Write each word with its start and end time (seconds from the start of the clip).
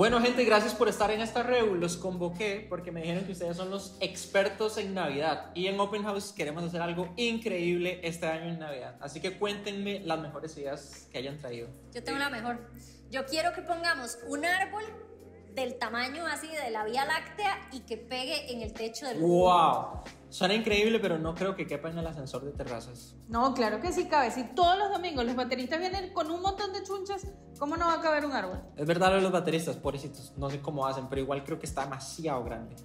Bueno, 0.00 0.18
gente, 0.22 0.46
gracias 0.46 0.74
por 0.74 0.88
estar 0.88 1.10
en 1.10 1.20
esta 1.20 1.42
reunión. 1.42 1.78
Los 1.78 1.98
convoqué 1.98 2.64
porque 2.70 2.90
me 2.90 3.02
dijeron 3.02 3.26
que 3.26 3.32
ustedes 3.32 3.54
son 3.54 3.68
los 3.68 3.98
expertos 4.00 4.78
en 4.78 4.94
Navidad. 4.94 5.50
Y 5.54 5.66
en 5.66 5.78
Open 5.78 6.04
House 6.04 6.32
queremos 6.32 6.64
hacer 6.64 6.80
algo 6.80 7.12
increíble 7.16 8.00
este 8.02 8.26
año 8.26 8.48
en 8.48 8.58
Navidad. 8.58 8.96
Así 9.02 9.20
que 9.20 9.36
cuéntenme 9.36 10.00
las 10.00 10.18
mejores 10.18 10.56
ideas 10.56 11.06
que 11.12 11.18
hayan 11.18 11.36
traído. 11.36 11.68
Yo 11.92 12.02
tengo 12.02 12.18
la 12.18 12.30
mejor. 12.30 12.66
Yo 13.10 13.26
quiero 13.26 13.52
que 13.52 13.60
pongamos 13.60 14.16
un 14.26 14.46
árbol 14.46 14.84
del 15.54 15.76
tamaño 15.76 16.24
así 16.24 16.48
de 16.48 16.70
la 16.70 16.84
Vía 16.84 17.04
Láctea 17.04 17.68
y 17.70 17.80
que 17.80 17.98
pegue 17.98 18.54
en 18.54 18.62
el 18.62 18.72
techo 18.72 19.06
del 19.06 19.18
¡Wow! 19.18 20.02
Suena 20.30 20.54
increíble, 20.54 21.00
pero 21.00 21.18
no 21.18 21.34
creo 21.34 21.56
que 21.56 21.66
quepa 21.66 21.90
en 21.90 21.98
el 21.98 22.06
ascensor 22.06 22.44
de 22.44 22.52
terrazas. 22.52 23.16
No, 23.28 23.52
claro 23.52 23.80
que 23.80 23.92
sí 23.92 24.06
cabe. 24.06 24.30
Si 24.30 24.44
todos 24.54 24.78
los 24.78 24.90
domingos 24.90 25.24
los 25.24 25.34
bateristas 25.34 25.80
vienen 25.80 26.12
con 26.12 26.30
un 26.30 26.40
montón 26.40 26.72
de 26.72 26.84
chunchas, 26.84 27.26
¿cómo 27.58 27.76
no 27.76 27.86
va 27.86 27.94
a 27.94 28.00
caber 28.00 28.24
un 28.24 28.32
árbol? 28.32 28.62
Es 28.76 28.86
verdad 28.86 29.10
lo 29.10 29.16
de 29.16 29.22
los 29.22 29.32
bateristas, 29.32 29.76
pobrecitos. 29.76 30.32
No 30.36 30.48
sé 30.48 30.60
cómo 30.60 30.86
hacen, 30.86 31.08
pero 31.08 31.20
igual 31.20 31.42
creo 31.42 31.58
que 31.58 31.66
está 31.66 31.82
demasiado 31.82 32.44
grande. 32.44 32.76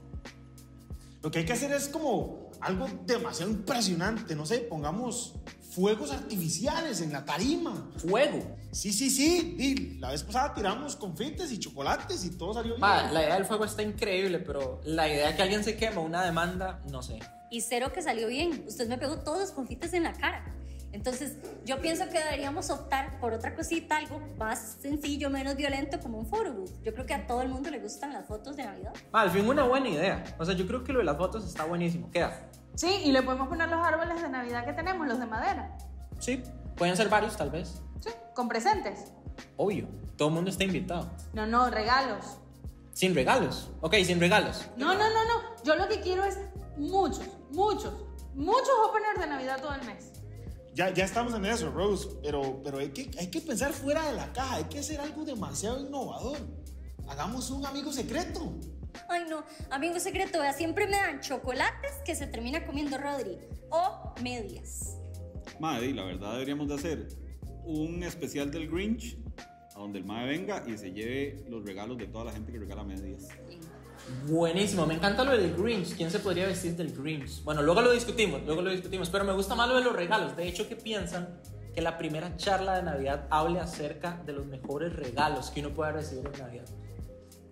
Lo 1.22 1.30
que 1.30 1.40
hay 1.40 1.46
que 1.46 1.54
hacer 1.54 1.72
es 1.72 1.88
como 1.88 2.50
algo 2.62 2.88
demasiado 3.06 3.52
impresionante. 3.52 4.36
No 4.36 4.46
sé, 4.46 4.60
pongamos 4.60 5.36
fuegos 5.76 6.12
artificiales 6.12 7.02
en 7.02 7.12
la 7.12 7.26
tarima. 7.26 7.92
¿Fuego? 7.98 8.56
Sí, 8.72 8.94
sí, 8.94 9.10
sí. 9.10 9.56
Y 9.60 10.00
la 10.00 10.12
vez 10.12 10.24
pasada 10.24 10.54
tiramos 10.54 10.96
confites 10.96 11.52
y 11.52 11.60
chocolates 11.60 12.24
y 12.26 12.32
todo 12.38 12.54
salió 12.54 12.74
bien. 12.74 12.82
Ma, 12.82 13.12
la 13.12 13.24
idea 13.24 13.36
del 13.36 13.46
fuego 13.46 13.66
está 13.66 13.82
increíble, 13.84 14.40
pero 14.40 14.82
la 14.86 15.08
idea 15.08 15.30
de 15.30 15.36
que 15.36 15.42
alguien 15.42 15.64
se 15.64 15.76
quema 15.76 16.02
una 16.02 16.24
demanda, 16.24 16.82
no 16.90 17.02
sé. 17.04 17.20
Y 17.56 17.62
cero 17.62 17.94
que 17.94 18.02
salió 18.02 18.28
bien. 18.28 18.66
Usted 18.68 18.90
me 18.90 18.98
pegó 18.98 19.20
todos 19.20 19.40
los 19.40 19.52
confites 19.52 19.94
en 19.94 20.04
la 20.04 20.12
cara. 20.12 20.44
Entonces, 20.92 21.38
yo 21.64 21.80
pienso 21.80 22.04
que 22.10 22.20
deberíamos 22.20 22.70
optar 22.70 23.18
por 23.22 23.32
otra 23.32 23.56
cosita, 23.56 23.96
algo 23.96 24.20
más 24.38 24.76
sencillo, 24.82 25.30
menos 25.30 25.56
violento, 25.56 26.02
como 26.02 26.20
un 26.20 26.26
photo 26.26 26.52
booth. 26.52 26.84
Yo 26.84 26.94
creo 26.94 27.06
que 27.06 27.14
a 27.14 27.26
todo 27.26 27.42
el 27.42 27.48
mundo 27.48 27.70
le 27.70 27.80
gustan 27.80 28.12
las 28.12 28.28
fotos 28.28 28.58
de 28.58 28.66
Navidad. 28.66 28.94
Ma, 29.14 29.22
al 29.22 29.32
fin, 29.32 29.48
una 29.48 29.64
buena 29.64 29.88
idea. 29.88 30.36
O 30.38 30.44
sea, 30.44 30.54
yo 30.54 30.68
creo 30.68 30.84
que 30.84 30.92
lo 30.92 31.00
de 31.00 31.06
las 31.06 31.16
fotos 31.16 31.46
está 31.46 31.64
buenísimo. 31.64 32.12
Queda. 32.12 32.50
Sí, 32.74 33.04
y 33.06 33.14
le 33.14 33.22
podemos 33.24 33.48
poner 33.48 33.70
los 33.70 33.88
árboles 33.88 34.22
de 34.22 34.28
Navidad 34.28 34.66
que 34.66 34.74
tenemos, 34.74 35.08
los 35.08 35.18
de 35.18 35.26
madera. 35.26 35.78
Sí, 36.20 36.44
pueden 36.76 36.98
ser 36.98 37.08
varios, 37.08 37.38
tal 37.38 37.52
vez. 37.52 37.82
Sí, 38.02 38.10
con 38.34 38.50
presentes. 38.50 39.14
Obvio, 39.56 39.88
todo 40.18 40.28
el 40.28 40.34
mundo 40.34 40.50
está 40.50 40.66
invitado. 40.66 41.10
No, 41.32 41.48
no, 41.48 41.70
regalos. 41.70 42.38
Sin 42.92 43.16
regalos. 43.16 43.72
Ok, 43.80 43.96
sin 44.04 44.20
regalos. 44.20 44.66
No, 44.76 44.94
no, 44.94 45.10
no, 45.10 45.24
no. 45.24 45.64
Yo 45.64 45.78
lo 45.78 45.88
que 45.88 46.02
quiero 46.02 46.26
es 46.26 46.38
muchos, 46.78 47.28
muchos, 47.52 47.94
muchos 48.34 48.74
openers 48.90 49.20
de 49.20 49.28
Navidad 49.28 49.62
todo 49.62 49.74
el 49.74 49.86
mes. 49.86 50.12
Ya, 50.74 50.94
ya 50.94 51.06
estamos 51.06 51.34
en 51.34 51.46
eso, 51.46 51.72
Rose, 51.72 52.10
pero, 52.22 52.62
pero 52.62 52.80
hay, 52.80 52.90
que, 52.90 53.10
hay 53.18 53.28
que 53.28 53.40
pensar 53.40 53.72
fuera 53.72 54.10
de 54.10 54.14
la 54.18 54.34
caja, 54.34 54.56
hay 54.56 54.66
que 54.66 54.80
hacer 54.80 55.00
algo 55.00 55.24
demasiado 55.24 55.80
innovador. 55.80 56.38
Hagamos 57.08 57.50
un 57.50 57.66
amigo 57.66 57.94
secreto. 57.94 58.54
Ay, 59.08 59.24
no, 59.30 59.44
amigo 59.70 60.00
secreto, 60.00 60.40
vea, 60.42 60.52
siempre 60.52 60.86
me 60.88 60.98
dan 60.98 61.22
chocolates 61.22 61.94
que 62.06 62.16
se 62.16 62.28
termina 62.28 62.66
comiendo 62.66 62.98
Rodri 62.98 63.38
o 63.70 64.14
medias. 64.22 64.98
Madre, 65.60 65.94
la 65.94 66.04
verdad 66.04 66.34
deberíamos 66.34 66.68
de 66.68 66.76
hacer 66.76 67.08
un 67.64 68.04
especial 68.04 68.52
del 68.52 68.70
Grinch 68.70 69.18
a 69.76 69.80
donde 69.80 70.00
el 70.00 70.06
mae 70.06 70.28
venga 70.28 70.64
y 70.68 70.78
se 70.78 70.92
lleve 70.92 71.46
los 71.50 71.64
regalos 71.64 71.98
de 71.98 72.08
toda 72.08 72.26
la 72.26 72.32
gente 72.32 72.52
que 72.52 72.60
regala 72.60 72.84
medias. 72.84 73.28
Buenísimo, 74.28 74.86
me 74.86 74.96
encanta 74.96 75.24
lo 75.24 75.32
del 75.32 75.56
Grinch. 75.56 75.96
¿Quién 75.96 76.12
se 76.12 76.20
podría 76.20 76.48
vestir 76.48 76.76
del 76.76 76.94
Grinch? 76.94 77.44
Bueno, 77.44 77.62
luego 77.62 77.82
lo 77.82 77.92
discutimos, 77.92 78.44
luego 78.44 78.62
lo 78.62 78.72
discutimos, 78.72 79.10
pero 79.10 79.24
me 79.24 79.34
gusta 79.34 79.56
más 79.56 79.68
lo 79.68 79.76
de 79.76 79.84
los 79.84 79.96
regalos. 79.96 80.36
De 80.36 80.48
hecho, 80.48 80.68
¿qué 80.68 80.76
piensan? 80.76 81.40
Que 81.74 81.82
la 81.82 81.98
primera 81.98 82.38
charla 82.38 82.76
de 82.76 82.84
Navidad 82.84 83.28
hable 83.30 83.60
acerca 83.60 84.22
de 84.26 84.34
los 84.34 84.46
mejores 84.46 84.96
regalos 84.96 85.50
que 85.50 85.62
uno 85.62 85.72
puede 85.72 85.92
recibir 85.92 86.26
en 86.26 86.40
Navidad. 86.40 86.66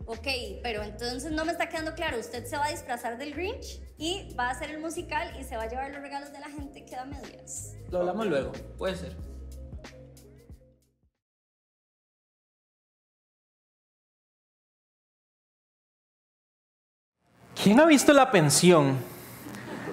Ok, 0.06 0.28
pero 0.62 0.84
entonces 0.84 1.32
no 1.32 1.46
me 1.46 1.54
está 1.54 1.70
quedando 1.70 1.94
claro. 1.94 2.20
Usted 2.20 2.46
se 2.46 2.58
va 2.58 2.66
a 2.66 2.72
disfrazar 2.72 3.18
del 3.18 3.34
Grinch 3.34 3.82
y 3.98 4.34
va 4.38 4.48
a 4.48 4.52
hacer 4.52 4.70
el 4.70 4.80
musical 4.80 5.34
y 5.40 5.44
se 5.44 5.56
va 5.56 5.64
a 5.64 5.70
llevar 5.70 5.92
los 5.92 6.02
regalos 6.02 6.32
de 6.32 6.40
la 6.40 6.50
gente 6.50 6.86
que 6.86 6.96
da 6.96 7.06
medias. 7.06 7.74
Lo 7.90 8.00
hablamos 8.00 8.28
luego, 8.28 8.52
puede 8.78 8.96
ser. 8.96 9.16
¿Quién 17.62 17.80
ha 17.80 17.86
visto 17.86 18.14
La 18.14 18.32
Pensión? 18.32 18.98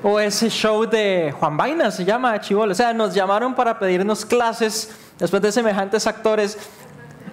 O 0.02 0.18
ese 0.18 0.48
show 0.48 0.86
de 0.86 1.32
Juan 1.38 1.56
Vaina 1.56 1.90
se 1.90 2.04
llama 2.04 2.40
Chivolo. 2.40 2.72
O 2.72 2.74
sea, 2.74 2.92
nos 2.92 3.14
llamaron 3.14 3.54
para 3.54 3.78
pedirnos 3.78 4.24
clases 4.24 4.90
después 5.18 5.42
de 5.42 5.52
semejantes 5.52 6.06
actores. 6.06 6.56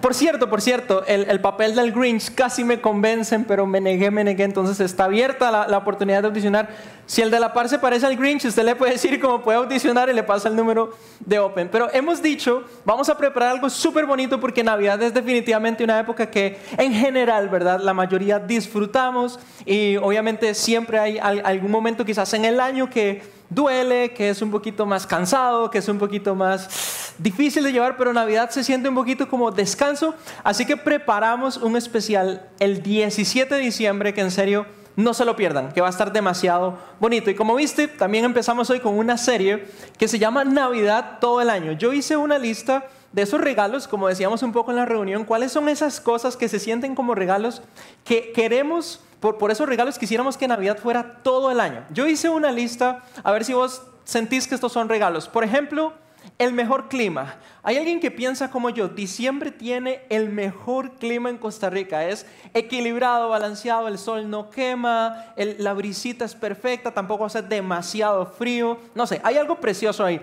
Por 0.02 0.14
cierto, 0.14 0.48
por 0.50 0.60
cierto, 0.60 1.04
el, 1.06 1.28
el, 1.28 1.40
papel 1.40 1.74
del 1.74 1.92
Grinch 1.92 2.34
casi 2.34 2.62
me 2.62 2.80
convencen, 2.80 3.44
pero 3.44 3.66
me 3.66 3.80
negué, 3.80 4.10
me 4.10 4.22
negué. 4.22 4.44
Entonces 4.44 4.78
está 4.80 5.04
abierta 5.04 5.50
la, 5.50 5.66
la, 5.66 5.78
oportunidad 5.78 6.20
de 6.22 6.28
audicionar. 6.28 6.68
Si 7.08 7.22
el 7.22 7.30
de 7.30 7.40
la 7.40 7.54
par 7.54 7.70
se 7.70 7.78
parece 7.78 8.04
al 8.04 8.16
Grinch, 8.16 8.44
usted 8.44 8.62
le 8.62 8.76
puede 8.76 8.92
decir 8.92 9.18
cómo 9.18 9.40
puede 9.40 9.56
audicionar 9.56 10.10
y 10.10 10.12
le 10.12 10.22
pasa 10.22 10.50
el 10.50 10.54
número 10.54 10.94
de 11.20 11.38
Open. 11.38 11.70
Pero 11.72 11.88
hemos 11.94 12.20
dicho, 12.20 12.64
vamos 12.84 13.08
a 13.08 13.16
preparar 13.16 13.52
algo 13.52 13.70
súper 13.70 14.04
bonito 14.04 14.38
porque 14.38 14.62
Navidad 14.62 15.02
es 15.02 15.14
definitivamente 15.14 15.82
una 15.82 15.98
época 15.98 16.30
que 16.30 16.58
en 16.76 16.92
general, 16.92 17.48
¿verdad? 17.48 17.80
La 17.80 17.94
mayoría 17.94 18.38
disfrutamos 18.38 19.40
y 19.64 19.96
obviamente 19.96 20.52
siempre 20.52 20.98
hay 20.98 21.16
algún 21.18 21.70
momento 21.70 22.04
quizás 22.04 22.34
en 22.34 22.44
el 22.44 22.60
año 22.60 22.90
que 22.90 23.22
duele, 23.48 24.12
que 24.12 24.28
es 24.28 24.42
un 24.42 24.50
poquito 24.50 24.84
más 24.84 25.06
cansado, 25.06 25.70
que 25.70 25.78
es 25.78 25.88
un 25.88 25.98
poquito 25.98 26.34
más 26.34 27.14
difícil 27.16 27.64
de 27.64 27.72
llevar, 27.72 27.96
pero 27.96 28.12
Navidad 28.12 28.50
se 28.50 28.62
siente 28.62 28.86
un 28.86 28.94
poquito 28.94 29.30
como 29.30 29.50
descanso. 29.50 30.14
Así 30.44 30.66
que 30.66 30.76
preparamos 30.76 31.56
un 31.56 31.74
especial 31.74 32.50
el 32.60 32.82
17 32.82 33.54
de 33.54 33.60
diciembre 33.62 34.12
que 34.12 34.20
en 34.20 34.30
serio 34.30 34.66
no 34.98 35.14
se 35.14 35.24
lo 35.24 35.36
pierdan, 35.36 35.70
que 35.70 35.80
va 35.80 35.86
a 35.86 35.90
estar 35.90 36.12
demasiado 36.12 36.76
bonito. 36.98 37.30
Y 37.30 37.36
como 37.36 37.54
viste, 37.54 37.86
también 37.86 38.24
empezamos 38.24 38.68
hoy 38.68 38.80
con 38.80 38.98
una 38.98 39.16
serie 39.16 39.68
que 39.96 40.08
se 40.08 40.18
llama 40.18 40.42
Navidad 40.44 41.18
todo 41.20 41.40
el 41.40 41.50
año. 41.50 41.70
Yo 41.70 41.92
hice 41.92 42.16
una 42.16 42.36
lista 42.36 42.88
de 43.12 43.22
esos 43.22 43.40
regalos, 43.40 43.86
como 43.86 44.08
decíamos 44.08 44.42
un 44.42 44.50
poco 44.50 44.72
en 44.72 44.76
la 44.76 44.86
reunión, 44.86 45.24
cuáles 45.24 45.52
son 45.52 45.68
esas 45.68 46.00
cosas 46.00 46.36
que 46.36 46.48
se 46.48 46.58
sienten 46.58 46.96
como 46.96 47.14
regalos 47.14 47.62
que 48.04 48.32
queremos 48.32 49.00
por, 49.20 49.38
por, 49.38 49.52
esos 49.52 49.68
regalos 49.68 49.98
quisiéramos 49.98 50.36
que 50.36 50.48
Navidad 50.48 50.78
fuera 50.78 51.20
todo 51.22 51.52
el 51.52 51.60
año. 51.60 51.84
Yo 51.90 52.08
hice 52.08 52.28
una 52.28 52.50
lista, 52.50 53.04
a 53.22 53.30
ver 53.30 53.44
si 53.44 53.52
vos 53.52 53.82
sentís 54.04 54.48
que 54.48 54.56
estos 54.56 54.72
son 54.72 54.88
regalos. 54.88 55.28
Por 55.28 55.44
ejemplo, 55.44 55.92
el 56.36 56.52
mejor 56.52 56.88
clima. 56.88 57.36
Hay 57.62 57.76
alguien 57.76 58.00
que 58.00 58.10
piensa 58.10 58.50
como 58.50 58.70
yo, 58.70 58.88
diciembre 58.88 59.50
tiene 59.50 60.02
el 60.08 60.28
mejor 60.28 60.92
clima 60.92 61.30
en 61.30 61.38
Costa 61.38 61.70
Rica. 61.70 62.06
Es 62.06 62.26
equilibrado, 62.54 63.28
balanceado, 63.28 63.88
el 63.88 63.98
sol 63.98 64.28
no 64.28 64.50
quema, 64.50 65.32
la 65.36 65.72
brisita 65.72 66.24
es 66.24 66.34
perfecta, 66.34 66.92
tampoco 66.92 67.24
hace 67.24 67.42
demasiado 67.42 68.26
frío. 68.26 68.78
No 68.94 69.06
sé, 69.06 69.20
hay 69.24 69.36
algo 69.36 69.56
precioso 69.56 70.04
ahí. 70.04 70.20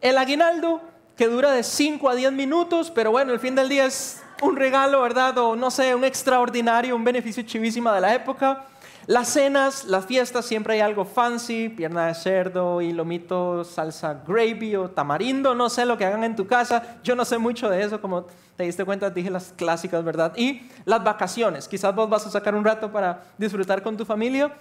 El 0.00 0.18
aguinaldo, 0.18 0.80
que 1.16 1.26
dura 1.26 1.52
de 1.52 1.62
5 1.62 2.08
a 2.08 2.14
10 2.14 2.32
minutos, 2.32 2.90
pero 2.90 3.10
bueno, 3.10 3.32
el 3.32 3.40
fin 3.40 3.54
del 3.54 3.68
día 3.68 3.86
es 3.86 4.22
un 4.42 4.56
regalo, 4.56 5.00
¿verdad? 5.00 5.36
O 5.38 5.56
no 5.56 5.70
sé, 5.70 5.94
un 5.94 6.04
extraordinario, 6.04 6.94
un 6.94 7.04
beneficio 7.04 7.42
chivísima 7.42 7.94
de 7.94 8.00
la 8.02 8.14
época. 8.14 8.66
Las 9.06 9.28
cenas, 9.28 9.84
las 9.84 10.04
fiestas, 10.04 10.46
siempre 10.46 10.74
hay 10.74 10.80
algo 10.80 11.04
fancy, 11.04 11.68
pierna 11.68 12.08
de 12.08 12.14
cerdo 12.14 12.80
y 12.80 12.92
lomito, 12.92 13.62
salsa 13.62 14.22
gravy 14.26 14.74
o 14.74 14.90
tamarindo, 14.90 15.54
no 15.54 15.70
sé 15.70 15.86
lo 15.86 15.96
que 15.96 16.04
hagan 16.04 16.24
en 16.24 16.34
tu 16.34 16.48
casa, 16.48 16.98
yo 17.04 17.14
no 17.14 17.24
sé 17.24 17.38
mucho 17.38 17.70
de 17.70 17.84
eso, 17.84 18.00
como 18.00 18.26
te 18.56 18.64
diste 18.64 18.84
cuenta, 18.84 19.08
dije 19.10 19.30
las 19.30 19.52
clásicas, 19.52 20.02
¿verdad? 20.02 20.32
Y 20.36 20.68
las 20.84 21.04
vacaciones, 21.04 21.68
quizás 21.68 21.94
vos 21.94 22.10
vas 22.10 22.26
a 22.26 22.30
sacar 22.30 22.56
un 22.56 22.64
rato 22.64 22.90
para 22.90 23.22
disfrutar 23.38 23.80
con 23.80 23.96
tu 23.96 24.04
familia. 24.04 24.52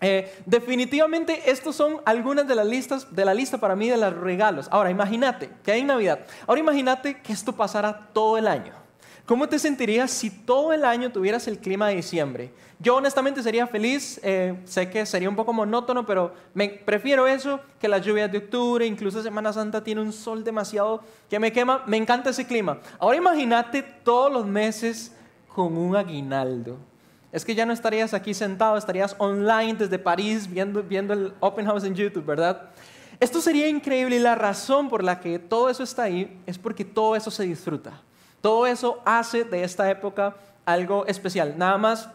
Eh, 0.00 0.34
definitivamente 0.44 1.48
estos 1.48 1.76
son 1.76 2.00
algunas 2.04 2.48
de 2.48 2.56
las 2.56 2.66
listas 2.66 3.14
de 3.14 3.24
la 3.24 3.34
lista 3.34 3.58
para 3.58 3.76
mí 3.76 3.88
de 3.88 3.96
los 3.96 4.14
regalos. 4.14 4.66
Ahora 4.72 4.90
imagínate 4.90 5.48
que 5.62 5.70
hay 5.70 5.84
Navidad. 5.84 6.18
Ahora 6.48 6.60
imagínate 6.60 7.20
que 7.20 7.32
esto 7.32 7.52
pasara 7.52 8.08
todo 8.12 8.36
el 8.36 8.48
año. 8.48 8.85
¿Cómo 9.26 9.48
te 9.48 9.58
sentirías 9.58 10.12
si 10.12 10.30
todo 10.30 10.72
el 10.72 10.84
año 10.84 11.10
tuvieras 11.10 11.48
el 11.48 11.58
clima 11.58 11.88
de 11.88 11.96
diciembre? 11.96 12.52
Yo 12.78 12.94
honestamente 12.94 13.42
sería 13.42 13.66
feliz, 13.66 14.20
eh, 14.22 14.54
sé 14.66 14.88
que 14.88 15.04
sería 15.04 15.28
un 15.28 15.34
poco 15.34 15.52
monótono, 15.52 16.06
pero 16.06 16.32
me 16.54 16.68
prefiero 16.68 17.26
eso 17.26 17.58
que 17.80 17.88
las 17.88 18.06
lluvias 18.06 18.30
de 18.30 18.38
octubre, 18.38 18.86
incluso 18.86 19.24
Semana 19.24 19.52
Santa 19.52 19.82
tiene 19.82 20.00
un 20.00 20.12
sol 20.12 20.44
demasiado 20.44 21.02
que 21.28 21.40
me 21.40 21.52
quema, 21.52 21.82
me 21.86 21.96
encanta 21.96 22.30
ese 22.30 22.46
clima. 22.46 22.78
Ahora 23.00 23.16
imagínate 23.16 23.82
todos 23.82 24.32
los 24.32 24.46
meses 24.46 25.12
con 25.52 25.76
un 25.76 25.96
aguinaldo. 25.96 26.78
Es 27.32 27.44
que 27.44 27.56
ya 27.56 27.66
no 27.66 27.72
estarías 27.72 28.14
aquí 28.14 28.32
sentado, 28.32 28.76
estarías 28.76 29.16
online 29.18 29.74
desde 29.74 29.98
París 29.98 30.48
viendo, 30.48 30.84
viendo 30.84 31.12
el 31.12 31.34
Open 31.40 31.66
House 31.66 31.82
en 31.82 31.96
YouTube, 31.96 32.24
¿verdad? 32.24 32.70
Esto 33.18 33.40
sería 33.40 33.66
increíble 33.66 34.16
y 34.16 34.20
la 34.20 34.36
razón 34.36 34.88
por 34.88 35.02
la 35.02 35.18
que 35.18 35.40
todo 35.40 35.68
eso 35.68 35.82
está 35.82 36.04
ahí 36.04 36.40
es 36.46 36.58
porque 36.58 36.84
todo 36.84 37.16
eso 37.16 37.32
se 37.32 37.42
disfruta. 37.42 38.02
Todo 38.40 38.66
eso 38.66 39.00
hace 39.04 39.44
de 39.44 39.64
esta 39.64 39.90
época 39.90 40.36
algo 40.64 41.06
especial. 41.06 41.54
Nada 41.56 41.78
más 41.78 42.08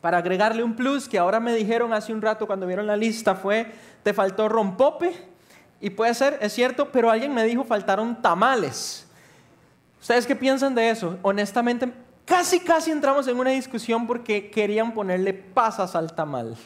para 0.00 0.18
agregarle 0.18 0.62
un 0.62 0.74
plus 0.74 1.08
que 1.08 1.18
ahora 1.18 1.40
me 1.40 1.54
dijeron 1.54 1.92
hace 1.92 2.12
un 2.12 2.22
rato 2.22 2.46
cuando 2.46 2.66
vieron 2.66 2.86
la 2.86 2.96
lista 2.96 3.34
fue, 3.34 3.70
te 4.02 4.14
faltó 4.14 4.48
rompope, 4.48 5.30
y 5.80 5.90
puede 5.90 6.12
ser, 6.14 6.38
es 6.42 6.52
cierto, 6.52 6.92
pero 6.92 7.10
alguien 7.10 7.32
me 7.32 7.44
dijo 7.44 7.64
faltaron 7.64 8.20
tamales. 8.20 9.06
¿Ustedes 10.00 10.26
qué 10.26 10.36
piensan 10.36 10.74
de 10.74 10.90
eso? 10.90 11.18
Honestamente, 11.22 11.90
casi, 12.26 12.60
casi 12.60 12.90
entramos 12.90 13.26
en 13.28 13.38
una 13.38 13.50
discusión 13.50 14.06
porque 14.06 14.50
querían 14.50 14.92
ponerle 14.92 15.32
pasas 15.32 15.96
al 15.96 16.14
tamal. 16.14 16.56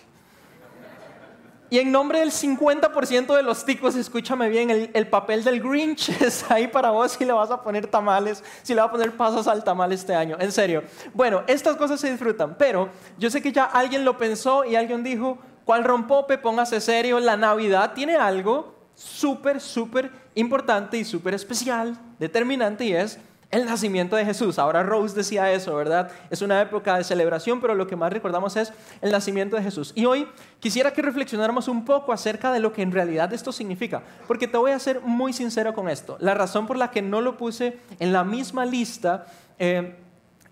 Y 1.75 1.81
en 1.81 1.91
nombre 1.91 2.21
del 2.21 2.31
50% 2.31 3.35
de 3.35 3.43
los 3.43 3.65
ticos, 3.65 3.97
escúchame 3.97 4.49
bien, 4.49 4.71
el, 4.71 4.91
el, 4.94 5.09
papel 5.09 5.43
del 5.43 5.61
Grinch 5.61 6.09
está 6.23 6.55
ahí 6.55 6.69
para 6.69 6.91
vos 6.91 7.11
si 7.11 7.25
le 7.25 7.32
vas 7.32 7.50
a 7.50 7.61
poner 7.61 7.88
tamales, 7.88 8.44
si 8.62 8.75
le 8.75 8.81
vas 8.81 8.91
a 8.91 8.93
poner 8.93 9.17
pasas 9.17 9.49
al 9.49 9.65
tamal 9.65 9.91
este 9.91 10.15
año. 10.15 10.37
En 10.38 10.53
serio. 10.53 10.85
Bueno, 11.15 11.43
estas 11.49 11.75
cosas 11.75 11.99
se 11.99 12.09
disfrutan, 12.09 12.55
pero 12.56 12.91
yo 13.19 13.29
sé 13.29 13.43
que 13.43 13.50
ya 13.50 13.65
alguien 13.65 14.05
lo 14.05 14.17
pensó 14.17 14.65
y 14.65 14.76
alguien 14.76 15.03
dijo, 15.03 15.37
¿cuál 15.65 15.82
rompope? 15.82 16.38
Póngase 16.38 16.81
serio, 16.81 17.19
la 17.19 17.37
Navidad 17.37 17.93
tiene 17.93 18.15
algo 18.15 18.73
súper, 18.94 19.61
súper 19.61 20.12
importante 20.37 20.97
y 20.97 21.05
súper 21.05 21.35
especial, 21.35 21.99
determinante, 22.21 22.85
y 22.85 22.93
es 22.93 23.19
el 23.54 23.66
nacimiento 23.66 24.16
de 24.16 24.24
Jesús. 24.24 24.58
Ahora 24.58 24.82
Rose 24.82 25.14
decía 25.14 25.52
eso, 25.52 25.76
¿verdad? 25.76 26.10
Es 26.28 26.42
una 26.42 26.60
época 26.60 26.96
de 26.96 27.04
celebración, 27.04 27.60
pero 27.60 27.74
lo 27.76 27.86
que 27.86 27.94
más 27.94 28.12
recordamos 28.12 28.56
es 28.56 28.72
el 29.00 29.12
nacimiento 29.12 29.54
de 29.54 29.62
Jesús. 29.62 29.92
Y 29.94 30.06
hoy 30.06 30.26
quisiera 30.58 30.92
que 30.92 31.02
reflexionáramos 31.02 31.68
un 31.68 31.84
poco 31.84 32.12
acerca 32.12 32.50
de 32.52 32.58
lo 32.58 32.72
que 32.72 32.82
en 32.82 32.90
realidad 32.90 33.32
esto 33.32 33.52
significa, 33.52 34.02
porque 34.26 34.48
te 34.48 34.58
voy 34.58 34.72
a 34.72 34.78
ser 34.80 35.00
muy 35.02 35.32
sincero 35.32 35.72
con 35.72 35.88
esto. 35.88 36.16
La 36.18 36.34
razón 36.34 36.66
por 36.66 36.76
la 36.76 36.90
que 36.90 37.00
no 37.00 37.20
lo 37.20 37.36
puse 37.36 37.78
en 38.00 38.12
la 38.12 38.24
misma 38.24 38.66
lista 38.66 39.26
eh, 39.60 39.94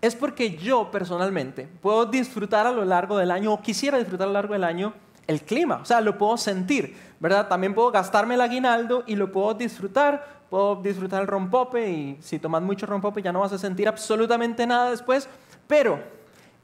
es 0.01 0.15
porque 0.15 0.57
yo 0.57 0.91
personalmente 0.93 1.69
puedo 1.81 2.07
disfrutar 2.07 2.69
a 2.69 2.73
lo 2.73 2.85
largo 2.85 3.19
del 3.19 3.33
año, 3.33 3.53
o 3.53 3.63
quisiera 3.63 3.99
disfrutar 3.99 4.27
a 4.27 4.29
lo 4.29 4.35
largo 4.35 4.53
del 4.53 4.65
año, 4.65 4.95
el 5.27 5.43
clima, 5.43 5.81
o 5.83 5.85
sea, 5.85 6.01
lo 6.01 6.19
puedo 6.19 6.37
sentir, 6.37 6.95
¿verdad? 7.23 7.47
También 7.47 7.73
puedo 7.73 7.93
gastarme 7.93 8.35
el 8.35 8.41
aguinaldo 8.41 9.05
y 9.07 9.15
lo 9.15 9.31
puedo 9.31 9.55
disfrutar, 9.55 10.43
puedo 10.51 10.83
disfrutar 10.83 11.23
el 11.23 11.29
rompope 11.29 11.89
y 11.89 12.19
si 12.21 12.41
tomas 12.41 12.63
mucho 12.63 12.85
rompope 12.85 13.23
ya 13.23 13.31
no 13.31 13.39
vas 13.39 13.53
a 13.53 13.59
sentir 13.59 13.87
absolutamente 13.87 14.67
nada 14.67 14.91
después, 14.91 15.29
pero 15.69 16.03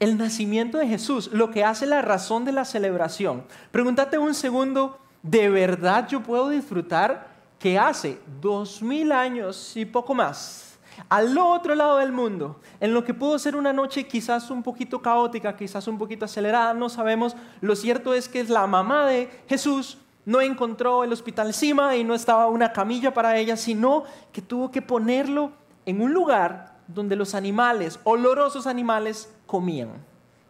el 0.01 0.17
nacimiento 0.17 0.77
de 0.77 0.85
Jesús, 0.85 1.29
lo 1.31 1.49
que 1.49 1.63
hace 1.63 1.85
la 1.85 2.01
razón 2.01 2.43
de 2.43 2.51
la 2.51 2.65
celebración, 2.65 3.45
pregúntate 3.71 4.17
un 4.17 4.33
segundo, 4.33 4.99
¿de 5.23 5.49
verdad 5.49 6.09
yo 6.09 6.21
puedo 6.21 6.49
disfrutar 6.49 7.29
que 7.57 7.79
hace 7.79 8.19
dos 8.41 8.81
mil 8.81 9.13
años 9.13 9.77
y 9.77 9.85
poco 9.85 10.13
más? 10.13 10.65
al 11.07 11.37
otro 11.37 11.75
lado 11.75 11.99
del 11.99 12.11
mundo, 12.11 12.59
en 12.81 12.93
lo 12.93 13.05
que 13.05 13.13
pudo 13.13 13.39
ser 13.39 13.55
una 13.55 13.71
noche 13.71 14.05
quizás 14.05 14.49
un 14.49 14.61
poquito 14.61 15.01
caótica, 15.01 15.55
quizás 15.55 15.87
un 15.87 15.97
poquito 15.97 16.25
acelerada, 16.25 16.73
no 16.73 16.89
sabemos. 16.89 17.37
Lo 17.61 17.77
cierto 17.77 18.13
es 18.13 18.27
que 18.27 18.41
es 18.41 18.49
la 18.49 18.67
mamá 18.67 19.05
de 19.07 19.29
Jesús 19.47 19.97
no 20.25 20.41
encontró 20.41 21.03
el 21.03 21.13
hospital 21.13 21.47
encima 21.47 21.95
y 21.95 22.03
no 22.03 22.13
estaba 22.13 22.47
una 22.47 22.71
camilla 22.71 23.13
para 23.13 23.37
ella, 23.37 23.57
sino 23.57 24.03
que 24.31 24.41
tuvo 24.41 24.71
que 24.71 24.81
ponerlo 24.81 25.51
en 25.85 26.01
un 26.01 26.13
lugar 26.13 26.75
donde 26.87 27.15
los 27.15 27.35
animales, 27.35 27.99
olorosos 28.03 28.67
animales, 28.67 29.33
comían. 29.45 29.89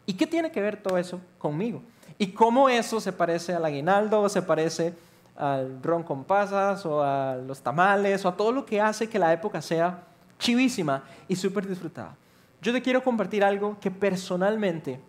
¿Y 0.05 0.13
qué 0.13 0.25
tiene 0.25 0.51
que 0.51 0.61
ver 0.61 0.81
todo 0.81 0.97
eso 0.97 1.19
conmigo? 1.37 1.81
¿Y 2.17 2.27
cómo 2.27 2.67
eso 2.67 2.99
se 2.99 3.13
parece 3.13 3.53
al 3.53 3.63
aguinaldo, 3.63 4.21
o 4.21 4.29
se 4.29 4.41
parece 4.41 4.93
al 5.35 5.81
ron 5.81 6.03
con 6.03 6.23
pasas, 6.23 6.85
o 6.85 7.03
a 7.03 7.35
los 7.35 7.61
tamales, 7.61 8.25
o 8.25 8.29
a 8.29 8.35
todo 8.35 8.51
lo 8.51 8.65
que 8.65 8.81
hace 8.81 9.07
que 9.07 9.19
la 9.19 9.31
época 9.31 9.61
sea 9.61 10.03
chivísima 10.37 11.03
y 11.27 11.35
súper 11.35 11.67
disfrutada? 11.67 12.15
Yo 12.61 12.73
te 12.73 12.81
quiero 12.81 13.03
compartir 13.03 13.43
algo 13.43 13.77
que 13.79 13.91
personalmente 13.91 14.99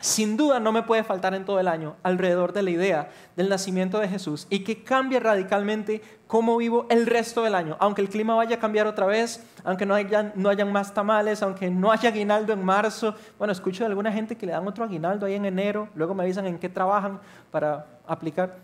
sin 0.00 0.38
duda 0.38 0.60
no 0.60 0.72
me 0.72 0.82
puede 0.82 1.04
faltar 1.04 1.34
en 1.34 1.44
todo 1.44 1.60
el 1.60 1.68
año 1.68 1.96
alrededor 2.02 2.54
de 2.54 2.62
la 2.62 2.70
idea 2.70 3.10
del 3.36 3.50
nacimiento 3.50 3.98
de 4.00 4.08
Jesús 4.08 4.46
y 4.48 4.60
que 4.60 4.82
cambie 4.82 5.20
radicalmente 5.20 6.00
cómo 6.26 6.56
vivo 6.56 6.86
el 6.88 7.06
resto 7.06 7.42
del 7.42 7.54
año. 7.54 7.76
Aunque 7.80 8.00
el 8.00 8.08
clima 8.08 8.34
vaya 8.34 8.56
a 8.56 8.58
cambiar 8.58 8.86
otra 8.86 9.04
vez, 9.04 9.44
aunque 9.62 9.84
no 9.84 9.94
hayan, 9.94 10.32
no 10.36 10.48
hayan 10.48 10.72
más 10.72 10.94
tamales, 10.94 11.42
aunque 11.42 11.70
no 11.70 11.92
haya 11.92 12.08
aguinaldo 12.08 12.52
en 12.52 12.64
marzo. 12.64 13.14
Bueno, 13.38 13.52
escucho 13.52 13.84
de 13.84 13.88
alguna 13.88 14.10
gente 14.10 14.36
que 14.36 14.46
le 14.46 14.52
dan 14.52 14.66
otro 14.66 14.84
aguinaldo 14.84 15.26
ahí 15.26 15.34
en 15.34 15.44
enero, 15.44 15.88
luego 15.94 16.14
me 16.14 16.22
avisan 16.22 16.46
en 16.46 16.58
qué 16.58 16.68
trabajan 16.68 17.20
para 17.50 17.86
aplicar. 18.06 18.56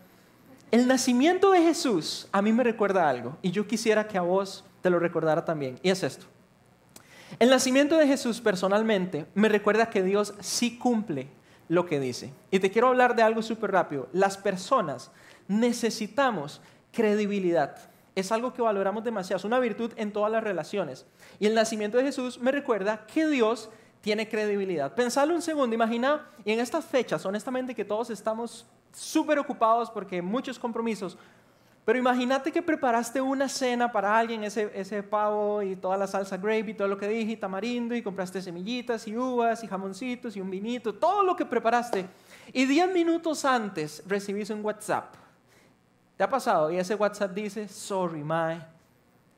El 0.71 0.89
nacimiento 0.89 1.51
de 1.51 1.61
Jesús 1.61 2.29
a 2.33 2.41
mí 2.41 2.53
me 2.53 2.65
recuerda 2.65 3.09
algo 3.09 3.37
y 3.43 3.51
yo 3.51 3.67
quisiera 3.67 4.09
que 4.09 4.17
a 4.17 4.23
vos 4.23 4.65
te 4.81 4.89
lo 4.89 4.99
recordara 4.99 5.45
también. 5.45 5.79
Y 5.83 5.91
es 5.91 6.03
esto. 6.03 6.27
El 7.39 7.51
nacimiento 7.51 7.97
de 7.97 8.07
Jesús 8.07 8.41
personalmente 8.41 9.27
me 9.35 9.49
recuerda 9.49 9.91
que 9.91 10.03
Dios 10.03 10.35
sí 10.41 10.79
cumple 10.79 11.29
lo 11.69 11.87
que 11.87 12.01
dice. 12.01 12.33
Y 12.51 12.61
te 12.61 12.71
quiero 12.71 12.89
hablar 12.89 13.17
de 13.17 13.23
algo 13.23 13.43
súper 13.43 13.73
rápido. 13.73 14.09
Las 14.13 14.37
personas 14.37 15.11
necesitamos 15.49 16.61
credibilidad. 16.93 17.77
Es 18.15 18.33
algo 18.33 18.55
que 18.55 18.63
valoramos 18.63 19.05
demasiado. 19.05 19.39
Es 19.39 19.45
una 19.45 19.59
virtud 19.59 19.93
en 19.97 20.13
todas 20.13 20.33
las 20.33 20.43
relaciones. 20.43 21.05
Y 21.39 21.47
el 21.47 21.55
nacimiento 21.55 21.99
de 21.99 22.05
Jesús 22.05 22.39
me 22.39 22.53
recuerda 22.53 23.07
que 23.07 23.27
Dios 23.27 23.69
tiene 24.01 24.29
credibilidad. 24.29 24.95
Pensalo 24.95 25.35
un 25.35 25.43
segundo, 25.43 25.75
imagina, 25.75 26.27
y 26.45 26.53
en 26.53 26.61
estas 26.61 26.85
fechas, 26.85 27.27
honestamente 27.27 27.75
que 27.75 27.85
todos 27.85 28.09
estamos 28.11 28.65
súper 28.93 29.39
ocupados 29.39 29.91
porque 29.91 30.23
muchos 30.23 30.59
compromisos, 30.59 31.19
pero 31.87 32.01
imagínate 32.01 32.51
que 32.51 32.61
preparaste 32.61 33.21
una 33.21 33.49
cena 33.49 33.93
para 33.93 34.19
alguien, 34.19 34.43
ese, 34.43 34.73
ese 34.75 35.05
pavo 35.05 35.63
y 35.63 35.77
toda 35.77 35.97
la 35.97 36.09
salsa 36.09 36.37
gravy, 36.37 36.75
todo 36.75 36.89
lo 36.89 36.99
que 36.99 37.07
dije, 37.07 37.31
y 37.31 37.37
tamarindo, 37.37 37.95
y 37.95 38.03
compraste 38.03 38.43
semillitas 38.43 39.07
y 39.07 39.17
uvas 39.17 39.63
y 39.63 39.69
jamoncitos 39.69 40.37
y 40.37 40.41
un 40.41 40.51
vinito, 40.51 40.93
todo 40.93 41.23
lo 41.23 41.37
que 41.37 41.47
preparaste. 41.47 42.09
Y 42.53 42.67
diez 42.67 42.93
minutos 42.93 43.45
antes 43.45 44.03
recibiste 44.05 44.53
un 44.53 44.65
WhatsApp. 44.65 45.15
¿Te 46.17 46.25
ha 46.25 46.29
pasado? 46.29 46.73
Y 46.73 46.77
ese 46.77 46.97
WhatsApp 46.97 47.31
dice, 47.31 47.69
sorry, 47.69 48.25
mae. 48.25 48.67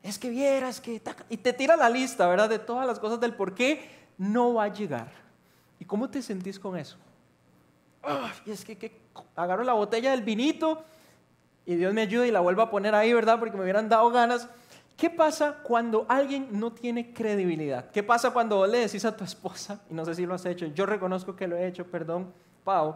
Es 0.01 0.17
que 0.17 0.31
vieras 0.31 0.81
que... 0.81 0.99
Y 1.29 1.37
te 1.37 1.53
tira 1.53 1.75
la 1.75 1.87
lista, 1.87 2.27
¿verdad? 2.27 2.49
De 2.49 2.57
todas 2.57 2.87
las 2.87 2.99
cosas 2.99 3.19
del 3.19 3.35
por 3.35 3.53
qué 3.53 4.07
no 4.17 4.55
va 4.55 4.63
a 4.63 4.73
llegar. 4.73 5.11
¿Y 5.79 5.85
cómo 5.85 6.09
te 6.09 6.23
sentís 6.23 6.57
con 6.57 6.75
eso? 6.75 6.97
y 8.43 8.49
es 8.49 8.65
que, 8.65 8.75
que 8.75 8.97
agarro 9.35 9.63
la 9.63 9.73
botella 9.73 10.09
del 10.09 10.23
vinito 10.23 10.83
y 11.69 11.75
Dios 11.75 11.93
me 11.93 12.01
ayude 12.01 12.27
y 12.27 12.31
la 12.31 12.39
vuelva 12.39 12.63
a 12.63 12.69
poner 12.71 12.95
ahí, 12.95 13.13
¿verdad? 13.13 13.37
Porque 13.37 13.55
me 13.55 13.61
hubieran 13.61 13.87
dado 13.87 14.09
ganas. 14.09 14.49
¿Qué 14.97 15.07
pasa 15.07 15.57
cuando 15.61 16.03
alguien 16.09 16.47
no 16.49 16.71
tiene 16.71 17.13
credibilidad? 17.13 17.91
¿Qué 17.91 18.01
pasa 18.01 18.31
cuando 18.31 18.65
le 18.65 18.79
decís 18.79 19.05
a 19.05 19.15
tu 19.15 19.23
esposa, 19.23 19.79
y 19.87 19.93
no 19.93 20.03
sé 20.03 20.15
si 20.15 20.25
lo 20.25 20.33
has 20.33 20.43
hecho, 20.47 20.65
yo 20.65 20.87
reconozco 20.87 21.35
que 21.35 21.47
lo 21.47 21.55
he 21.55 21.67
hecho, 21.67 21.85
perdón, 21.85 22.33
Pau, 22.63 22.95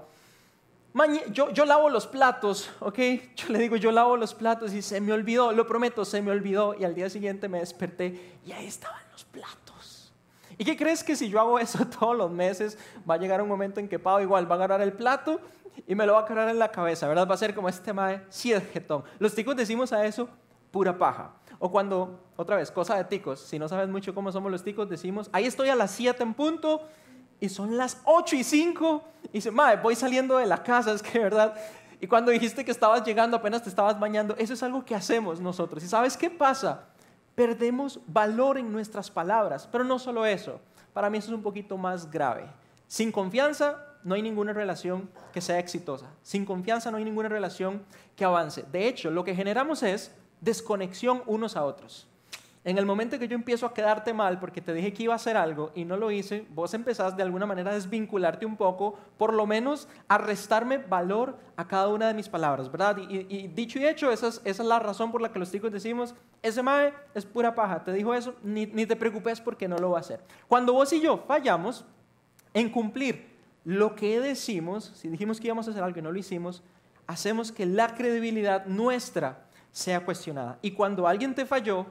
yo, 1.31 1.51
yo 1.51 1.65
lavo 1.65 1.87
los 1.87 2.07
platos, 2.07 2.71
¿ok? 2.79 2.97
Yo 3.35 3.49
le 3.49 3.59
digo, 3.59 3.75
yo 3.75 3.91
lavo 3.91 4.17
los 4.17 4.33
platos 4.33 4.73
y 4.73 4.81
se 4.81 4.99
me 4.99 5.13
olvidó, 5.13 5.51
lo 5.51 5.67
prometo, 5.67 6.03
se 6.03 6.23
me 6.23 6.31
olvidó, 6.31 6.73
y 6.73 6.83
al 6.83 6.95
día 6.95 7.11
siguiente 7.11 7.47
me 7.47 7.59
desperté 7.59 8.37
y 8.43 8.53
ahí 8.53 8.65
estaban 8.65 9.01
los 9.11 9.23
platos. 9.23 10.11
¿Y 10.57 10.65
qué 10.65 10.75
crees 10.75 11.03
que 11.03 11.15
si 11.15 11.29
yo 11.29 11.39
hago 11.39 11.59
eso 11.59 11.85
todos 11.99 12.17
los 12.17 12.31
meses, 12.31 12.75
va 13.07 13.13
a 13.13 13.17
llegar 13.17 13.39
un 13.39 13.49
momento 13.49 13.79
en 13.79 13.87
que 13.87 13.99
Pau 13.99 14.19
igual 14.19 14.49
va 14.49 14.55
a 14.55 14.57
agarrar 14.57 14.81
el 14.81 14.93
plato 14.93 15.39
y 15.87 15.95
me 15.95 16.05
lo 16.05 16.13
va 16.13 16.21
a 16.21 16.25
cargar 16.25 16.49
en 16.49 16.59
la 16.59 16.71
cabeza, 16.71 17.07
¿verdad? 17.07 17.27
Va 17.27 17.35
a 17.35 17.37
ser 17.37 17.53
como 17.53 17.69
este 17.69 17.93
mae, 17.93 18.25
sí 18.29 18.53
es 18.53 18.63
jetón. 18.71 19.03
Los 19.19 19.33
ticos 19.33 19.55
decimos 19.55 19.91
a 19.93 20.05
eso 20.05 20.29
pura 20.73 20.97
paja. 20.97 21.31
O 21.59 21.71
cuando, 21.71 22.19
otra 22.35 22.57
vez, 22.57 22.71
cosa 22.71 22.97
de 22.97 23.05
ticos, 23.05 23.39
si 23.39 23.59
no 23.59 23.69
sabes 23.69 23.87
mucho 23.87 24.13
cómo 24.13 24.31
somos 24.31 24.51
los 24.51 24.63
ticos, 24.63 24.89
decimos, 24.89 25.29
ahí 25.31 25.45
estoy 25.45 25.69
a 25.69 25.75
las 25.75 25.91
7 25.91 26.21
en 26.23 26.33
punto 26.33 26.81
y 27.39 27.47
son 27.47 27.77
las 27.77 28.01
8 28.05 28.35
y 28.35 28.43
5. 28.43 29.03
Y 29.25 29.29
dice, 29.33 29.51
mae, 29.51 29.77
voy 29.77 29.95
saliendo 29.95 30.37
de 30.37 30.47
la 30.47 30.63
casa, 30.63 30.91
es 30.95 31.03
que, 31.03 31.19
¿verdad? 31.19 31.53
Y 32.01 32.07
cuando 32.07 32.31
dijiste 32.31 32.65
que 32.65 32.71
estabas 32.71 33.05
llegando, 33.05 33.37
apenas 33.37 33.63
te 33.63 33.69
estabas 33.69 33.97
bañando, 33.99 34.35
eso 34.37 34.53
es 34.53 34.63
algo 34.63 34.83
que 34.83 34.95
hacemos 34.95 35.39
nosotros. 35.39 35.83
¿Y 35.83 35.87
sabes 35.87 36.17
qué 36.17 36.29
pasa? 36.29 36.85
Perdemos 37.35 37.99
valor 38.07 38.57
en 38.57 38.71
nuestras 38.71 39.09
palabras, 39.09 39.69
pero 39.71 39.83
no 39.83 39.99
solo 39.99 40.25
eso. 40.25 40.59
Para 40.91 41.09
mí 41.09 41.19
eso 41.19 41.27
es 41.27 41.33
un 41.33 41.43
poquito 41.43 41.77
más 41.77 42.09
grave. 42.09 42.49
Sin 42.87 43.11
confianza 43.11 43.92
no 44.03 44.15
hay 44.15 44.21
ninguna 44.21 44.53
relación 44.53 45.09
que 45.31 45.41
sea 45.41 45.59
exitosa. 45.59 46.07
Sin 46.21 46.45
confianza 46.45 46.91
no 46.91 46.97
hay 46.97 47.05
ninguna 47.05 47.29
relación 47.29 47.83
que 48.15 48.25
avance. 48.25 48.63
De 48.71 48.87
hecho, 48.87 49.11
lo 49.11 49.23
que 49.23 49.35
generamos 49.35 49.83
es 49.83 50.13
desconexión 50.41 51.23
unos 51.25 51.55
a 51.55 51.63
otros. 51.63 52.07
En 52.65 52.77
el 52.77 52.85
momento 52.85 53.19
que 53.19 53.27
yo 53.27 53.35
empiezo 53.35 53.65
a 53.65 53.73
quedarte 53.73 54.13
mal 54.13 54.39
porque 54.39 54.61
te 54.61 54.73
dije 54.73 54.93
que 54.93 55.03
iba 55.03 55.11
a 55.11 55.17
hacer 55.17 55.35
algo 55.35 55.71
y 55.75 55.83
no 55.83 55.97
lo 55.97 56.11
hice, 56.11 56.45
vos 56.51 56.73
empezás 56.73 57.17
de 57.17 57.21
alguna 57.21 57.45
manera 57.45 57.71
a 57.71 57.73
desvincularte 57.73 58.45
un 58.45 58.55
poco, 58.55 58.97
por 59.17 59.33
lo 59.33 59.45
menos 59.45 59.89
a 60.07 60.17
restarme 60.17 60.77
valor 60.77 61.37
a 61.57 61.67
cada 61.67 61.89
una 61.89 62.07
de 62.07 62.13
mis 62.13 62.29
palabras, 62.29 62.71
¿verdad? 62.71 62.97
Y, 63.09 63.47
dicho 63.49 63.79
y 63.79 63.85
hecho, 63.85 64.11
esa 64.11 64.29
es, 64.45 64.59
la 64.59 64.79
razón 64.79 65.11
por 65.11 65.21
la 65.21 65.29
que 65.29 65.39
los 65.39 65.51
chicos 65.51 65.73
decimos, 65.73 66.15
ese 66.41 66.63
mae 66.63 66.93
es 67.13 67.25
pura 67.25 67.53
paja, 67.53 67.83
te 67.83 67.91
dijo 67.91 68.13
eso, 68.13 68.33
ni, 68.41 68.65
ni 68.65 68.85
te 68.85 68.95
preocupes 68.95 69.41
porque 69.41 69.67
no 69.67 69.77
lo 69.77 69.91
va 69.91 69.97
a 69.97 70.01
hacer. 70.01 70.21
Cuando 70.47 70.71
vos 70.71 70.93
y 70.93 71.01
yo 71.01 71.17
fallamos 71.27 71.83
en 72.53 72.69
cumplir 72.69 73.32
lo 73.65 73.95
que 73.95 74.19
decimos, 74.19 74.91
si 74.95 75.07
dijimos 75.07 75.39
que 75.39 75.47
íbamos 75.47 75.67
a 75.67 75.71
hacer 75.71 75.83
algo 75.83 75.99
y 75.99 76.01
no 76.01 76.11
lo 76.11 76.19
hicimos, 76.19 76.63
hacemos 77.07 77.51
que 77.51 77.65
la 77.65 77.95
credibilidad 77.95 78.65
nuestra 78.65 79.45
sea 79.71 80.03
cuestionada. 80.03 80.59
Y 80.61 80.71
cuando 80.71 81.07
alguien 81.07 81.33
te 81.33 81.45
falló, 81.45 81.85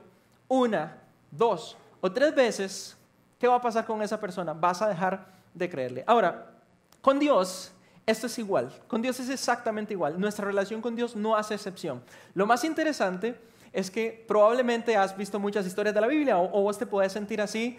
una, 0.48 0.98
dos 1.30 1.76
o 2.00 2.12
tres 2.12 2.34
veces, 2.34 2.96
¿qué 3.38 3.48
va 3.48 3.56
a 3.56 3.60
pasar 3.60 3.86
con 3.86 4.02
esa 4.02 4.20
persona? 4.20 4.52
Vas 4.52 4.82
a 4.82 4.88
dejar 4.88 5.26
de 5.54 5.68
creerle. 5.68 6.04
Ahora, 6.06 6.52
con 7.00 7.18
Dios, 7.18 7.72
esto 8.06 8.26
es 8.26 8.38
igual. 8.38 8.72
Con 8.86 9.00
Dios 9.00 9.18
es 9.20 9.30
exactamente 9.30 9.94
igual. 9.94 10.20
Nuestra 10.20 10.44
relación 10.44 10.80
con 10.80 10.94
Dios 10.94 11.16
no 11.16 11.36
hace 11.36 11.54
excepción. 11.54 12.02
Lo 12.34 12.46
más 12.46 12.64
interesante 12.64 13.40
es 13.72 13.90
que 13.90 14.24
probablemente 14.28 14.96
has 14.96 15.16
visto 15.16 15.40
muchas 15.40 15.66
historias 15.66 15.94
de 15.94 16.00
la 16.00 16.06
Biblia 16.06 16.38
o, 16.38 16.62
vos 16.62 16.78
te 16.78 16.86
puedes 16.86 17.12
sentir 17.12 17.40
así 17.40 17.78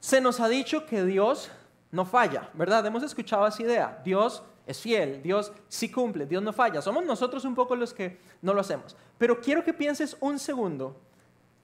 se 0.00 0.20
nos 0.20 0.40
ha 0.40 0.48
dicho 0.48 0.86
que 0.86 1.04
Dios 1.04 1.50
no 1.92 2.04
falla, 2.04 2.48
¿verdad? 2.54 2.84
Hemos 2.86 3.02
escuchado 3.02 3.46
esa 3.46 3.62
idea. 3.62 4.00
Dios 4.04 4.42
es 4.66 4.80
fiel, 4.80 5.22
Dios 5.22 5.52
sí 5.68 5.90
cumple, 5.90 6.26
Dios 6.26 6.42
no 6.42 6.52
falla. 6.52 6.80
Somos 6.80 7.04
nosotros 7.04 7.44
un 7.44 7.54
poco 7.54 7.74
los 7.74 7.92
que 7.92 8.18
no 8.42 8.54
lo 8.54 8.60
hacemos. 8.60 8.96
Pero 9.18 9.40
quiero 9.40 9.64
que 9.64 9.74
pienses 9.74 10.16
un 10.20 10.38
segundo, 10.38 10.96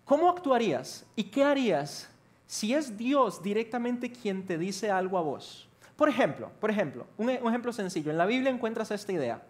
¿cómo 0.04 0.28
actuarías 0.28 1.04
y 1.14 1.24
qué 1.24 1.44
harías 1.44 2.08
si 2.46 2.74
es 2.74 2.96
Dios 2.96 3.42
directamente 3.42 4.10
quien 4.10 4.44
te 4.46 4.58
dice 4.58 4.90
algo 4.90 5.18
a 5.18 5.22
vos? 5.22 5.68
Por 5.96 6.08
ejemplo, 6.08 6.50
por 6.60 6.70
ejemplo, 6.70 7.06
un, 7.16 7.28
un 7.28 7.48
ejemplo 7.48 7.72
sencillo. 7.72 8.10
En 8.10 8.18
la 8.18 8.26
Biblia 8.26 8.50
encuentras 8.50 8.90
esta 8.90 9.12
idea, 9.12 9.42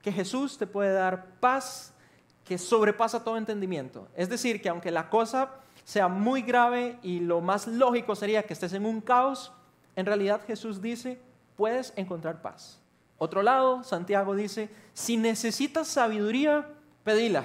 que 0.00 0.12
Jesús 0.12 0.58
te 0.58 0.66
puede 0.66 0.92
dar 0.92 1.26
paz 1.40 1.92
que 2.44 2.58
sobrepasa 2.58 3.22
todo 3.22 3.36
entendimiento. 3.36 4.08
Es 4.16 4.28
decir, 4.28 4.60
que 4.60 4.68
aunque 4.68 4.90
la 4.90 5.08
cosa 5.08 5.50
sea 5.84 6.08
muy 6.08 6.42
grave 6.42 6.98
y 7.02 7.20
lo 7.20 7.40
más 7.40 7.66
lógico 7.66 8.14
sería 8.14 8.42
que 8.42 8.52
estés 8.52 8.72
en 8.72 8.86
un 8.86 9.00
caos, 9.00 9.52
en 9.96 10.06
realidad 10.06 10.40
Jesús 10.46 10.80
dice, 10.80 11.18
puedes 11.56 11.92
encontrar 11.96 12.42
paz. 12.42 12.80
Otro 13.18 13.42
lado, 13.42 13.84
Santiago 13.84 14.34
dice, 14.34 14.68
si 14.94 15.16
necesitas 15.16 15.86
sabiduría, 15.88 16.66
pedila. 17.04 17.44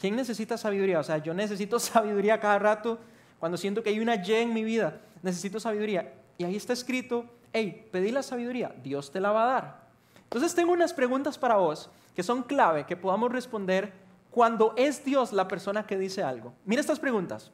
¿Quién 0.00 0.16
necesita 0.16 0.58
sabiduría? 0.58 1.00
O 1.00 1.04
sea, 1.04 1.18
yo 1.18 1.32
necesito 1.32 1.78
sabiduría 1.80 2.40
cada 2.40 2.58
rato 2.58 2.98
cuando 3.38 3.56
siento 3.56 3.82
que 3.82 3.90
hay 3.90 4.00
una 4.00 4.16
Y 4.16 4.32
en 4.32 4.52
mi 4.52 4.64
vida. 4.64 5.00
Necesito 5.22 5.58
sabiduría. 5.58 6.12
Y 6.38 6.44
ahí 6.44 6.56
está 6.56 6.72
escrito, 6.72 7.24
hey, 7.52 7.88
pedí 7.90 8.10
la 8.10 8.22
sabiduría, 8.22 8.74
Dios 8.82 9.10
te 9.10 9.20
la 9.20 9.32
va 9.32 9.44
a 9.44 9.52
dar. 9.54 9.86
Entonces 10.24 10.54
tengo 10.54 10.72
unas 10.72 10.92
preguntas 10.92 11.38
para 11.38 11.56
vos 11.56 11.88
que 12.14 12.22
son 12.22 12.42
clave, 12.42 12.84
que 12.84 12.96
podamos 12.96 13.32
responder 13.32 13.92
cuando 14.30 14.74
es 14.76 15.04
Dios 15.04 15.32
la 15.32 15.48
persona 15.48 15.86
que 15.86 15.96
dice 15.96 16.22
algo. 16.22 16.52
Mira 16.64 16.80
estas 16.80 17.00
preguntas. 17.00 17.50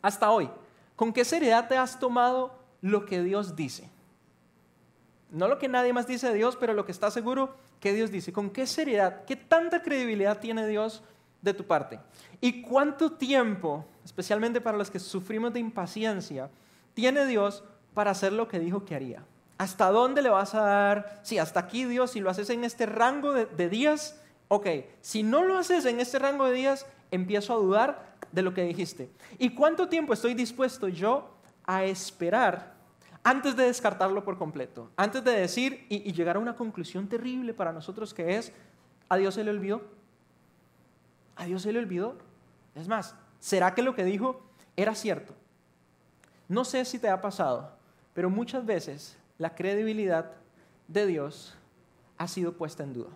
Hasta 0.00 0.30
hoy, 0.30 0.48
¿con 0.94 1.12
qué 1.12 1.24
seriedad 1.24 1.68
te 1.68 1.76
has 1.76 1.98
tomado 1.98 2.54
lo 2.80 3.06
que 3.06 3.22
Dios 3.22 3.56
dice? 3.56 3.88
No 5.30 5.48
lo 5.48 5.58
que 5.58 5.68
nadie 5.68 5.92
más 5.92 6.06
dice 6.06 6.28
de 6.28 6.34
Dios, 6.34 6.56
pero 6.56 6.72
lo 6.72 6.86
que 6.86 6.92
está 6.92 7.10
seguro 7.10 7.56
que 7.80 7.92
Dios 7.92 8.10
dice. 8.10 8.32
¿Con 8.32 8.50
qué 8.50 8.66
seriedad, 8.66 9.24
qué 9.24 9.36
tanta 9.36 9.82
credibilidad 9.82 10.38
tiene 10.38 10.66
Dios 10.66 11.02
de 11.42 11.52
tu 11.52 11.64
parte? 11.64 12.00
¿Y 12.40 12.62
cuánto 12.62 13.12
tiempo, 13.12 13.84
especialmente 14.04 14.60
para 14.60 14.78
los 14.78 14.90
que 14.90 14.98
sufrimos 14.98 15.52
de 15.52 15.60
impaciencia, 15.60 16.50
tiene 16.94 17.26
Dios 17.26 17.64
para 17.92 18.12
hacer 18.12 18.32
lo 18.32 18.48
que 18.48 18.60
dijo 18.60 18.84
que 18.84 18.94
haría? 18.94 19.24
¿Hasta 19.58 19.90
dónde 19.90 20.22
le 20.22 20.28
vas 20.28 20.54
a 20.54 20.60
dar? 20.60 21.20
Sí, 21.22 21.38
hasta 21.38 21.60
aquí 21.60 21.84
Dios, 21.84 22.12
si 22.12 22.20
lo 22.20 22.30
haces 22.30 22.50
en 22.50 22.62
este 22.62 22.86
rango 22.86 23.32
de, 23.32 23.46
de 23.46 23.68
días, 23.68 24.20
ok. 24.48 24.66
Si 25.00 25.22
no 25.22 25.42
lo 25.42 25.58
haces 25.58 25.86
en 25.86 25.98
este 25.98 26.18
rango 26.18 26.46
de 26.46 26.52
días, 26.52 26.86
empiezo 27.10 27.52
a 27.52 27.56
dudar 27.56 28.16
de 28.32 28.42
lo 28.42 28.54
que 28.54 28.62
dijiste. 28.62 29.10
¿Y 29.38 29.50
cuánto 29.50 29.88
tiempo 29.88 30.12
estoy 30.12 30.34
dispuesto 30.34 30.88
yo 30.88 31.35
a 31.66 31.84
esperar 31.84 32.74
antes 33.22 33.56
de 33.56 33.64
descartarlo 33.64 34.24
por 34.24 34.38
completo? 34.38 34.90
Antes 34.96 35.24
de 35.24 35.32
decir 35.32 35.86
y, 35.88 36.12
llegar 36.12 36.36
a 36.36 36.38
una 36.38 36.54
conclusión 36.54 37.08
terrible 37.08 37.52
para 37.54 37.72
nosotros 37.72 38.14
que 38.14 38.36
es, 38.36 38.52
a 39.08 39.16
Dios 39.16 39.34
se 39.34 39.44
le 39.44 39.50
olvidó. 39.50 39.82
A 41.34 41.44
Dios 41.44 41.62
se 41.62 41.72
le 41.72 41.78
olvidó. 41.78 42.16
Es 42.74 42.88
más, 42.88 43.14
¿será 43.40 43.74
que 43.74 43.82
lo 43.82 43.94
que 43.94 44.04
dijo 44.04 44.40
era 44.76 44.94
cierto? 44.94 45.34
No 46.48 46.64
sé 46.64 46.84
si 46.84 46.98
te 46.98 47.08
ha 47.08 47.20
pasado, 47.20 47.72
pero 48.14 48.30
muchas 48.30 48.64
veces 48.64 49.18
la 49.38 49.54
credibilidad 49.54 50.32
de 50.88 51.06
Dios 51.06 51.56
ha 52.18 52.28
sido 52.28 52.52
puesta 52.52 52.84
en 52.84 52.94
duda. 52.94 53.10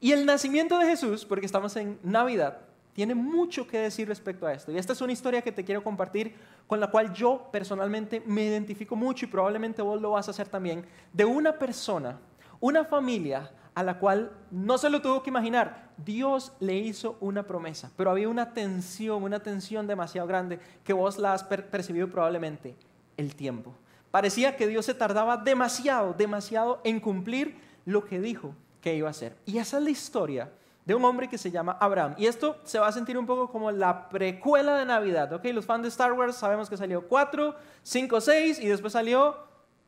Y 0.00 0.12
el 0.12 0.26
nacimiento 0.26 0.78
de 0.78 0.86
Jesús, 0.86 1.24
porque 1.24 1.46
estamos 1.46 1.76
en 1.76 1.98
Navidad, 2.02 2.60
tiene 2.94 3.14
mucho 3.14 3.66
que 3.66 3.78
decir 3.78 4.08
respecto 4.08 4.46
a 4.46 4.52
esto. 4.52 4.72
Y 4.72 4.78
esta 4.78 4.92
es 4.92 5.00
una 5.00 5.12
historia 5.12 5.42
que 5.42 5.52
te 5.52 5.64
quiero 5.64 5.82
compartir 5.82 6.34
con 6.66 6.80
la 6.80 6.88
cual 6.88 7.12
yo 7.12 7.48
personalmente 7.52 8.22
me 8.26 8.44
identifico 8.44 8.96
mucho 8.96 9.26
y 9.26 9.28
probablemente 9.28 9.82
vos 9.82 10.00
lo 10.00 10.12
vas 10.12 10.28
a 10.28 10.30
hacer 10.30 10.48
también, 10.48 10.84
de 11.12 11.24
una 11.24 11.58
persona, 11.58 12.18
una 12.60 12.84
familia 12.84 13.50
a 13.74 13.82
la 13.82 13.98
cual 13.98 14.32
no 14.50 14.78
se 14.78 14.88
lo 14.88 15.02
tuvo 15.02 15.22
que 15.22 15.30
imaginar. 15.30 15.90
Dios 15.96 16.52
le 16.60 16.74
hizo 16.74 17.16
una 17.20 17.42
promesa, 17.42 17.90
pero 17.96 18.10
había 18.10 18.28
una 18.28 18.52
tensión, 18.52 19.22
una 19.22 19.40
tensión 19.40 19.86
demasiado 19.86 20.26
grande 20.26 20.58
que 20.82 20.92
vos 20.92 21.18
la 21.18 21.32
has 21.32 21.44
per 21.44 21.70
percibido 21.70 22.08
probablemente, 22.08 22.76
el 23.16 23.34
tiempo. 23.34 23.74
Parecía 24.10 24.56
que 24.56 24.68
Dios 24.68 24.86
se 24.86 24.94
tardaba 24.94 25.36
demasiado, 25.36 26.14
demasiado 26.14 26.80
en 26.84 27.00
cumplir 27.00 27.56
lo 27.84 28.04
que 28.04 28.20
dijo 28.20 28.54
que 28.80 28.94
iba 28.94 29.08
a 29.08 29.10
hacer. 29.10 29.36
Y 29.44 29.58
esa 29.58 29.78
es 29.78 29.82
la 29.84 29.90
historia 29.90 30.52
de 30.84 30.94
un 30.94 31.04
hombre 31.04 31.28
que 31.28 31.38
se 31.38 31.50
llama 31.50 31.76
Abraham. 31.80 32.14
Y 32.18 32.26
esto 32.26 32.56
se 32.64 32.78
va 32.78 32.88
a 32.88 32.92
sentir 32.92 33.16
un 33.16 33.26
poco 33.26 33.50
como 33.50 33.70
la 33.70 34.08
precuela 34.08 34.78
de 34.78 34.84
Navidad, 34.84 35.32
¿ok? 35.32 35.44
Los 35.46 35.64
fans 35.64 35.82
de 35.82 35.88
Star 35.88 36.12
Wars 36.12 36.36
sabemos 36.36 36.68
que 36.68 36.76
salió 36.76 37.06
4, 37.08 37.54
5, 37.82 38.20
6 38.20 38.58
y 38.60 38.68
después 38.68 38.92
salió 38.92 39.36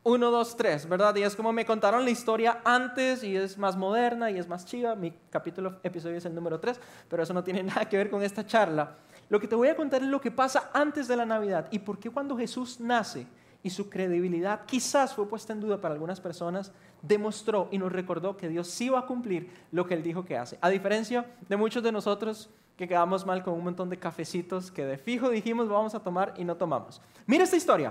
1, 0.05 0.31
2, 0.31 0.57
3, 0.57 0.89
¿verdad? 0.89 1.15
Y 1.17 1.23
es 1.23 1.37
como 1.37 1.53
me 1.53 1.67
contaron 1.67 2.05
la 2.05 2.11
historia 2.11 2.61
antes 2.65 3.23
y 3.25 3.37
es 3.37 3.59
más 3.59 3.77
moderna 3.77 4.31
y 4.31 4.39
es 4.39 4.49
más 4.49 4.65
chiva. 4.65 4.95
Mi 4.95 5.13
capítulo, 5.31 5.81
episodio 5.83 6.17
es 6.17 6.25
el 6.25 6.35
número 6.35 6.61
3, 6.61 6.81
pero 7.09 7.23
eso 7.23 7.35
no 7.35 7.45
tiene 7.45 7.63
nada 7.65 7.89
que 7.89 7.97
ver 7.97 8.09
con 8.09 8.23
esta 8.23 8.47
charla. 8.47 8.97
Lo 9.29 9.41
que 9.41 9.49
te 9.49 9.57
voy 9.57 9.69
a 9.69 9.77
contar 9.77 10.03
es 10.03 10.09
lo 10.09 10.21
que 10.21 10.31
pasa 10.31 10.71
antes 10.73 11.09
de 11.09 11.17
la 11.17 11.27
Navidad 11.27 11.67
y 11.71 11.81
por 11.81 11.99
qué 11.99 12.11
cuando 12.11 12.37
Jesús 12.37 12.81
nace 12.81 13.27
y 13.63 13.71
su 13.71 13.91
credibilidad 13.91 14.65
quizás 14.67 15.15
fue 15.15 15.29
puesta 15.29 15.53
en 15.53 15.61
duda 15.61 15.81
para 15.81 15.95
algunas 15.95 16.21
personas, 16.21 16.73
demostró 17.03 17.69
y 17.71 17.79
nos 17.79 17.93
recordó 17.93 18.37
que 18.37 18.49
Dios 18.49 18.69
sí 18.69 18.89
va 18.89 19.01
a 19.01 19.07
cumplir 19.07 19.51
lo 19.73 19.87
que 19.87 19.95
Él 19.95 20.03
dijo 20.03 20.25
que 20.25 20.37
hace. 20.37 20.59
A 20.61 20.71
diferencia 20.71 21.27
de 21.49 21.57
muchos 21.57 21.83
de 21.83 21.93
nosotros 21.93 22.51
que 22.77 22.87
quedamos 22.87 23.25
mal 23.25 23.43
con 23.43 23.55
un 23.55 23.65
montón 23.65 23.89
de 23.89 23.99
cafecitos 23.99 24.71
que 24.71 24.85
de 24.85 24.99
fijo 24.99 25.31
dijimos 25.31 25.69
vamos 25.69 25.95
a 25.95 26.01
tomar 26.01 26.35
y 26.37 26.45
no 26.45 26.57
tomamos. 26.57 27.01
Mira 27.27 27.45
esta 27.45 27.57
historia. 27.57 27.91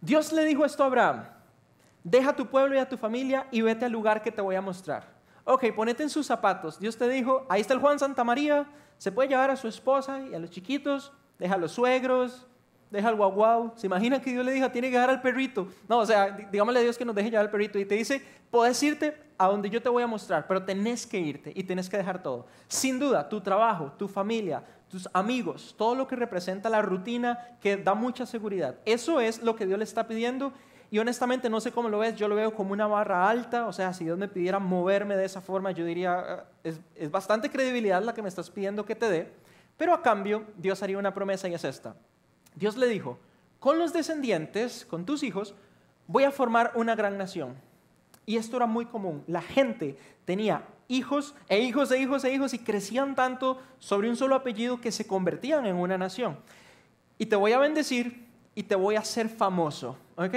Dios 0.00 0.32
le 0.32 0.44
dijo 0.44 0.64
esto 0.64 0.82
a 0.82 0.86
Abraham, 0.86 1.24
deja 2.04 2.34
tu 2.34 2.46
pueblo 2.46 2.74
y 2.74 2.78
a 2.78 2.88
tu 2.88 2.96
familia 2.96 3.46
y 3.50 3.62
vete 3.62 3.84
al 3.84 3.92
lugar 3.92 4.22
que 4.22 4.32
te 4.32 4.42
voy 4.42 4.56
a 4.56 4.60
mostrar. 4.60 5.06
Ok, 5.44 5.66
ponete 5.74 6.02
en 6.02 6.10
sus 6.10 6.26
zapatos. 6.26 6.78
Dios 6.78 6.96
te 6.96 7.08
dijo, 7.08 7.46
ahí 7.48 7.60
está 7.60 7.74
el 7.74 7.80
Juan 7.80 7.98
Santa 7.98 8.24
María, 8.24 8.66
se 8.98 9.10
puede 9.10 9.28
llevar 9.28 9.50
a 9.50 9.56
su 9.56 9.68
esposa 9.68 10.20
y 10.20 10.34
a 10.34 10.38
los 10.38 10.50
chiquitos, 10.50 11.12
deja 11.38 11.54
a 11.54 11.58
los 11.58 11.72
suegros, 11.72 12.46
deja 12.92 13.08
al 13.08 13.16
guau 13.16 13.72
¿Se 13.74 13.86
imagina 13.86 14.20
que 14.20 14.30
Dios 14.30 14.44
le 14.44 14.52
dijo, 14.52 14.70
tiene 14.70 14.88
que 14.88 14.94
dejar 14.94 15.10
al 15.10 15.22
perrito? 15.22 15.66
No, 15.88 15.98
o 15.98 16.06
sea, 16.06 16.30
digámosle 16.30 16.80
a 16.80 16.82
Dios 16.82 16.98
que 16.98 17.04
nos 17.04 17.14
deje 17.14 17.30
llevar 17.30 17.46
al 17.46 17.50
perrito. 17.50 17.78
Y 17.78 17.84
te 17.84 17.94
dice, 17.94 18.22
puedes 18.50 18.80
irte 18.82 19.16
a 19.38 19.46
donde 19.46 19.70
yo 19.70 19.82
te 19.82 19.88
voy 19.88 20.02
a 20.02 20.06
mostrar, 20.06 20.46
pero 20.46 20.62
tenés 20.64 21.06
que 21.06 21.18
irte 21.18 21.52
y 21.56 21.64
tenés 21.64 21.88
que 21.88 21.96
dejar 21.96 22.22
todo. 22.22 22.46
Sin 22.68 22.98
duda, 22.98 23.28
tu 23.28 23.40
trabajo, 23.40 23.92
tu 23.98 24.06
familia, 24.06 24.62
tus 24.88 25.08
amigos, 25.14 25.74
todo 25.76 25.94
lo 25.94 26.06
que 26.06 26.16
representa 26.16 26.68
la 26.68 26.82
rutina 26.82 27.56
que 27.60 27.78
da 27.78 27.94
mucha 27.94 28.26
seguridad. 28.26 28.76
Eso 28.84 29.20
es 29.20 29.42
lo 29.42 29.56
que 29.56 29.66
Dios 29.66 29.78
le 29.78 29.84
está 29.84 30.06
pidiendo. 30.06 30.52
Y 30.90 30.98
honestamente 30.98 31.48
no 31.48 31.58
sé 31.62 31.72
cómo 31.72 31.88
lo 31.88 31.98
ves, 31.98 32.14
yo 32.16 32.28
lo 32.28 32.34
veo 32.34 32.54
como 32.54 32.74
una 32.74 32.86
barra 32.86 33.30
alta, 33.30 33.66
o 33.66 33.72
sea, 33.72 33.94
si 33.94 34.04
Dios 34.04 34.18
me 34.18 34.28
pidiera 34.28 34.58
moverme 34.58 35.16
de 35.16 35.24
esa 35.24 35.40
forma, 35.40 35.70
yo 35.70 35.86
diría, 35.86 36.18
ah, 36.18 36.44
es, 36.62 36.78
es 36.94 37.10
bastante 37.10 37.50
credibilidad 37.50 38.02
la 38.02 38.12
que 38.12 38.20
me 38.20 38.28
estás 38.28 38.50
pidiendo 38.50 38.84
que 38.84 38.94
te 38.94 39.08
dé, 39.08 39.32
pero 39.78 39.94
a 39.94 40.02
cambio 40.02 40.44
Dios 40.58 40.82
haría 40.82 40.98
una 40.98 41.14
promesa 41.14 41.48
y 41.48 41.54
es 41.54 41.64
esta. 41.64 41.96
Dios 42.54 42.76
le 42.76 42.86
dijo, 42.88 43.18
con 43.58 43.78
los 43.78 43.92
descendientes, 43.92 44.84
con 44.84 45.04
tus 45.04 45.22
hijos, 45.22 45.54
voy 46.06 46.24
a 46.24 46.30
formar 46.30 46.72
una 46.74 46.94
gran 46.94 47.16
nación. 47.16 47.54
Y 48.26 48.36
esto 48.36 48.56
era 48.56 48.66
muy 48.66 48.86
común. 48.86 49.24
La 49.26 49.42
gente 49.42 49.96
tenía 50.24 50.64
hijos 50.88 51.34
e 51.48 51.60
hijos 51.60 51.90
e 51.90 51.98
hijos 51.98 52.24
e 52.24 52.32
hijos 52.32 52.54
y 52.54 52.58
crecían 52.58 53.14
tanto 53.14 53.60
sobre 53.78 54.08
un 54.08 54.16
solo 54.16 54.34
apellido 54.34 54.80
que 54.80 54.92
se 54.92 55.06
convertían 55.06 55.66
en 55.66 55.76
una 55.76 55.98
nación. 55.98 56.38
Y 57.18 57.26
te 57.26 57.36
voy 57.36 57.52
a 57.52 57.58
bendecir 57.58 58.26
y 58.54 58.62
te 58.64 58.74
voy 58.74 58.96
a 58.96 59.00
hacer 59.00 59.28
famoso, 59.28 59.96
¿ok? 60.16 60.34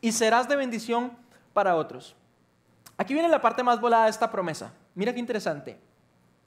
Y 0.00 0.12
serás 0.12 0.48
de 0.48 0.56
bendición 0.56 1.12
para 1.52 1.74
otros. 1.74 2.14
Aquí 2.96 3.14
viene 3.14 3.28
la 3.28 3.40
parte 3.40 3.62
más 3.62 3.80
volada 3.80 4.04
de 4.04 4.10
esta 4.10 4.30
promesa. 4.30 4.72
Mira 4.94 5.12
qué 5.12 5.20
interesante. 5.20 5.78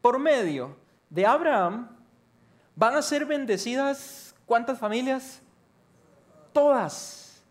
Por 0.01 0.19
medio 0.19 0.75
de 1.09 1.25
Abraham 1.25 1.89
van 2.75 2.95
a 2.95 3.01
ser 3.01 3.25
bendecidas 3.25 4.30
¿Cuántas 4.51 4.79
familias? 4.79 5.41
Todas. 6.51 7.41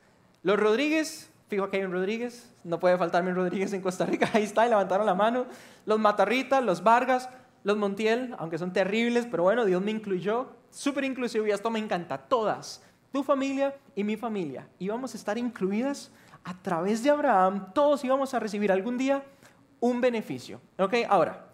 Los 0.43 0.61
Rodríguez, 0.61 1.31
fijo 1.49 1.71
que 1.71 1.79
hay 1.79 1.85
un 1.85 1.93
Rodríguez, 1.93 2.53
no 2.63 2.79
puede 2.79 2.99
faltarme 2.99 3.31
un 3.31 3.37
Rodríguez 3.37 3.73
en 3.73 3.81
Costa 3.81 4.05
Rica, 4.05 4.29
ahí 4.35 4.43
está, 4.43 4.67
y 4.67 4.69
levantaron 4.69 5.07
la 5.07 5.15
mano. 5.15 5.47
Los 5.87 5.99
Matarrita, 5.99 6.61
los 6.61 6.83
Vargas, 6.83 7.31
los 7.65 7.79
Montiel, 7.79 8.35
aunque 8.39 8.59
son 8.59 8.75
terribles, 8.75 9.27
pero 9.31 9.45
bueno, 9.45 9.65
Dios 9.65 9.81
me 9.81 9.93
incluyó. 9.93 10.49
Súper 10.69 11.05
inclusivo 11.05 11.47
y 11.47 11.53
esto 11.53 11.71
me 11.71 11.79
encanta. 11.79 12.19
Todas, 12.19 12.83
tu 13.11 13.23
familia 13.23 13.75
y 13.97 14.05
mi 14.05 14.19
familia, 14.19 14.69
íbamos 14.79 15.15
a 15.15 15.17
estar 15.17 15.39
incluidas 15.39 16.11
a 16.45 16.53
través 16.61 17.03
de 17.03 17.09
Abraham. 17.09 17.73
Todos 17.73 18.05
íbamos 18.05 18.35
a 18.35 18.41
recibir 18.41 18.71
algún 18.71 18.99
día 18.99 19.25
un 19.81 20.03
beneficio. 20.03 20.61
¿Ok? 20.79 20.97
Ahora, 21.09 21.47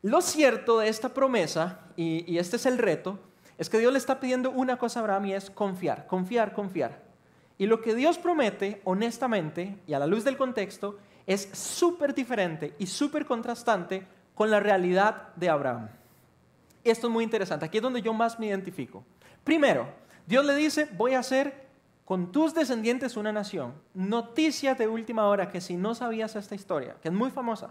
lo 0.00 0.20
cierto 0.20 0.78
de 0.78 0.88
esta 0.88 1.08
promesa, 1.08 1.80
y, 1.96 2.24
y 2.32 2.38
este 2.38 2.54
es 2.54 2.66
el 2.66 2.78
reto, 2.78 3.18
es 3.58 3.68
que 3.68 3.78
Dios 3.78 3.92
le 3.92 3.98
está 3.98 4.20
pidiendo 4.20 4.50
una 4.50 4.76
cosa 4.78 5.00
a 5.00 5.02
Abraham 5.02 5.26
y 5.26 5.34
es 5.34 5.50
confiar, 5.50 6.06
confiar, 6.06 6.52
confiar. 6.52 7.02
Y 7.58 7.66
lo 7.66 7.80
que 7.80 7.94
Dios 7.94 8.18
promete, 8.18 8.80
honestamente, 8.84 9.78
y 9.86 9.92
a 9.92 9.98
la 9.98 10.06
luz 10.06 10.24
del 10.24 10.36
contexto, 10.36 10.98
es 11.26 11.48
súper 11.52 12.14
diferente 12.14 12.74
y 12.78 12.86
súper 12.86 13.26
contrastante 13.26 14.06
con 14.34 14.50
la 14.50 14.60
realidad 14.60 15.28
de 15.36 15.48
Abraham. 15.48 15.88
Esto 16.82 17.06
es 17.06 17.12
muy 17.12 17.22
interesante, 17.22 17.64
aquí 17.64 17.76
es 17.76 17.82
donde 17.82 18.02
yo 18.02 18.12
más 18.12 18.38
me 18.38 18.46
identifico. 18.46 19.04
Primero, 19.44 19.86
Dios 20.26 20.44
le 20.44 20.54
dice, 20.54 20.88
voy 20.96 21.14
a 21.14 21.20
hacer 21.20 21.68
con 22.04 22.32
tus 22.32 22.54
descendientes 22.54 23.16
una 23.16 23.32
nación. 23.32 23.74
Noticias 23.94 24.76
de 24.76 24.88
última 24.88 25.26
hora 25.26 25.48
que 25.48 25.60
si 25.60 25.76
no 25.76 25.94
sabías 25.94 26.34
esta 26.34 26.54
historia, 26.54 26.96
que 27.00 27.08
es 27.08 27.14
muy 27.14 27.30
famosa. 27.30 27.70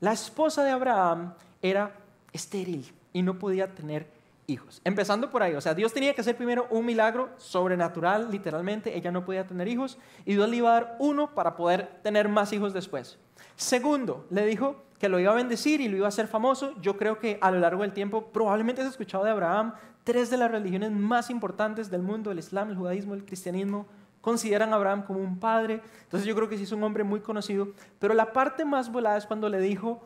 La 0.00 0.12
esposa 0.12 0.64
de 0.64 0.70
Abraham 0.70 1.34
era 1.62 1.94
estéril 2.32 2.92
y 3.12 3.22
no 3.22 3.38
podía 3.38 3.74
tener 3.74 4.15
hijos. 4.46 4.80
Empezando 4.84 5.30
por 5.30 5.42
ahí, 5.42 5.54
o 5.54 5.60
sea, 5.60 5.74
Dios 5.74 5.92
tenía 5.92 6.14
que 6.14 6.20
hacer 6.20 6.36
primero 6.36 6.66
un 6.70 6.86
milagro 6.86 7.30
sobrenatural, 7.36 8.30
literalmente, 8.30 8.96
ella 8.96 9.10
no 9.10 9.24
podía 9.24 9.46
tener 9.46 9.68
hijos 9.68 9.98
y 10.24 10.34
Dios 10.34 10.48
le 10.48 10.56
iba 10.56 10.70
a 10.70 10.80
dar 10.80 10.96
uno 10.98 11.34
para 11.34 11.56
poder 11.56 12.00
tener 12.02 12.28
más 12.28 12.52
hijos 12.52 12.72
después. 12.72 13.18
Segundo, 13.56 14.26
le 14.30 14.44
dijo 14.46 14.84
que 14.98 15.08
lo 15.08 15.18
iba 15.20 15.32
a 15.32 15.36
bendecir 15.36 15.80
y 15.80 15.88
lo 15.88 15.96
iba 15.96 16.06
a 16.06 16.08
hacer 16.08 16.28
famoso. 16.28 16.74
Yo 16.80 16.96
creo 16.96 17.18
que 17.18 17.38
a 17.40 17.50
lo 17.50 17.58
largo 17.58 17.82
del 17.82 17.92
tiempo 17.92 18.26
probablemente 18.32 18.82
has 18.82 18.88
escuchado 18.88 19.24
de 19.24 19.30
Abraham, 19.30 19.74
tres 20.04 20.30
de 20.30 20.36
las 20.36 20.50
religiones 20.50 20.90
más 20.92 21.30
importantes 21.30 21.90
del 21.90 22.02
mundo, 22.02 22.30
el 22.30 22.38
Islam, 22.38 22.70
el 22.70 22.76
judaísmo, 22.76 23.14
el 23.14 23.24
cristianismo, 23.24 23.86
consideran 24.20 24.72
a 24.72 24.76
Abraham 24.76 25.04
como 25.04 25.20
un 25.20 25.38
padre. 25.38 25.82
Entonces 26.02 26.26
yo 26.26 26.34
creo 26.34 26.48
que 26.48 26.56
sí 26.56 26.64
es 26.64 26.72
un 26.72 26.82
hombre 26.82 27.04
muy 27.04 27.20
conocido. 27.20 27.68
Pero 27.98 28.14
la 28.14 28.32
parte 28.32 28.64
más 28.64 28.90
volada 28.90 29.16
es 29.16 29.26
cuando 29.26 29.48
le 29.48 29.58
dijo, 29.60 30.02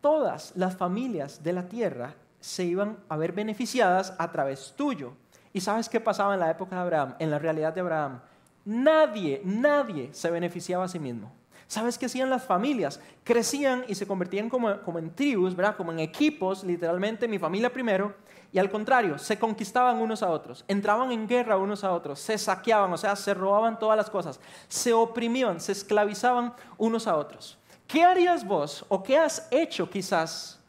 todas 0.00 0.52
las 0.56 0.76
familias 0.76 1.42
de 1.42 1.52
la 1.52 1.68
tierra 1.68 2.14
se 2.42 2.64
iban 2.64 2.98
a 3.08 3.16
ver 3.16 3.32
beneficiadas 3.32 4.14
a 4.18 4.30
través 4.32 4.74
tuyo. 4.76 5.12
¿Y 5.52 5.60
sabes 5.60 5.88
qué 5.88 6.00
pasaba 6.00 6.34
en 6.34 6.40
la 6.40 6.50
época 6.50 6.76
de 6.76 6.82
Abraham, 6.82 7.14
en 7.18 7.30
la 7.30 7.38
realidad 7.38 7.72
de 7.72 7.80
Abraham? 7.80 8.20
Nadie, 8.64 9.40
nadie 9.44 10.10
se 10.12 10.30
beneficiaba 10.30 10.84
a 10.84 10.88
sí 10.88 10.98
mismo. 10.98 11.32
¿Sabes 11.68 11.96
qué 11.96 12.06
hacían 12.06 12.28
las 12.28 12.44
familias? 12.44 13.00
Crecían 13.24 13.84
y 13.86 13.94
se 13.94 14.06
convertían 14.06 14.50
como, 14.50 14.82
como 14.82 14.98
en 14.98 15.14
tribus, 15.14 15.54
¿verdad? 15.54 15.76
Como 15.76 15.92
en 15.92 16.00
equipos, 16.00 16.64
literalmente, 16.64 17.28
mi 17.28 17.38
familia 17.38 17.72
primero, 17.72 18.14
y 18.52 18.58
al 18.58 18.68
contrario, 18.68 19.18
se 19.18 19.38
conquistaban 19.38 19.98
unos 19.98 20.22
a 20.22 20.28
otros, 20.28 20.64
entraban 20.68 21.12
en 21.12 21.26
guerra 21.26 21.56
unos 21.56 21.84
a 21.84 21.92
otros, 21.92 22.20
se 22.20 22.36
saqueaban, 22.36 22.92
o 22.92 22.98
sea, 22.98 23.16
se 23.16 23.32
robaban 23.32 23.78
todas 23.78 23.96
las 23.96 24.10
cosas, 24.10 24.40
se 24.68 24.92
oprimían, 24.92 25.60
se 25.60 25.72
esclavizaban 25.72 26.52
unos 26.76 27.06
a 27.06 27.16
otros. 27.16 27.56
¿Qué 27.86 28.04
harías 28.04 28.46
vos 28.46 28.84
o 28.88 29.02
qué 29.02 29.16
has 29.16 29.48
hecho 29.50 29.88
quizás 29.88 30.61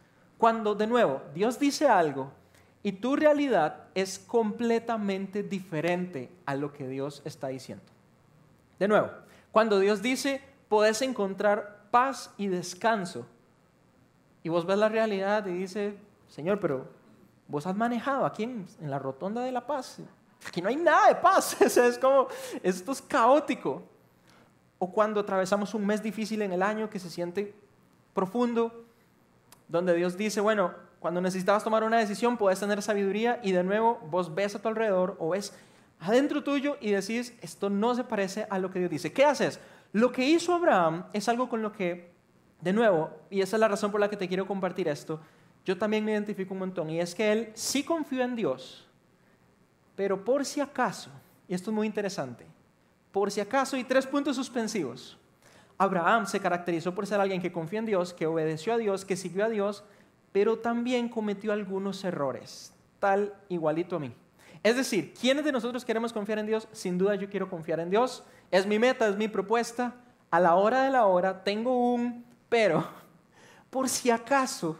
cuando 0.43 0.75
de 0.75 0.87
nuevo 0.87 1.21
Dios 1.33 1.57
dice 1.57 1.87
algo 1.87 2.29
y 2.83 2.91
tu 2.91 3.15
realidad 3.15 3.85
es 3.95 4.19
completamente 4.19 5.41
diferente 5.41 6.29
a 6.45 6.53
lo 6.55 6.73
que 6.73 6.85
Dios 6.85 7.21
está 7.23 7.47
diciendo? 7.47 7.85
De 8.77 8.89
nuevo, 8.89 9.09
cuando 9.53 9.79
Dios 9.79 10.01
dice, 10.01 10.41
podés 10.67 11.01
encontrar 11.01 11.87
paz 11.91 12.29
y 12.37 12.47
descanso, 12.47 13.25
y 14.43 14.49
vos 14.49 14.65
ves 14.65 14.77
la 14.77 14.89
realidad 14.89 15.45
y 15.47 15.53
dices, 15.53 15.95
Señor, 16.27 16.59
pero 16.59 16.89
vos 17.47 17.65
has 17.65 17.77
manejado 17.77 18.25
aquí 18.25 18.43
en, 18.43 18.67
la 18.81 18.99
rotonda 18.99 19.39
de 19.43 19.51
la 19.53 19.65
paz. 19.65 19.99
Aquí 20.45 20.61
no 20.61 20.67
hay 20.67 20.75
nada 20.75 21.07
de 21.07 21.15
paz. 21.15 21.61
es 21.77 21.97
como, 21.97 22.27
esto 22.61 22.91
es 22.91 23.01
caótico. 23.01 23.81
O 24.77 24.91
cuando 24.91 25.21
atravesamos 25.21 25.73
un 25.73 25.85
mes 25.85 26.03
difícil 26.03 26.41
en 26.41 26.51
el 26.51 26.61
año 26.61 26.89
que 26.89 26.99
se 26.99 27.09
siente 27.09 27.55
profundo, 28.13 28.83
donde 29.73 29.95
Dios 29.95 30.15
dice, 30.15 30.39
bueno, 30.39 30.71
cuando 30.99 31.19
necesitabas 31.19 31.63
tomar 31.63 31.83
una 31.83 31.97
decisión 31.97 32.37
puedes 32.37 32.59
tener 32.59 32.83
sabiduría 32.83 33.39
y 33.41 33.53
de 33.53 33.63
nuevo 33.63 33.99
vos 34.11 34.35
ves 34.35 34.53
a 34.53 34.59
tu 34.59 34.67
alrededor 34.67 35.17
o 35.19 35.29
ves 35.29 35.51
adentro 35.99 36.43
tuyo 36.43 36.77
y 36.79 36.91
decís, 36.91 37.33
esto 37.41 37.71
no 37.71 37.95
se 37.95 38.03
parece 38.03 38.45
a 38.51 38.59
lo 38.59 38.69
que 38.69 38.77
Dios 38.77 38.91
dice. 38.91 39.11
¿Qué 39.11 39.25
haces? 39.25 39.59
Lo 39.91 40.11
que 40.11 40.29
hizo 40.29 40.53
Abraham 40.53 41.05
es 41.11 41.27
algo 41.27 41.49
con 41.49 41.63
lo 41.63 41.73
que, 41.73 42.11
de 42.61 42.71
nuevo, 42.71 43.09
y 43.31 43.41
esa 43.41 43.55
es 43.55 43.59
la 43.59 43.67
razón 43.67 43.91
por 43.91 43.99
la 43.99 44.11
que 44.11 44.15
te 44.15 44.27
quiero 44.27 44.45
compartir 44.45 44.87
esto, 44.87 45.19
yo 45.65 45.75
también 45.75 46.05
me 46.05 46.11
identifico 46.11 46.53
un 46.53 46.59
montón, 46.59 46.91
y 46.91 46.99
es 46.99 47.15
que 47.15 47.31
él 47.31 47.49
sí 47.55 47.83
confió 47.83 48.21
en 48.21 48.35
Dios, 48.35 48.87
pero 49.95 50.23
por 50.23 50.45
si 50.45 50.61
acaso, 50.61 51.09
y 51.47 51.55
esto 51.55 51.71
es 51.71 51.75
muy 51.75 51.87
interesante, 51.87 52.45
por 53.11 53.31
si 53.31 53.41
acaso, 53.41 53.75
y 53.75 53.83
tres 53.83 54.05
puntos 54.05 54.35
suspensivos. 54.35 55.17
Abraham 55.77 56.25
se 56.25 56.39
caracterizó 56.39 56.93
por 56.93 57.07
ser 57.07 57.19
alguien 57.19 57.41
que 57.41 57.51
confió 57.51 57.79
en 57.79 57.85
Dios, 57.85 58.13
que 58.13 58.27
obedeció 58.27 58.73
a 58.73 58.77
Dios, 58.77 59.05
que 59.05 59.15
siguió 59.15 59.45
a 59.45 59.49
Dios, 59.49 59.83
pero 60.31 60.59
también 60.59 61.09
cometió 61.09 61.53
algunos 61.53 62.03
errores, 62.03 62.73
tal 62.99 63.33
igualito 63.49 63.97
a 63.97 63.99
mí. 63.99 64.13
Es 64.63 64.77
decir, 64.77 65.13
¿quiénes 65.13 65.43
de 65.43 65.51
nosotros 65.51 65.83
queremos 65.83 66.13
confiar 66.13 66.39
en 66.39 66.45
Dios? 66.45 66.67
Sin 66.71 66.97
duda 66.97 67.15
yo 67.15 67.29
quiero 67.29 67.49
confiar 67.49 67.79
en 67.81 67.89
Dios. 67.89 68.23
Es 68.49 68.65
mi 68.65 68.79
meta, 68.79 69.07
es 69.07 69.17
mi 69.17 69.27
propuesta. 69.27 69.93
A 70.31 70.39
la 70.39 70.55
hora 70.55 70.83
de 70.83 70.89
la 70.89 71.05
hora 71.05 71.43
tengo 71.43 71.93
un 71.93 72.25
pero. 72.47 72.87
Por 73.69 73.89
si 73.89 74.09
acaso, 74.11 74.77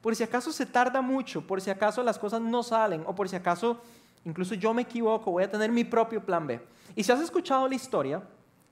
por 0.00 0.16
si 0.16 0.24
acaso 0.24 0.52
se 0.52 0.66
tarda 0.66 1.00
mucho, 1.00 1.46
por 1.46 1.60
si 1.60 1.70
acaso 1.70 2.02
las 2.02 2.18
cosas 2.18 2.40
no 2.40 2.64
salen 2.64 3.04
o 3.06 3.14
por 3.14 3.28
si 3.28 3.36
acaso 3.36 3.80
incluso 4.24 4.56
yo 4.56 4.74
me 4.74 4.82
equivoco, 4.82 5.30
voy 5.30 5.44
a 5.44 5.50
tener 5.50 5.70
mi 5.70 5.84
propio 5.84 6.20
plan 6.26 6.44
B. 6.44 6.60
Y 6.96 7.04
si 7.04 7.12
has 7.12 7.20
escuchado 7.20 7.68
la 7.68 7.76
historia, 7.76 8.20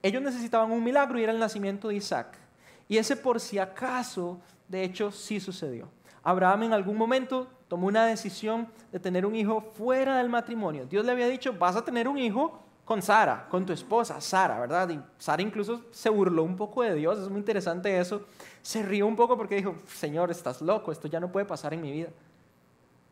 ellos 0.02 0.22
necesitaban 0.22 0.70
un 0.72 0.82
milagro 0.82 1.18
y 1.18 1.22
era 1.22 1.32
el 1.32 1.38
nacimiento 1.38 1.88
de 1.88 1.96
Isaac. 1.96 2.38
Y 2.88 2.98
ese 2.98 3.16
por 3.16 3.40
si 3.40 3.58
acaso, 3.58 4.40
de 4.68 4.82
hecho, 4.82 5.12
sí 5.12 5.40
sucedió. 5.40 5.88
Abraham 6.22 6.64
en 6.64 6.72
algún 6.72 6.96
momento 6.96 7.48
tomó 7.68 7.86
una 7.86 8.04
decisión 8.04 8.68
de 8.92 8.98
tener 8.98 9.24
un 9.24 9.36
hijo 9.36 9.60
fuera 9.60 10.18
del 10.18 10.28
matrimonio. 10.28 10.86
Dios 10.86 11.04
le 11.04 11.12
había 11.12 11.28
dicho, 11.28 11.52
vas 11.52 11.76
a 11.76 11.84
tener 11.84 12.08
un 12.08 12.18
hijo 12.18 12.60
con 12.84 13.00
Sara, 13.00 13.46
con 13.48 13.64
tu 13.64 13.72
esposa, 13.72 14.20
Sara, 14.20 14.58
¿verdad? 14.58 14.88
Y 14.90 15.00
Sara 15.18 15.40
incluso 15.40 15.82
se 15.92 16.10
burló 16.10 16.42
un 16.42 16.56
poco 16.56 16.82
de 16.82 16.94
Dios, 16.96 17.20
es 17.20 17.28
muy 17.28 17.38
interesante 17.38 17.96
eso. 18.00 18.22
Se 18.62 18.82
rió 18.82 19.06
un 19.06 19.14
poco 19.14 19.36
porque 19.36 19.54
dijo, 19.54 19.76
Señor, 19.86 20.32
estás 20.32 20.60
loco, 20.60 20.90
esto 20.90 21.06
ya 21.06 21.20
no 21.20 21.30
puede 21.30 21.46
pasar 21.46 21.72
en 21.72 21.82
mi 21.82 21.92
vida. 21.92 22.08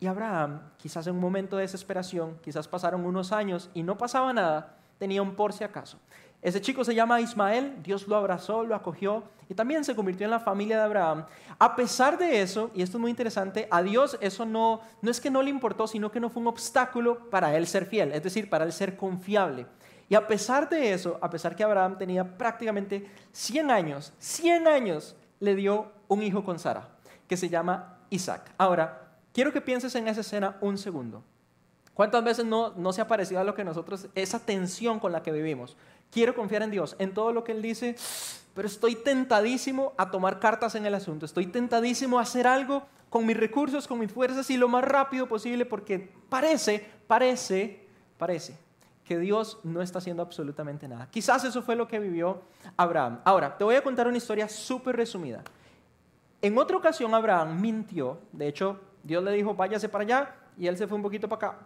Y 0.01 0.07
Abraham, 0.07 0.61
quizás 0.77 1.07
en 1.07 1.15
un 1.15 1.21
momento 1.21 1.55
de 1.55 1.61
desesperación, 1.61 2.37
quizás 2.41 2.67
pasaron 2.67 3.05
unos 3.05 3.31
años 3.31 3.69
y 3.73 3.83
no 3.83 3.97
pasaba 3.97 4.33
nada, 4.33 4.75
tenía 4.97 5.21
un 5.21 5.35
por 5.35 5.53
si 5.53 5.63
acaso. 5.63 5.97
Ese 6.41 6.61
chico 6.61 6.85
se 6.85 6.95
llama 6.95 7.19
Ismael, 7.19 7.83
Dios 7.83 8.07
lo 8.07 8.15
abrazó, 8.15 8.63
lo 8.63 8.73
acogió 8.73 9.23
y 9.49 9.53
también 9.53 9.83
se 9.83 9.93
convirtió 9.93 10.25
en 10.25 10.31
la 10.31 10.39
familia 10.39 10.77
de 10.77 10.83
Abraham. 10.83 11.25
A 11.57 11.75
pesar 11.75 12.17
de 12.17 12.41
eso, 12.41 12.71
y 12.73 12.81
esto 12.81 12.97
es 12.97 13.01
muy 13.01 13.09
interesante, 13.11 13.67
a 13.69 13.83
Dios 13.83 14.17
eso 14.21 14.45
no, 14.45 14.79
no 15.01 15.11
es 15.11 15.19
que 15.19 15.29
no 15.29 15.41
le 15.41 15.49
importó, 15.49 15.85
sino 15.85 16.11
que 16.11 16.21
no 16.21 16.29
fue 16.29 16.41
un 16.41 16.47
obstáculo 16.47 17.29
para 17.29 17.55
él 17.57 17.67
ser 17.67 17.85
fiel, 17.85 18.13
es 18.13 18.23
decir, 18.23 18.49
para 18.49 18.63
él 18.63 18.71
ser 18.71 18.95
confiable. 18.95 19.65
Y 20.07 20.15
a 20.15 20.27
pesar 20.27 20.69
de 20.69 20.93
eso, 20.93 21.19
a 21.21 21.29
pesar 21.29 21.55
que 21.55 21.63
Abraham 21.63 21.97
tenía 21.97 22.37
prácticamente 22.37 23.11
100 23.33 23.69
años, 23.69 24.13
100 24.19 24.67
años, 24.67 25.15
le 25.41 25.55
dio 25.55 25.91
un 26.07 26.23
hijo 26.23 26.43
con 26.43 26.57
Sara, 26.57 26.89
que 27.27 27.35
se 27.35 27.49
llama 27.49 27.99
Isaac. 28.09 28.51
Ahora, 28.57 29.09
quiero 29.33 29.51
que 29.51 29.61
pienses 29.61 29.93
en 29.95 30.07
esa 30.07 30.21
escena 30.21 30.57
un 30.61 30.77
segundo. 30.77 31.21
¿Cuántas 31.93 32.23
veces 32.23 32.45
no, 32.45 32.73
no 32.77 32.93
se 32.93 33.01
ha 33.01 33.07
parecido 33.07 33.41
a 33.41 33.43
lo 33.43 33.53
que 33.53 33.65
nosotros, 33.65 34.07
esa 34.15 34.39
tensión 34.39 34.99
con 34.99 35.11
la 35.11 35.21
que 35.21 35.33
vivimos? 35.33 35.75
Quiero 36.11 36.35
confiar 36.35 36.63
en 36.63 36.71
Dios, 36.71 36.95
en 36.99 37.13
todo 37.13 37.31
lo 37.31 37.43
que 37.43 37.51
Él 37.51 37.61
dice, 37.61 37.95
pero 38.53 38.67
estoy 38.67 38.95
tentadísimo 38.95 39.93
a 39.97 40.09
tomar 40.11 40.39
cartas 40.39 40.75
en 40.75 40.85
el 40.85 40.95
asunto. 40.95 41.25
Estoy 41.25 41.47
tentadísimo 41.47 42.19
a 42.19 42.23
hacer 42.23 42.47
algo 42.47 42.83
con 43.09 43.25
mis 43.25 43.37
recursos, 43.37 43.87
con 43.87 43.99
mis 43.99 44.11
fuerzas 44.11 44.49
y 44.49 44.57
lo 44.57 44.67
más 44.67 44.83
rápido 44.83 45.27
posible 45.27 45.65
porque 45.65 46.11
parece, 46.29 46.85
parece, 47.07 47.87
parece 48.17 48.57
que 49.05 49.17
Dios 49.17 49.59
no 49.63 49.81
está 49.81 49.97
haciendo 49.97 50.21
absolutamente 50.21 50.87
nada. 50.87 51.07
Quizás 51.09 51.43
eso 51.43 51.63
fue 51.63 51.75
lo 51.75 51.87
que 51.87 51.99
vivió 51.99 52.41
Abraham. 52.77 53.19
Ahora, 53.23 53.57
te 53.57 53.63
voy 53.63 53.75
a 53.75 53.81
contar 53.81 54.07
una 54.07 54.17
historia 54.17 54.47
súper 54.47 54.95
resumida. 54.95 55.43
En 56.41 56.57
otra 56.57 56.77
ocasión 56.77 57.13
Abraham 57.13 57.59
mintió, 57.59 58.19
de 58.31 58.47
hecho 58.47 58.79
Dios 59.03 59.23
le 59.23 59.31
dijo 59.31 59.55
váyase 59.55 59.89
para 59.89 60.03
allá 60.03 60.35
y 60.57 60.67
él 60.67 60.77
se 60.77 60.87
fue 60.87 60.95
un 60.95 61.01
poquito 61.01 61.27
para 61.27 61.47
acá. 61.47 61.59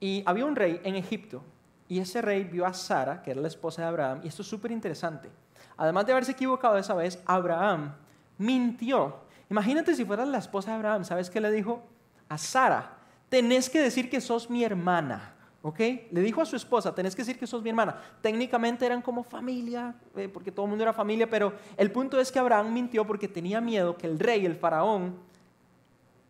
Y 0.00 0.22
había 0.26 0.44
un 0.44 0.56
rey 0.56 0.80
en 0.82 0.96
Egipto 0.96 1.42
y 1.88 2.00
ese 2.00 2.20
rey 2.20 2.44
vio 2.44 2.66
a 2.66 2.74
Sara, 2.74 3.22
que 3.22 3.30
era 3.30 3.40
la 3.40 3.48
esposa 3.48 3.82
de 3.82 3.88
Abraham, 3.88 4.20
y 4.24 4.28
esto 4.28 4.42
es 4.42 4.48
súper 4.48 4.70
interesante. 4.70 5.30
Además 5.76 6.06
de 6.06 6.12
haberse 6.12 6.32
equivocado 6.32 6.76
esa 6.78 6.94
vez, 6.94 7.22
Abraham 7.26 7.94
mintió. 8.38 9.16
Imagínate 9.50 9.94
si 9.94 10.04
fuera 10.04 10.24
la 10.24 10.38
esposa 10.38 10.70
de 10.70 10.76
Abraham, 10.76 11.04
¿sabes 11.04 11.30
qué 11.30 11.40
le 11.40 11.50
dijo? 11.50 11.82
A 12.28 12.38
Sara, 12.38 12.96
tenés 13.28 13.70
que 13.70 13.80
decir 13.80 14.10
que 14.10 14.20
sos 14.20 14.50
mi 14.50 14.64
hermana. 14.64 15.32
¿Ok? 15.62 15.80
Le 15.80 16.20
dijo 16.20 16.40
a 16.40 16.46
su 16.46 16.54
esposa, 16.54 16.94
tenés 16.94 17.16
que 17.16 17.22
decir 17.22 17.38
que 17.40 17.46
sos 17.46 17.60
mi 17.60 17.70
hermana. 17.70 18.00
Técnicamente 18.20 18.86
eran 18.86 19.02
como 19.02 19.24
familia, 19.24 19.96
eh, 20.14 20.28
porque 20.28 20.52
todo 20.52 20.66
el 20.66 20.70
mundo 20.70 20.84
era 20.84 20.92
familia, 20.92 21.28
pero 21.28 21.54
el 21.76 21.90
punto 21.90 22.20
es 22.20 22.30
que 22.30 22.38
Abraham 22.38 22.72
mintió 22.72 23.04
porque 23.04 23.26
tenía 23.26 23.60
miedo 23.60 23.96
que 23.96 24.06
el 24.06 24.16
rey, 24.16 24.46
el 24.46 24.54
faraón, 24.54 25.16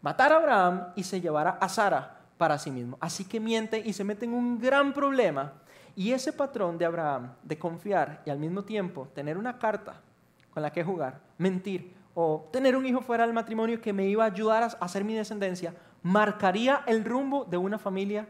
matara 0.00 0.36
a 0.36 0.38
Abraham 0.38 0.86
y 0.96 1.02
se 1.02 1.20
llevara 1.20 1.58
a 1.60 1.68
Sara 1.68 2.15
para 2.38 2.58
sí 2.58 2.70
mismo. 2.70 2.96
Así 3.00 3.24
que 3.24 3.40
miente 3.40 3.82
y 3.84 3.92
se 3.92 4.04
mete 4.04 4.24
en 4.24 4.34
un 4.34 4.58
gran 4.58 4.92
problema. 4.92 5.54
Y 5.94 6.12
ese 6.12 6.32
patrón 6.32 6.76
de 6.76 6.84
Abraham, 6.84 7.32
de 7.42 7.58
confiar 7.58 8.22
y 8.26 8.30
al 8.30 8.38
mismo 8.38 8.64
tiempo 8.64 9.08
tener 9.14 9.38
una 9.38 9.58
carta 9.58 10.00
con 10.52 10.62
la 10.62 10.70
que 10.70 10.84
jugar, 10.84 11.20
mentir 11.38 11.94
o 12.14 12.48
tener 12.52 12.76
un 12.76 12.86
hijo 12.86 13.00
fuera 13.00 13.24
del 13.24 13.34
matrimonio 13.34 13.80
que 13.80 13.92
me 13.92 14.06
iba 14.06 14.24
a 14.24 14.28
ayudar 14.28 14.62
a 14.62 14.66
hacer 14.66 15.04
mi 15.04 15.14
descendencia, 15.14 15.74
marcaría 16.02 16.82
el 16.86 17.04
rumbo 17.04 17.44
de 17.44 17.56
una 17.56 17.78
familia 17.78 18.26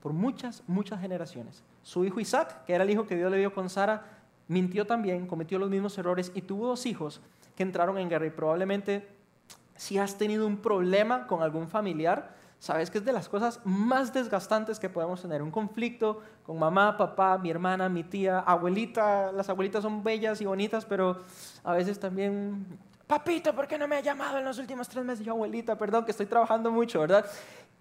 por 0.00 0.12
muchas, 0.12 0.62
muchas 0.66 1.00
generaciones. 1.00 1.62
Su 1.82 2.04
hijo 2.04 2.20
Isaac, 2.20 2.64
que 2.64 2.74
era 2.74 2.84
el 2.84 2.90
hijo 2.90 3.06
que 3.06 3.16
Dios 3.16 3.30
le 3.30 3.38
dio 3.38 3.52
con 3.52 3.68
Sara, 3.68 4.04
mintió 4.48 4.86
también, 4.86 5.26
cometió 5.26 5.58
los 5.58 5.70
mismos 5.70 5.96
errores 5.98 6.32
y 6.34 6.42
tuvo 6.42 6.66
dos 6.66 6.86
hijos 6.86 7.20
que 7.54 7.62
entraron 7.62 7.98
en 7.98 8.08
guerra. 8.08 8.26
Y 8.26 8.30
probablemente 8.30 9.06
si 9.76 9.98
has 9.98 10.18
tenido 10.18 10.46
un 10.46 10.58
problema 10.58 11.26
con 11.26 11.42
algún 11.42 11.68
familiar, 11.68 12.34
sabes 12.60 12.90
que 12.90 12.98
es 12.98 13.04
de 13.04 13.12
las 13.12 13.28
cosas 13.28 13.60
más 13.64 14.12
desgastantes 14.12 14.78
que 14.78 14.88
podemos 14.88 15.20
tener. 15.20 15.42
Un 15.42 15.50
conflicto 15.50 16.20
con 16.44 16.58
mamá, 16.58 16.96
papá, 16.96 17.38
mi 17.38 17.50
hermana, 17.50 17.88
mi 17.88 18.04
tía, 18.04 18.40
abuelita. 18.40 19.32
Las 19.32 19.48
abuelitas 19.48 19.82
son 19.82 20.04
bellas 20.04 20.40
y 20.40 20.44
bonitas, 20.44 20.84
pero 20.84 21.24
a 21.64 21.72
veces 21.72 21.98
también, 21.98 22.66
papito, 23.06 23.54
¿por 23.56 23.66
qué 23.66 23.78
no 23.78 23.88
me 23.88 23.96
ha 23.96 24.00
llamado 24.00 24.38
en 24.38 24.44
los 24.44 24.58
últimos 24.58 24.88
tres 24.88 25.04
meses? 25.04 25.24
Yo, 25.24 25.32
abuelita, 25.32 25.76
perdón, 25.76 26.04
que 26.04 26.10
estoy 26.10 26.26
trabajando 26.26 26.70
mucho, 26.70 27.00
¿verdad? 27.00 27.24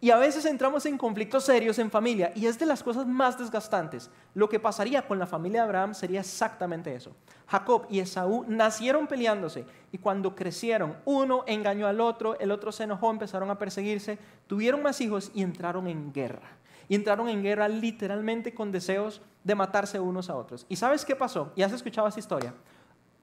Y 0.01 0.11
a 0.11 0.17
veces 0.17 0.45
entramos 0.45 0.85
en 0.85 0.97
conflictos 0.97 1.43
serios 1.43 1.77
en 1.77 1.91
familia 1.91 2.31
y 2.33 2.45
es 2.45 2.57
de 2.57 2.65
las 2.65 2.81
cosas 2.83 3.05
más 3.05 3.37
desgastantes. 3.37 4.09
Lo 4.33 4.47
que 4.47 4.59
pasaría 4.59 5.05
con 5.05 5.19
la 5.19 5.27
familia 5.27 5.61
de 5.61 5.65
Abraham 5.65 5.93
sería 5.93 6.21
exactamente 6.21 6.95
eso. 6.95 7.11
Jacob 7.47 7.85
y 7.89 7.99
Esaú 7.99 8.45
nacieron 8.47 9.07
peleándose 9.07 9.65
y 9.91 9.97
cuando 9.97 10.35
crecieron, 10.35 10.95
uno 11.03 11.43
engañó 11.47 11.85
al 11.87 11.99
otro, 11.99 12.39
el 12.39 12.51
otro 12.51 12.71
se 12.71 12.83
enojó, 12.83 13.11
empezaron 13.11 13.49
a 13.49 13.57
perseguirse, 13.57 14.17
tuvieron 14.47 14.81
más 14.81 15.01
hijos 15.01 15.31
y 15.33 15.41
entraron 15.41 15.87
en 15.87 16.13
guerra. 16.13 16.47
Y 16.87 16.95
entraron 16.95 17.27
en 17.27 17.43
guerra 17.43 17.67
literalmente 17.67 18.53
con 18.53 18.71
deseos 18.71 19.21
de 19.43 19.55
matarse 19.55 19.99
unos 19.99 20.29
a 20.29 20.35
otros. 20.37 20.65
¿Y 20.69 20.77
sabes 20.77 21.03
qué 21.03 21.15
pasó? 21.15 21.51
Y 21.55 21.61
has 21.61 21.73
escuchado 21.73 22.07
esa 22.07 22.19
historia. 22.19 22.53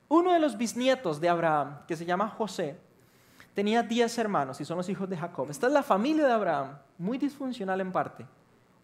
Uno 0.08 0.32
de 0.32 0.40
los 0.40 0.58
bisnietos 0.58 1.20
de 1.20 1.28
Abraham, 1.30 1.78
que 1.88 1.96
se 1.96 2.04
llama 2.04 2.28
José, 2.28 2.78
tenía 3.56 3.82
diez 3.82 4.18
hermanos 4.18 4.60
y 4.60 4.66
son 4.66 4.76
los 4.76 4.88
hijos 4.90 5.08
de 5.08 5.16
Jacob. 5.16 5.50
Esta 5.50 5.66
es 5.66 5.72
la 5.72 5.82
familia 5.82 6.26
de 6.26 6.32
Abraham, 6.32 6.76
muy 6.98 7.16
disfuncional 7.16 7.80
en 7.80 7.90
parte. 7.90 8.26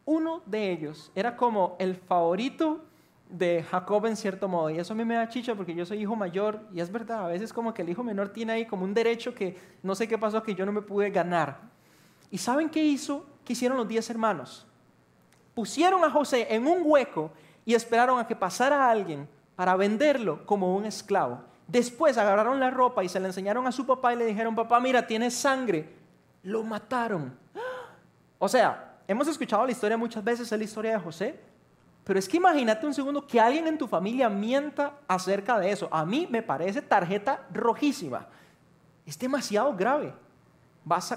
Uno 0.06 0.42
de 0.46 0.72
ellos 0.72 1.12
era 1.14 1.36
como 1.36 1.76
el 1.78 1.94
favorito 1.94 2.80
de 3.28 3.62
Jacob 3.70 4.06
en 4.06 4.16
cierto 4.16 4.48
modo. 4.48 4.70
Y 4.70 4.78
eso 4.78 4.94
a 4.94 4.96
mí 4.96 5.04
me 5.04 5.14
da 5.14 5.28
chicha 5.28 5.54
porque 5.54 5.74
yo 5.74 5.84
soy 5.84 6.00
hijo 6.00 6.16
mayor 6.16 6.58
y 6.72 6.80
es 6.80 6.90
verdad, 6.90 7.26
a 7.26 7.28
veces 7.28 7.52
como 7.52 7.74
que 7.74 7.82
el 7.82 7.90
hijo 7.90 8.02
menor 8.02 8.30
tiene 8.30 8.54
ahí 8.54 8.66
como 8.66 8.84
un 8.84 8.94
derecho 8.94 9.34
que 9.34 9.58
no 9.82 9.94
sé 9.94 10.08
qué 10.08 10.16
pasó 10.16 10.42
que 10.42 10.54
yo 10.54 10.64
no 10.64 10.72
me 10.72 10.80
pude 10.80 11.10
ganar. 11.10 11.60
¿Y 12.30 12.38
saben 12.38 12.70
qué 12.70 12.82
hizo? 12.82 13.26
¿Qué 13.44 13.52
hicieron 13.52 13.76
los 13.76 13.86
diez 13.86 14.08
hermanos? 14.08 14.66
Pusieron 15.54 16.02
a 16.02 16.10
José 16.10 16.46
en 16.48 16.66
un 16.66 16.80
hueco 16.82 17.30
y 17.66 17.74
esperaron 17.74 18.18
a 18.18 18.26
que 18.26 18.34
pasara 18.34 18.90
alguien 18.90 19.28
para 19.54 19.76
venderlo 19.76 20.46
como 20.46 20.74
un 20.74 20.86
esclavo. 20.86 21.51
Después 21.66 22.18
agarraron 22.18 22.60
la 22.60 22.70
ropa 22.70 23.04
y 23.04 23.08
se 23.08 23.20
la 23.20 23.28
enseñaron 23.28 23.66
a 23.66 23.72
su 23.72 23.86
papá 23.86 24.12
y 24.12 24.16
le 24.16 24.26
dijeron, 24.26 24.54
papá, 24.54 24.80
mira, 24.80 25.06
tiene 25.06 25.30
sangre. 25.30 25.88
Lo 26.42 26.62
mataron. 26.62 27.36
O 28.38 28.48
sea, 28.48 28.98
hemos 29.06 29.28
escuchado 29.28 29.64
la 29.64 29.72
historia 29.72 29.96
muchas 29.96 30.22
veces, 30.24 30.50
es 30.50 30.58
la 30.58 30.64
historia 30.64 30.92
de 30.92 30.98
José, 30.98 31.40
pero 32.04 32.18
es 32.18 32.28
que 32.28 32.36
imagínate 32.36 32.86
un 32.86 32.94
segundo 32.94 33.26
que 33.26 33.40
alguien 33.40 33.68
en 33.68 33.78
tu 33.78 33.86
familia 33.86 34.28
mienta 34.28 34.94
acerca 35.06 35.58
de 35.58 35.70
eso. 35.70 35.88
A 35.92 36.04
mí 36.04 36.26
me 36.28 36.42
parece 36.42 36.82
tarjeta 36.82 37.46
rojísima. 37.52 38.26
Es 39.06 39.18
demasiado 39.18 39.74
grave. 39.76 40.12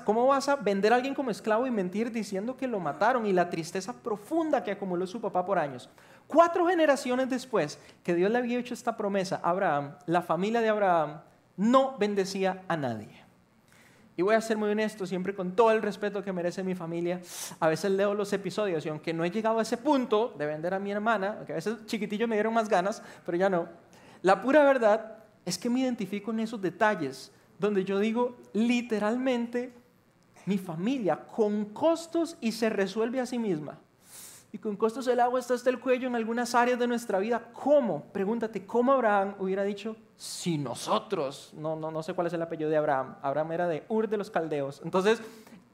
¿Cómo 0.03 0.27
vas 0.27 0.47
a 0.47 0.55
vender 0.55 0.93
a 0.93 0.97
alguien 0.97 1.15
como 1.15 1.31
esclavo 1.31 1.65
y 1.65 1.71
mentir 1.71 2.11
diciendo 2.11 2.55
que 2.55 2.67
lo 2.67 2.79
mataron? 2.79 3.25
Y 3.25 3.33
la 3.33 3.49
tristeza 3.49 3.93
profunda 3.93 4.63
que 4.63 4.71
acumuló 4.71 5.07
su 5.07 5.19
papá 5.19 5.45
por 5.45 5.57
años. 5.57 5.89
Cuatro 6.27 6.67
generaciones 6.67 7.29
después 7.29 7.79
que 8.03 8.13
Dios 8.13 8.31
le 8.31 8.37
había 8.37 8.59
hecho 8.59 8.73
esta 8.73 8.95
promesa 8.95 9.39
a 9.43 9.49
Abraham, 9.49 9.95
la 10.05 10.21
familia 10.21 10.61
de 10.61 10.69
Abraham 10.69 11.21
no 11.57 11.97
bendecía 11.97 12.63
a 12.67 12.77
nadie. 12.77 13.25
Y 14.17 14.21
voy 14.21 14.35
a 14.35 14.41
ser 14.41 14.57
muy 14.57 14.69
honesto, 14.69 15.05
siempre 15.05 15.35
con 15.35 15.55
todo 15.55 15.71
el 15.71 15.81
respeto 15.81 16.23
que 16.23 16.31
merece 16.31 16.63
mi 16.63 16.73
familia. 16.73 17.19
A 17.59 17.67
veces 17.67 17.91
leo 17.91 18.13
los 18.13 18.31
episodios 18.31 18.85
y 18.85 18.89
aunque 18.89 19.13
no 19.13 19.25
he 19.25 19.31
llegado 19.31 19.59
a 19.59 19.61
ese 19.61 19.77
punto 19.77 20.33
de 20.37 20.45
vender 20.45 20.73
a 20.73 20.79
mi 20.79 20.91
hermana, 20.91 21.35
aunque 21.37 21.51
a 21.51 21.55
veces 21.55 21.85
chiquitillo 21.85 22.27
me 22.27 22.35
dieron 22.35 22.53
más 22.53 22.69
ganas, 22.69 23.03
pero 23.25 23.37
ya 23.37 23.49
no. 23.49 23.67
La 24.21 24.41
pura 24.41 24.63
verdad 24.63 25.17
es 25.43 25.57
que 25.57 25.69
me 25.69 25.81
identifico 25.81 26.31
en 26.31 26.39
esos 26.39 26.61
detalles 26.61 27.31
donde 27.59 27.85
yo 27.85 27.99
digo 27.99 28.35
literalmente 28.53 29.73
mi 30.45 30.57
familia 30.57 31.25
con 31.25 31.65
costos 31.65 32.37
y 32.41 32.51
se 32.51 32.69
resuelve 32.69 33.19
a 33.19 33.25
sí 33.25 33.39
misma 33.39 33.79
y 34.55 34.57
con 34.57 34.77
costos 34.77 35.05
el 35.09 35.19
agua 35.19 35.41
está 35.41 35.53
hasta 35.53 35.69
el 35.69 35.81
cuello 35.81 36.07
en 36.07 36.15
algunas 36.15 36.55
áreas 36.55 36.79
de 36.79 36.87
nuestra 36.87 37.19
vida. 37.19 37.49
¿Cómo? 37.51 38.03
Pregúntate, 38.13 38.65
¿cómo 38.65 38.93
Abraham 38.93 39.35
hubiera 39.37 39.63
dicho 39.63 39.97
si 40.15 40.57
nosotros? 40.57 41.51
No, 41.57 41.75
no, 41.75 41.91
no 41.91 42.01
sé 42.01 42.13
cuál 42.13 42.27
es 42.27 42.33
el 42.33 42.41
apellido 42.41 42.69
de 42.69 42.77
Abraham. 42.77 43.17
Abraham 43.21 43.51
era 43.51 43.67
de 43.67 43.83
Ur 43.89 44.07
de 44.07 44.15
los 44.15 44.31
Caldeos. 44.31 44.79
Entonces, 44.81 45.21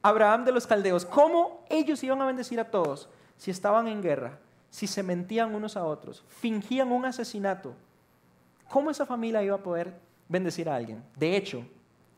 Abraham 0.01 0.45
de 0.45 0.51
los 0.51 0.65
Caldeos, 0.65 1.05
¿cómo 1.05 1.63
ellos 1.69 2.03
iban 2.03 2.23
a 2.23 2.25
bendecir 2.25 2.59
a 2.59 2.71
todos 2.71 3.07
si 3.37 3.51
estaban 3.51 3.87
en 3.87 4.01
guerra, 4.01 4.39
si 4.71 4.87
se 4.87 5.03
mentían 5.03 5.53
unos 5.53 5.77
a 5.77 5.85
otros, 5.85 6.23
fingían 6.27 6.91
un 6.91 7.05
asesinato? 7.05 7.75
¿Cómo 8.67 8.89
esa 8.89 9.05
familia 9.05 9.43
iba 9.43 9.57
a 9.57 9.61
poder 9.61 9.93
bendecir 10.31 10.69
a 10.69 10.75
alguien? 10.75 11.03
De 11.15 11.35
hecho, 11.35 11.65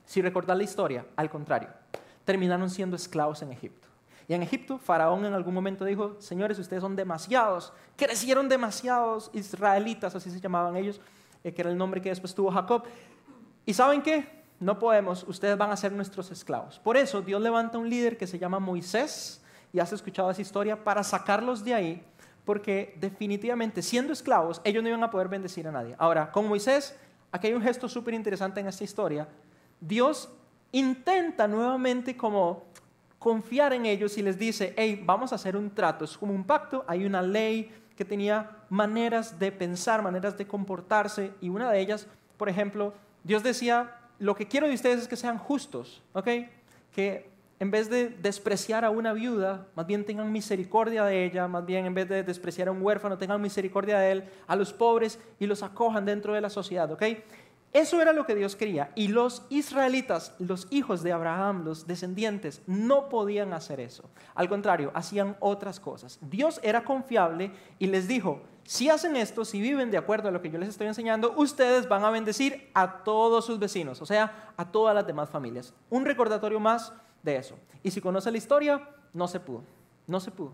si 0.05 0.21
recordar 0.21 0.55
la 0.55 0.63
historia, 0.63 1.05
al 1.15 1.29
contrario, 1.29 1.69
terminaron 2.23 2.69
siendo 2.69 2.95
esclavos 2.95 3.41
en 3.41 3.51
Egipto. 3.51 3.87
Y 4.27 4.33
en 4.33 4.43
Egipto, 4.43 4.77
Faraón 4.77 5.25
en 5.25 5.33
algún 5.33 5.53
momento 5.53 5.83
dijo, 5.83 6.15
señores, 6.19 6.57
ustedes 6.57 6.81
son 6.81 6.95
demasiados, 6.95 7.73
crecieron 7.97 8.47
demasiados 8.47 9.29
israelitas, 9.33 10.15
así 10.15 10.31
se 10.31 10.39
llamaban 10.39 10.77
ellos, 10.77 11.01
eh, 11.43 11.53
que 11.53 11.61
era 11.61 11.69
el 11.71 11.77
nombre 11.77 12.01
que 12.01 12.09
después 12.09 12.33
tuvo 12.33 12.51
Jacob. 12.51 12.83
¿Y 13.65 13.73
saben 13.73 14.01
qué? 14.01 14.43
No 14.59 14.79
podemos, 14.79 15.23
ustedes 15.27 15.57
van 15.57 15.71
a 15.71 15.75
ser 15.75 15.91
nuestros 15.91 16.31
esclavos. 16.31 16.79
Por 16.79 16.95
eso 16.95 17.21
Dios 17.21 17.41
levanta 17.41 17.77
un 17.77 17.89
líder 17.89 18.17
que 18.17 18.27
se 18.27 18.39
llama 18.39 18.59
Moisés, 18.59 19.41
y 19.73 19.79
has 19.79 19.91
escuchado 19.91 20.29
esa 20.29 20.41
historia, 20.41 20.83
para 20.83 21.03
sacarlos 21.03 21.63
de 21.65 21.73
ahí, 21.73 22.05
porque 22.45 22.95
definitivamente 22.99 23.81
siendo 23.81 24.13
esclavos, 24.13 24.61
ellos 24.63 24.83
no 24.83 24.89
iban 24.89 25.03
a 25.03 25.09
poder 25.09 25.27
bendecir 25.27 25.67
a 25.67 25.71
nadie. 25.71 25.95
Ahora, 25.97 26.31
con 26.31 26.47
Moisés, 26.47 26.95
aquí 27.33 27.47
hay 27.47 27.53
un 27.53 27.61
gesto 27.61 27.89
súper 27.89 28.13
interesante 28.13 28.61
en 28.61 28.67
esta 28.67 28.83
historia. 28.83 29.27
Dios 29.81 30.29
intenta 30.71 31.47
nuevamente 31.47 32.15
como 32.15 32.63
confiar 33.17 33.73
en 33.73 33.85
ellos 33.85 34.17
y 34.17 34.21
les 34.21 34.37
dice, 34.37 34.73
hey, 34.77 35.01
vamos 35.03 35.31
a 35.31 35.35
hacer 35.35 35.57
un 35.57 35.73
trato, 35.73 36.05
es 36.05 36.17
como 36.17 36.33
un 36.33 36.43
pacto, 36.43 36.85
hay 36.87 37.05
una 37.05 37.21
ley 37.21 37.71
que 37.97 38.05
tenía 38.05 38.51
maneras 38.69 39.39
de 39.39 39.51
pensar, 39.51 40.03
maneras 40.03 40.37
de 40.37 40.45
comportarse, 40.45 41.33
y 41.41 41.49
una 41.49 41.71
de 41.71 41.79
ellas, 41.79 42.07
por 42.37 42.49
ejemplo, 42.49 42.93
Dios 43.23 43.41
decía, 43.41 43.95
lo 44.19 44.35
que 44.35 44.47
quiero 44.47 44.67
de 44.67 44.75
ustedes 44.75 45.01
es 45.01 45.07
que 45.07 45.15
sean 45.15 45.37
justos, 45.37 46.03
¿ok? 46.13 46.27
Que 46.91 47.32
en 47.63 47.71
vez 47.71 47.89
de 47.89 48.09
despreciar 48.09 48.83
a 48.83 48.89
una 48.89 49.13
viuda, 49.13 49.67
más 49.73 49.87
bien 49.87 50.03
tengan 50.03 50.33
misericordia 50.33 51.05
de 51.05 51.23
ella, 51.23 51.47
más 51.47 51.65
bien 51.65 51.85
en 51.85 51.93
vez 51.93 52.09
de 52.09 52.21
despreciar 52.21 52.67
a 52.67 52.71
un 52.71 52.81
huérfano, 52.81 53.17
tengan 53.17 53.41
misericordia 53.41 53.99
de 53.99 54.11
él, 54.11 54.23
a 54.47 54.57
los 54.57 54.73
pobres 54.73 55.17
y 55.39 55.47
los 55.47 55.63
acojan 55.63 56.03
dentro 56.03 56.33
de 56.33 56.41
la 56.41 56.49
sociedad, 56.49 56.91
¿ok? 56.91 57.03
Eso 57.71 58.01
era 58.01 58.11
lo 58.11 58.25
que 58.25 58.35
Dios 58.35 58.57
quería. 58.57 58.91
Y 58.95 59.07
los 59.07 59.43
israelitas, 59.49 60.35
los 60.39 60.67
hijos 60.71 61.03
de 61.03 61.13
Abraham, 61.13 61.63
los 61.63 61.87
descendientes, 61.87 62.61
no 62.67 63.07
podían 63.07 63.53
hacer 63.53 63.79
eso. 63.79 64.09
Al 64.35 64.49
contrario, 64.49 64.91
hacían 64.93 65.37
otras 65.39 65.79
cosas. 65.79 66.19
Dios 66.19 66.59
era 66.63 66.83
confiable 66.83 67.53
y 67.79 67.87
les 67.87 68.09
dijo, 68.09 68.41
si 68.65 68.89
hacen 68.89 69.15
esto, 69.15 69.45
si 69.45 69.61
viven 69.61 69.89
de 69.89 69.97
acuerdo 69.97 70.27
a 70.27 70.31
lo 70.31 70.41
que 70.41 70.51
yo 70.51 70.59
les 70.59 70.67
estoy 70.67 70.87
enseñando, 70.87 71.33
ustedes 71.37 71.87
van 71.87 72.03
a 72.03 72.11
bendecir 72.11 72.69
a 72.73 73.03
todos 73.05 73.45
sus 73.45 73.57
vecinos, 73.57 74.01
o 74.01 74.05
sea, 74.05 74.51
a 74.57 74.69
todas 74.69 74.93
las 74.93 75.07
demás 75.07 75.29
familias. 75.29 75.73
Un 75.89 76.03
recordatorio 76.03 76.59
más 76.59 76.91
de 77.23 77.37
eso. 77.37 77.55
Y 77.81 77.91
si 77.91 78.01
conoce 78.01 78.31
la 78.31 78.37
historia, 78.37 78.87
no 79.13 79.27
se 79.27 79.39
pudo. 79.39 79.63
No 80.05 80.19
se 80.19 80.31
pudo. 80.31 80.53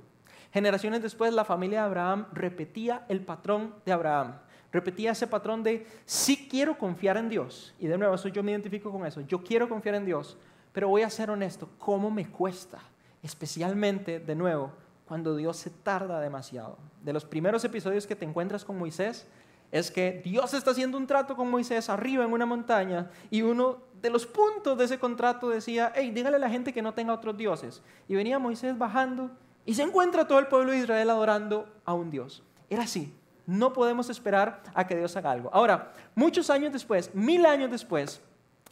Generaciones 0.53 1.01
después, 1.01 1.33
la 1.33 1.43
familia 1.45 1.81
de 1.81 1.85
Abraham 1.87 2.27
repetía 2.31 3.05
el 3.09 3.21
patrón 3.21 3.75
de 3.85 3.91
Abraham 3.91 4.35
repetía 4.71 5.11
ese 5.11 5.27
patrón 5.27 5.63
de 5.63 5.85
sí 6.05 6.47
quiero 6.49 6.77
confiar 6.77 7.17
en 7.17 7.29
Dios. 7.29 7.73
Y 7.79 7.87
de 7.87 7.97
nuevo, 7.97 8.15
eso 8.15 8.27
yo 8.27 8.43
me 8.43 8.51
identifico 8.51 8.91
con 8.91 9.05
eso. 9.05 9.21
Yo 9.21 9.43
quiero 9.43 9.67
confiar 9.67 9.95
en 9.95 10.05
Dios, 10.05 10.37
pero 10.71 10.87
voy 10.87 11.01
a 11.01 11.09
ser 11.09 11.31
honesto, 11.31 11.69
¿cómo 11.77 12.11
me 12.11 12.29
cuesta? 12.29 12.79
Especialmente, 13.23 14.19
de 14.19 14.35
nuevo, 14.35 14.71
cuando 15.05 15.35
Dios 15.35 15.57
se 15.57 15.69
tarda 15.69 16.19
demasiado. 16.21 16.77
De 17.03 17.13
los 17.13 17.25
primeros 17.25 17.63
episodios 17.65 18.05
que 18.05 18.15
te 18.15 18.25
encuentras 18.25 18.63
con 18.63 18.77
Moisés, 18.77 19.27
es 19.71 19.91
que 19.91 20.21
Dios 20.23 20.53
está 20.53 20.71
haciendo 20.71 20.97
un 20.97 21.07
trato 21.07 21.35
con 21.35 21.49
Moisés 21.49 21.89
arriba 21.89 22.23
en 22.23 22.31
una 22.31 22.45
montaña 22.45 23.09
y 23.29 23.41
uno 23.41 23.77
de 24.01 24.09
los 24.09 24.25
puntos 24.25 24.77
de 24.77 24.85
ese 24.85 24.97
contrato 24.99 25.49
decía, 25.49 25.91
hey, 25.95 26.11
dígale 26.11 26.37
a 26.37 26.39
la 26.39 26.49
gente 26.49 26.73
que 26.73 26.81
no 26.81 26.93
tenga 26.93 27.13
otros 27.13 27.37
dioses. 27.37 27.81
Y 28.07 28.15
venía 28.15 28.39
Moisés 28.39 28.77
bajando 28.77 29.29
y 29.65 29.75
se 29.75 29.83
encuentra 29.83 30.27
todo 30.27 30.39
el 30.39 30.47
pueblo 30.47 30.71
de 30.71 30.79
Israel 30.79 31.09
adorando 31.09 31.67
a 31.85 31.93
un 31.93 32.09
Dios. 32.09 32.43
Era 32.69 32.83
así, 32.83 33.13
no 33.45 33.73
podemos 33.73 34.09
esperar 34.09 34.63
a 34.73 34.87
que 34.87 34.95
Dios 34.95 35.15
haga 35.15 35.31
algo. 35.31 35.49
Ahora, 35.53 35.93
muchos 36.15 36.49
años 36.49 36.73
después, 36.73 37.13
mil 37.13 37.45
años 37.45 37.69
después, 37.69 38.21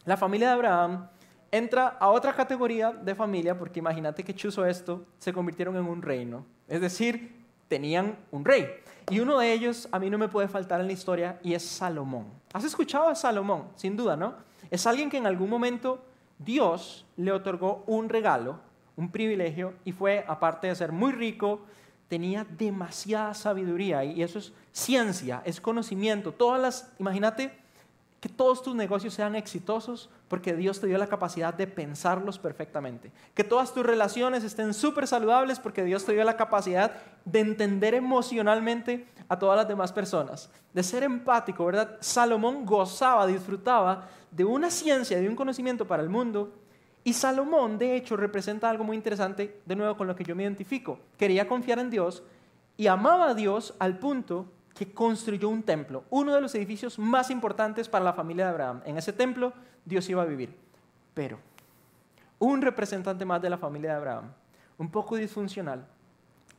la 0.04 0.16
familia 0.16 0.48
de 0.48 0.54
Abraham 0.54 1.08
entra 1.50 1.88
a 1.88 2.08
otra 2.08 2.32
categoría 2.32 2.92
de 2.92 3.14
familia, 3.14 3.56
porque 3.56 3.78
imagínate 3.80 4.22
que 4.22 4.34
chuzo 4.34 4.66
esto, 4.66 5.04
se 5.18 5.32
convirtieron 5.32 5.76
en 5.76 5.84
un 5.84 6.02
reino. 6.02 6.44
Es 6.66 6.80
decir, 6.80 7.37
tenían 7.68 8.18
un 8.30 8.44
rey. 8.44 8.66
Y 9.10 9.20
uno 9.20 9.38
de 9.38 9.52
ellos 9.52 9.88
a 9.92 9.98
mí 9.98 10.10
no 10.10 10.18
me 10.18 10.28
puede 10.28 10.48
faltar 10.48 10.80
en 10.80 10.86
la 10.86 10.92
historia 10.92 11.38
y 11.42 11.54
es 11.54 11.62
Salomón. 11.62 12.26
¿Has 12.52 12.64
escuchado 12.64 13.08
a 13.08 13.14
Salomón? 13.14 13.68
Sin 13.76 13.96
duda, 13.96 14.16
¿no? 14.16 14.34
Es 14.70 14.86
alguien 14.86 15.08
que 15.08 15.16
en 15.16 15.26
algún 15.26 15.48
momento 15.48 16.04
Dios 16.38 17.06
le 17.16 17.32
otorgó 17.32 17.84
un 17.86 18.08
regalo, 18.08 18.58
un 18.96 19.10
privilegio, 19.10 19.74
y 19.84 19.92
fue, 19.92 20.24
aparte 20.28 20.66
de 20.66 20.74
ser 20.74 20.92
muy 20.92 21.12
rico, 21.12 21.60
tenía 22.08 22.44
demasiada 22.44 23.34
sabiduría 23.34 24.04
y 24.04 24.22
eso 24.22 24.38
es 24.38 24.52
ciencia, 24.72 25.42
es 25.44 25.60
conocimiento. 25.60 26.32
Todas 26.32 26.60
las, 26.60 26.92
imagínate, 26.98 27.56
que 28.20 28.28
todos 28.28 28.62
tus 28.62 28.74
negocios 28.74 29.14
sean 29.14 29.36
exitosos 29.36 30.10
porque 30.26 30.54
Dios 30.54 30.80
te 30.80 30.88
dio 30.88 30.98
la 30.98 31.06
capacidad 31.06 31.54
de 31.54 31.68
pensarlos 31.68 32.38
perfectamente. 32.38 33.12
Que 33.34 33.44
todas 33.44 33.72
tus 33.72 33.86
relaciones 33.86 34.42
estén 34.42 34.74
súper 34.74 35.06
saludables 35.06 35.60
porque 35.60 35.84
Dios 35.84 36.04
te 36.04 36.12
dio 36.12 36.24
la 36.24 36.36
capacidad 36.36 36.92
de 37.24 37.40
entender 37.40 37.94
emocionalmente 37.94 39.06
a 39.28 39.38
todas 39.38 39.56
las 39.56 39.68
demás 39.68 39.92
personas. 39.92 40.50
De 40.72 40.82
ser 40.82 41.04
empático, 41.04 41.64
¿verdad? 41.64 41.96
Salomón 42.00 42.66
gozaba, 42.66 43.26
disfrutaba 43.26 44.08
de 44.32 44.44
una 44.44 44.70
ciencia, 44.70 45.20
de 45.20 45.28
un 45.28 45.36
conocimiento 45.36 45.86
para 45.86 46.02
el 46.02 46.08
mundo. 46.08 46.52
Y 47.04 47.12
Salomón, 47.12 47.78
de 47.78 47.94
hecho, 47.94 48.16
representa 48.16 48.68
algo 48.68 48.82
muy 48.82 48.96
interesante, 48.96 49.60
de 49.64 49.76
nuevo 49.76 49.96
con 49.96 50.08
lo 50.08 50.16
que 50.16 50.24
yo 50.24 50.34
me 50.34 50.42
identifico. 50.42 50.98
Quería 51.16 51.46
confiar 51.46 51.78
en 51.78 51.90
Dios 51.90 52.24
y 52.76 52.88
amaba 52.88 53.30
a 53.30 53.34
Dios 53.34 53.74
al 53.78 53.98
punto 53.98 54.46
que 54.78 54.92
construyó 54.92 55.48
un 55.48 55.64
templo, 55.64 56.04
uno 56.08 56.32
de 56.32 56.40
los 56.40 56.54
edificios 56.54 57.00
más 57.00 57.30
importantes 57.30 57.88
para 57.88 58.04
la 58.04 58.12
familia 58.12 58.44
de 58.44 58.50
Abraham. 58.52 58.80
En 58.84 58.96
ese 58.96 59.12
templo 59.12 59.52
Dios 59.84 60.08
iba 60.08 60.22
a 60.22 60.24
vivir. 60.24 60.54
Pero 61.14 61.40
un 62.38 62.62
representante 62.62 63.24
más 63.24 63.42
de 63.42 63.50
la 63.50 63.58
familia 63.58 63.90
de 63.90 63.96
Abraham, 63.96 64.32
un 64.78 64.88
poco 64.88 65.16
disfuncional, 65.16 65.84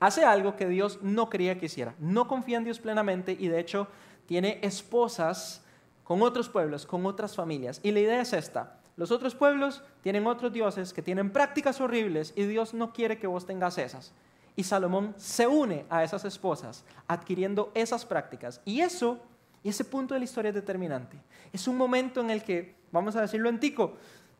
hace 0.01 0.25
algo 0.25 0.57
que 0.57 0.67
Dios 0.67 0.99
no 1.01 1.29
quería 1.29 1.57
que 1.57 1.67
hiciera. 1.67 1.95
No 1.97 2.27
confía 2.27 2.57
en 2.57 2.65
Dios 2.65 2.81
plenamente 2.81 3.37
y 3.39 3.47
de 3.47 3.61
hecho 3.61 3.87
tiene 4.25 4.59
esposas 4.63 5.63
con 6.03 6.21
otros 6.21 6.49
pueblos, 6.49 6.85
con 6.85 7.05
otras 7.05 7.37
familias. 7.37 7.79
Y 7.83 7.91
la 7.91 8.01
idea 8.01 8.19
es 8.19 8.33
esta. 8.33 8.79
Los 8.97 9.11
otros 9.11 9.33
pueblos 9.33 9.81
tienen 10.03 10.27
otros 10.27 10.51
dioses 10.51 10.91
que 10.91 11.01
tienen 11.01 11.31
prácticas 11.31 11.79
horribles 11.79 12.33
y 12.35 12.43
Dios 12.43 12.73
no 12.73 12.91
quiere 12.91 13.17
que 13.17 13.27
vos 13.27 13.45
tengas 13.45 13.77
esas. 13.77 14.11
Y 14.59 14.63
Salomón 14.65 15.13
se 15.15 15.47
une 15.47 15.85
a 15.89 16.03
esas 16.03 16.25
esposas, 16.25 16.83
adquiriendo 17.07 17.71
esas 17.73 18.05
prácticas. 18.05 18.59
Y 18.65 18.81
eso, 18.81 19.17
ese 19.63 19.85
punto 19.85 20.13
de 20.13 20.19
la 20.19 20.25
historia 20.25 20.49
es 20.49 20.55
determinante. 20.55 21.17
Es 21.53 21.65
un 21.69 21.77
momento 21.77 22.19
en 22.19 22.29
el 22.29 22.43
que, 22.43 22.75
vamos 22.91 23.15
a 23.15 23.21
decirlo 23.21 23.47
en 23.47 23.61
tico, 23.61 23.93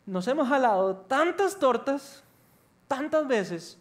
nos 0.05 0.27
hemos 0.27 0.49
jalado 0.49 0.97
tantas 0.97 1.57
tortas, 1.57 2.21
tantas 2.89 3.29
veces, 3.29 3.77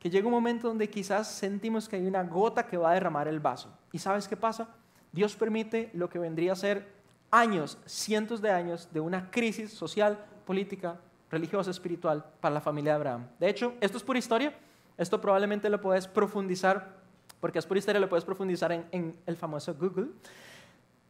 que 0.00 0.10
llega 0.10 0.26
un 0.26 0.32
momento 0.32 0.66
donde 0.66 0.90
quizás 0.90 1.30
sentimos 1.30 1.88
que 1.88 1.94
hay 1.94 2.06
una 2.08 2.24
gota 2.24 2.66
que 2.66 2.76
va 2.76 2.90
a 2.90 2.94
derramar 2.94 3.28
el 3.28 3.38
vaso. 3.38 3.72
¿Y 3.92 4.00
sabes 4.00 4.26
qué 4.26 4.36
pasa? 4.36 4.70
Dios 5.12 5.36
permite 5.36 5.90
lo 5.92 6.10
que 6.10 6.18
vendría 6.18 6.54
a 6.54 6.56
ser 6.56 6.88
años, 7.30 7.78
cientos 7.86 8.42
de 8.42 8.50
años 8.50 8.88
de 8.92 8.98
una 8.98 9.30
crisis 9.30 9.72
social, 9.72 10.18
política, 10.44 10.98
religiosa, 11.30 11.70
espiritual 11.70 12.24
para 12.40 12.54
la 12.54 12.60
familia 12.60 12.94
de 12.94 12.96
Abraham. 12.96 13.28
De 13.38 13.48
hecho, 13.48 13.74
esto 13.80 13.98
es 13.98 14.02
pura 14.02 14.18
historia. 14.18 14.52
Esto 15.00 15.18
probablemente 15.18 15.70
lo 15.70 15.80
puedes 15.80 16.06
profundizar, 16.06 16.94
porque 17.40 17.58
es 17.58 17.64
por 17.64 17.78
historia, 17.78 17.98
lo 17.98 18.10
puedes 18.10 18.26
profundizar 18.26 18.70
en, 18.70 19.16
el 19.24 19.34
famoso 19.34 19.74
Google. 19.74 20.08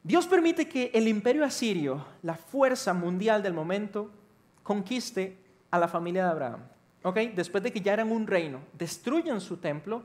Dios 0.05 0.29
permite 0.29 0.69
que 0.69 0.93
el 0.95 1.09
imperio 1.09 1.45
asirio, 1.45 2.07
la 2.23 2.37
fuerza 2.37 2.95
mundial 2.95 3.43
del 3.43 3.53
momento, 3.53 4.09
conquiste 4.63 5.37
a 5.73 5.79
la 5.81 5.89
familia 5.89 6.23
de 6.27 6.31
Abraham. 6.31 6.61
¿Okay? 7.03 7.33
Después 7.35 7.65
de 7.65 7.73
que 7.73 7.81
ya 7.81 7.95
eran 7.95 8.13
un 8.13 8.29
reino, 8.29 8.61
destruyen 8.79 9.41
su 9.41 9.57
templo, 9.57 10.05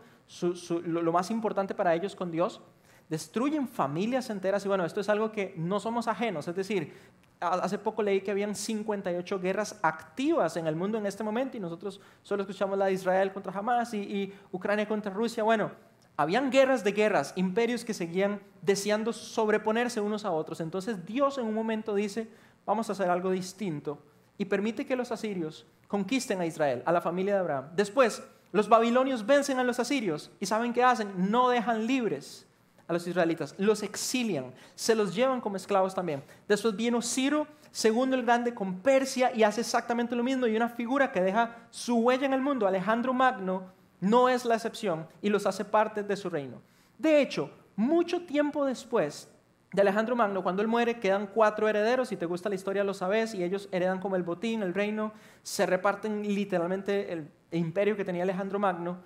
lo, 0.84 1.12
más 1.12 1.30
importante 1.30 1.76
para 1.76 1.94
ellos 1.94 2.16
con 2.16 2.32
Dios, 2.32 2.62
destruyen 3.10 3.68
familias 3.68 4.30
enteras 4.30 4.66
y 4.66 4.68
bueno, 4.68 4.86
esto 4.86 5.02
es 5.02 5.10
algo 5.10 5.32
que 5.32 5.54
no 5.58 5.80
somos 5.80 6.08
ajenos, 6.08 6.48
es 6.48 6.56
decir, 6.56 6.94
hace 7.40 7.78
poco 7.78 8.02
leí 8.02 8.22
que 8.22 8.32
habían 8.32 8.56
58 8.56 9.40
guerras 9.40 9.78
activas 9.82 10.58
en 10.58 10.68
el 10.68 10.76
mundo 10.76 10.98
en 10.98 11.06
este 11.06 11.24
momento 11.24 11.58
y 11.58 11.60
nosotros 11.60 12.00
solo 12.24 12.44
escuchamos 12.44 12.78
la 12.78 12.86
de 12.86 12.94
Israel 12.94 13.32
contra 13.34 13.52
Hamas 13.52 13.94
y, 13.94 14.00
y 14.00 14.34
Ucrania 14.52 14.88
contra 14.88 15.14
Rusia. 15.14 15.44
Bueno, 15.44 15.72
habían 16.18 16.50
guerras 16.50 16.84
de 16.84 16.94
guerras, 16.94 17.34
imperios 17.36 17.84
que 17.84 17.94
seguían 17.94 18.40
deseando 18.62 19.12
sobreponerse 19.14 20.00
unos 20.00 20.26
a 20.26 20.32
otros. 20.32 20.62
Entonces 20.62 21.06
Dios 21.06 21.38
en 21.38 21.46
un 21.46 21.54
momento 21.54 21.94
dice, 21.94 22.30
vamos 22.66 22.90
a 22.90 22.94
hacer 22.94 23.10
algo 23.10 23.32
distinto 23.32 24.00
y 24.38 24.46
permite 24.46 24.86
que 24.86 24.96
los 24.96 25.12
asirios 25.12 25.66
conquisten 25.88 26.42
a 26.42 26.46
Israel, 26.46 26.84
a 26.86 26.92
la 26.92 27.02
familia 27.02 27.34
de 27.36 27.40
Abraham. 27.40 27.66
Después, 27.76 28.24
los 28.52 28.70
babilonios 28.70 29.26
vencen 29.26 29.60
a 29.60 29.64
los 29.64 29.80
asirios 29.80 30.32
y 30.40 30.46
¿saben 30.46 30.74
qué 30.74 30.84
hacen? 30.84 31.30
No 31.30 31.50
dejan 31.50 31.86
libres 31.86 32.48
a 32.88 32.94
los 32.94 33.08
israelitas, 33.08 33.56
los 33.58 33.84
exilian, 33.84 34.54
se 34.76 34.96
los 34.96 35.16
llevan 35.16 35.42
como 35.42 35.56
esclavos 35.56 35.96
también. 35.96 36.24
Después 36.48 36.76
viene 36.76 37.02
Ciro, 37.02 37.48
segundo 37.72 38.16
el 38.16 38.24
grande, 38.24 38.54
con 38.54 38.80
Persia 38.80 39.32
y 39.36 39.44
hace 39.44 39.62
exactamente 39.62 40.16
lo 40.16 40.24
mismo. 40.24 40.48
Y 40.48 40.56
una 40.56 40.70
figura 40.70 41.12
que 41.12 41.22
deja 41.22 41.56
su 41.72 41.98
huella 41.98 42.26
en 42.26 42.34
el 42.34 42.42
mundo, 42.42 42.68
Alejandro 42.68 43.14
Magno, 43.14 43.64
no 44.00 44.30
es 44.30 44.46
la 44.46 44.56
excepción 44.56 45.08
y 45.22 45.30
los 45.30 45.46
hace 45.46 45.66
parte 45.66 46.04
de 46.04 46.16
su 46.16 46.30
reino. 46.30 46.62
De 46.98 47.22
hecho, 47.22 47.50
mucho 47.76 48.22
tiempo 48.26 48.66
después 48.66 49.30
de 49.74 49.82
Alejandro 49.82 50.16
Magno, 50.16 50.42
cuando 50.42 50.62
él 50.62 50.68
muere, 50.68 51.00
quedan 51.00 51.28
cuatro 51.28 51.68
herederos, 51.68 52.08
si 52.08 52.16
te 52.16 52.26
gusta 52.26 52.48
la 52.48 52.56
historia 52.56 52.84
lo 52.84 52.94
sabes, 52.94 53.34
y 53.34 53.44
ellos 53.44 53.68
heredan 53.74 54.00
como 54.00 54.16
el 54.16 54.24
botín, 54.24 54.64
el 54.64 54.74
reino, 54.74 55.12
se 55.44 55.66
reparten 55.66 56.24
literalmente 56.34 57.12
el 57.12 57.30
imperio 57.52 57.98
que 57.98 58.06
tenía 58.06 58.24
Alejandro 58.24 58.58
Magno, 58.58 59.00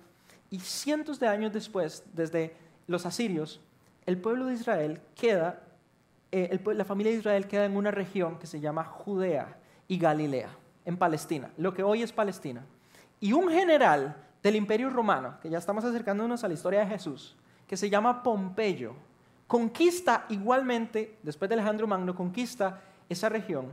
y 0.48 0.60
cientos 0.60 1.18
de 1.18 1.26
años 1.26 1.52
después, 1.52 2.04
desde 2.12 2.56
los 2.86 3.04
asirios, 3.04 3.60
el 4.06 4.18
pueblo 4.18 4.46
de 4.46 4.54
Israel 4.54 5.00
queda, 5.14 5.62
eh, 6.32 6.58
la 6.74 6.84
familia 6.84 7.12
de 7.12 7.18
Israel 7.18 7.46
queda 7.46 7.64
en 7.64 7.76
una 7.76 7.90
región 7.90 8.38
que 8.38 8.46
se 8.46 8.60
llama 8.60 8.84
Judea 8.84 9.56
y 9.88 9.98
Galilea, 9.98 10.50
en 10.84 10.96
Palestina, 10.96 11.50
lo 11.56 11.74
que 11.74 11.82
hoy 11.82 12.02
es 12.02 12.12
Palestina. 12.12 12.64
Y 13.20 13.32
un 13.32 13.50
general 13.50 14.16
del 14.42 14.56
imperio 14.56 14.90
romano, 14.90 15.38
que 15.42 15.50
ya 15.50 15.58
estamos 15.58 15.84
acercándonos 15.84 16.42
a 16.42 16.48
la 16.48 16.54
historia 16.54 16.80
de 16.80 16.86
Jesús, 16.86 17.36
que 17.66 17.76
se 17.76 17.90
llama 17.90 18.22
Pompeyo, 18.22 18.94
conquista 19.46 20.26
igualmente, 20.28 21.18
después 21.22 21.48
de 21.48 21.54
Alejandro 21.54 21.86
Magno, 21.86 22.14
conquista 22.14 22.80
esa 23.08 23.28
región 23.28 23.66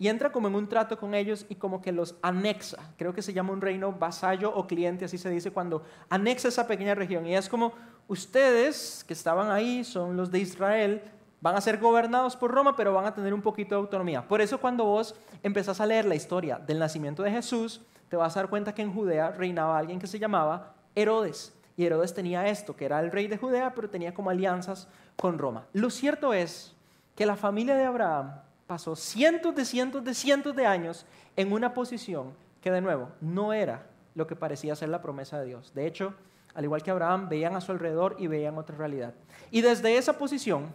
y 0.00 0.08
entra 0.08 0.32
como 0.32 0.48
en 0.48 0.54
un 0.54 0.66
trato 0.66 0.98
con 0.98 1.14
ellos 1.14 1.44
y 1.50 1.56
como 1.56 1.82
que 1.82 1.92
los 1.92 2.14
anexa. 2.22 2.78
Creo 2.96 3.12
que 3.12 3.20
se 3.20 3.34
llama 3.34 3.52
un 3.52 3.60
reino 3.60 3.92
vasallo 3.92 4.50
o 4.50 4.66
cliente, 4.66 5.04
así 5.04 5.18
se 5.18 5.28
dice 5.28 5.50
cuando 5.50 5.84
anexa 6.08 6.48
esa 6.48 6.66
pequeña 6.66 6.94
región. 6.94 7.26
Y 7.26 7.36
es 7.36 7.50
como 7.50 7.74
ustedes 8.10 9.04
que 9.06 9.14
estaban 9.14 9.52
ahí, 9.52 9.84
son 9.84 10.16
los 10.16 10.32
de 10.32 10.40
Israel, 10.40 11.00
van 11.40 11.54
a 11.54 11.60
ser 11.60 11.78
gobernados 11.78 12.34
por 12.34 12.50
Roma, 12.50 12.74
pero 12.74 12.92
van 12.92 13.06
a 13.06 13.14
tener 13.14 13.32
un 13.32 13.40
poquito 13.40 13.76
de 13.76 13.80
autonomía. 13.80 14.26
Por 14.26 14.40
eso 14.40 14.58
cuando 14.58 14.84
vos 14.84 15.14
empezás 15.44 15.80
a 15.80 15.86
leer 15.86 16.06
la 16.06 16.16
historia 16.16 16.58
del 16.58 16.80
nacimiento 16.80 17.22
de 17.22 17.30
Jesús, 17.30 17.80
te 18.08 18.16
vas 18.16 18.36
a 18.36 18.40
dar 18.40 18.50
cuenta 18.50 18.74
que 18.74 18.82
en 18.82 18.92
Judea 18.92 19.30
reinaba 19.30 19.78
alguien 19.78 20.00
que 20.00 20.08
se 20.08 20.18
llamaba 20.18 20.74
Herodes. 20.96 21.52
Y 21.76 21.86
Herodes 21.86 22.12
tenía 22.12 22.48
esto, 22.48 22.74
que 22.74 22.84
era 22.84 22.98
el 22.98 23.12
rey 23.12 23.28
de 23.28 23.38
Judea, 23.38 23.74
pero 23.76 23.88
tenía 23.88 24.12
como 24.12 24.30
alianzas 24.30 24.88
con 25.14 25.38
Roma. 25.38 25.66
Lo 25.72 25.88
cierto 25.88 26.34
es 26.34 26.74
que 27.14 27.26
la 27.26 27.36
familia 27.36 27.76
de 27.76 27.84
Abraham 27.84 28.32
pasó 28.66 28.96
cientos 28.96 29.54
de 29.54 29.64
cientos 29.64 30.02
de 30.02 30.14
cientos 30.14 30.56
de 30.56 30.66
años 30.66 31.06
en 31.36 31.52
una 31.52 31.74
posición 31.74 32.32
que 32.60 32.72
de 32.72 32.80
nuevo 32.80 33.08
no 33.20 33.52
era 33.52 33.86
lo 34.16 34.26
que 34.26 34.34
parecía 34.34 34.74
ser 34.74 34.88
la 34.88 35.00
promesa 35.00 35.38
de 35.38 35.46
Dios. 35.46 35.72
De 35.74 35.86
hecho, 35.86 36.12
al 36.54 36.64
igual 36.64 36.82
que 36.82 36.90
Abraham, 36.90 37.28
veían 37.28 37.56
a 37.56 37.60
su 37.60 37.72
alrededor 37.72 38.16
y 38.18 38.26
veían 38.26 38.58
otra 38.58 38.76
realidad. 38.76 39.14
Y 39.50 39.60
desde 39.60 39.96
esa 39.96 40.18
posición, 40.18 40.72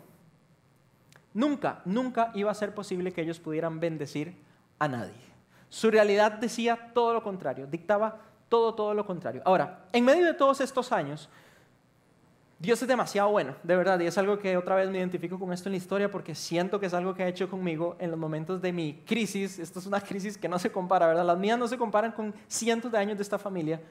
nunca, 1.34 1.82
nunca 1.86 2.32
iba 2.34 2.52
a 2.52 2.56
ser 2.56 2.74
posible 2.74 3.12
que 3.12 3.22
ellos 3.22 3.40
pudieran 3.40 3.80
bendecir 3.80 4.36
a 4.80 4.88
nadie. 4.88 5.14
Su 5.70 5.92
realidad 5.92 6.34
decía 6.34 6.92
todo 6.94 7.14
lo 7.14 7.24
contrario, 7.24 7.68
dictaba 7.68 8.20
todo, 8.50 8.74
todo 8.74 8.94
lo 8.94 9.06
contrario. 9.06 9.42
Ahora, 9.46 9.86
en 9.92 10.06
medio 10.06 10.26
de 10.26 10.34
todos 10.34 10.62
estos 10.62 10.92
años, 10.92 11.30
Dios 12.58 12.82
es 12.82 12.88
demasiado 12.88 13.30
bueno, 13.32 13.56
de 13.64 13.76
verdad, 13.76 14.00
y 14.00 14.06
es 14.06 14.18
algo 14.18 14.40
que 14.40 14.56
otra 14.56 14.76
vez 14.76 14.90
me 14.90 14.98
identifico 14.98 15.38
con 15.38 15.52
esto 15.52 15.68
en 15.68 15.74
la 15.74 15.78
historia 15.78 16.10
porque 16.10 16.34
siento 16.34 16.80
que 16.80 16.86
es 16.86 16.94
algo 16.94 17.14
que 17.14 17.24
ha 17.24 17.28
hecho 17.28 17.50
conmigo 17.50 17.98
en 18.00 18.12
los 18.12 18.20
momentos 18.20 18.62
de 18.62 18.72
mi 18.72 19.04
crisis. 19.06 19.60
Esto 19.60 19.80
es 19.80 19.86
una 19.86 20.00
crisis 20.02 20.38
que 20.38 20.48
no 20.48 20.58
se 20.58 20.72
compara, 20.72 21.08
¿verdad? 21.08 21.26
Las 21.26 21.38
mías 21.38 21.60
no 21.60 21.68
se 21.68 21.78
comparan 21.78 22.14
con 22.14 22.34
cientos 22.48 22.92
de 22.92 22.98
años 22.98 23.18
de 23.18 23.24
esta 23.24 23.38
familia, 23.38 23.82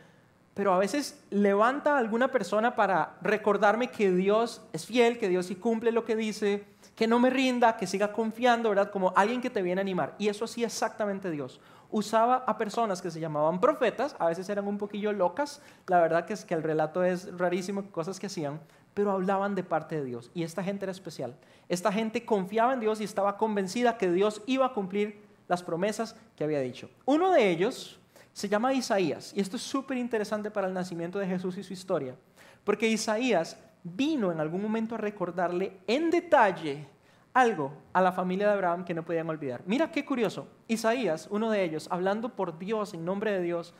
pero 0.55 0.73
a 0.73 0.79
veces 0.79 1.21
levanta 1.31 1.95
a 1.95 1.99
alguna 1.99 2.29
persona 2.29 2.77
para 2.77 3.17
recordarme 3.21 3.91
que 3.91 4.11
Dios 4.13 4.63
es 4.73 4.87
fiel, 4.87 5.19
que 5.19 5.29
Dios 5.29 5.47
sí 5.47 5.57
cumple 5.57 5.93
lo 5.93 6.05
que 6.05 6.17
dice, 6.17 6.65
que 6.95 7.09
no 7.09 7.19
me 7.19 7.29
rinda, 7.29 7.77
que 7.77 7.87
siga 7.87 8.13
confiando, 8.13 8.69
¿verdad? 8.69 8.91
Como 8.91 9.13
alguien 9.17 9.41
que 9.41 9.51
te 9.51 9.63
viene 9.63 9.81
a 9.81 9.83
animar. 9.83 10.15
Y 10.19 10.29
eso 10.29 10.47
sí 10.47 10.63
exactamente 10.63 11.31
Dios 11.31 11.61
usaba 11.95 12.43
a 12.49 12.59
personas 12.59 13.01
que 13.01 13.13
se 13.13 13.21
llamaban 13.21 13.61
profetas, 13.61 14.17
a 14.19 14.27
veces 14.27 14.49
eran 14.49 14.67
un 14.67 14.79
poquillo 14.79 15.13
locas, 15.13 15.63
la 15.87 16.01
verdad 16.01 16.25
que 16.25 16.33
es 16.33 16.45
que 16.45 16.55
el 16.55 16.65
relato 16.65 17.05
es 17.05 17.39
rarísimo, 17.39 17.89
cosas 17.93 18.19
que 18.19 18.27
hacían, 18.27 18.61
pero 18.95 19.13
hablaban 19.13 19.55
de 19.55 19.63
parte 19.63 19.95
de 19.95 20.05
Dios. 20.05 20.29
Y 20.35 20.43
esta 20.43 20.65
gente 20.65 20.87
era 20.87 20.91
especial. 20.91 21.37
Esta 21.69 21.93
gente 21.93 22.25
confiaba 22.25 22.75
en 22.75 22.81
Dios 22.81 23.01
y 23.01 23.05
estaba 23.05 23.37
convencida 23.37 23.97
que 23.97 24.11
Dios 24.11 24.43
iba 24.47 24.67
a 24.67 24.73
cumplir 24.73 25.23
las 25.47 25.63
promesas 25.63 26.17
que 26.35 26.43
había 26.43 26.59
dicho. 26.59 26.91
Uno 27.05 27.31
de 27.31 27.49
ellos 27.51 28.01
se 28.35 28.49
llama 28.49 28.75
Isaías, 28.75 29.33
y 29.35 29.41
esto 29.41 29.57
es 29.57 29.63
súper 29.63 29.97
interesante 29.97 30.51
para 30.51 30.67
el 30.67 30.75
nacimiento 30.75 31.21
de 31.21 31.27
Jesús 31.27 31.57
y 31.57 31.63
su 31.63 31.73
historia, 31.73 32.17
porque 32.65 32.89
Isaías 32.89 33.57
vino 33.85 34.33
en 34.33 34.41
algún 34.41 34.61
momento 34.61 34.97
a 34.97 34.99
recordarle 34.99 35.79
en 35.87 36.11
detalle 36.11 36.89
algo 37.33 37.73
a 37.93 38.03
la 38.03 38.11
familia 38.11 38.49
de 38.49 38.55
Abraham 38.55 38.85
que 38.85 38.93
no 38.93 39.05
podían 39.05 39.29
olvidar. 39.29 39.63
Mira 39.67 39.93
qué 39.93 40.05
curioso. 40.05 40.49
Isaías, 40.67 41.29
uno 41.31 41.49
de 41.51 41.63
ellos, 41.63 41.87
hablando 41.91 42.31
por 42.31 42.59
Dios, 42.59 42.93
en 42.93 43.05
nombre 43.05 43.31
de 43.31 43.41
Dios, 43.41 43.73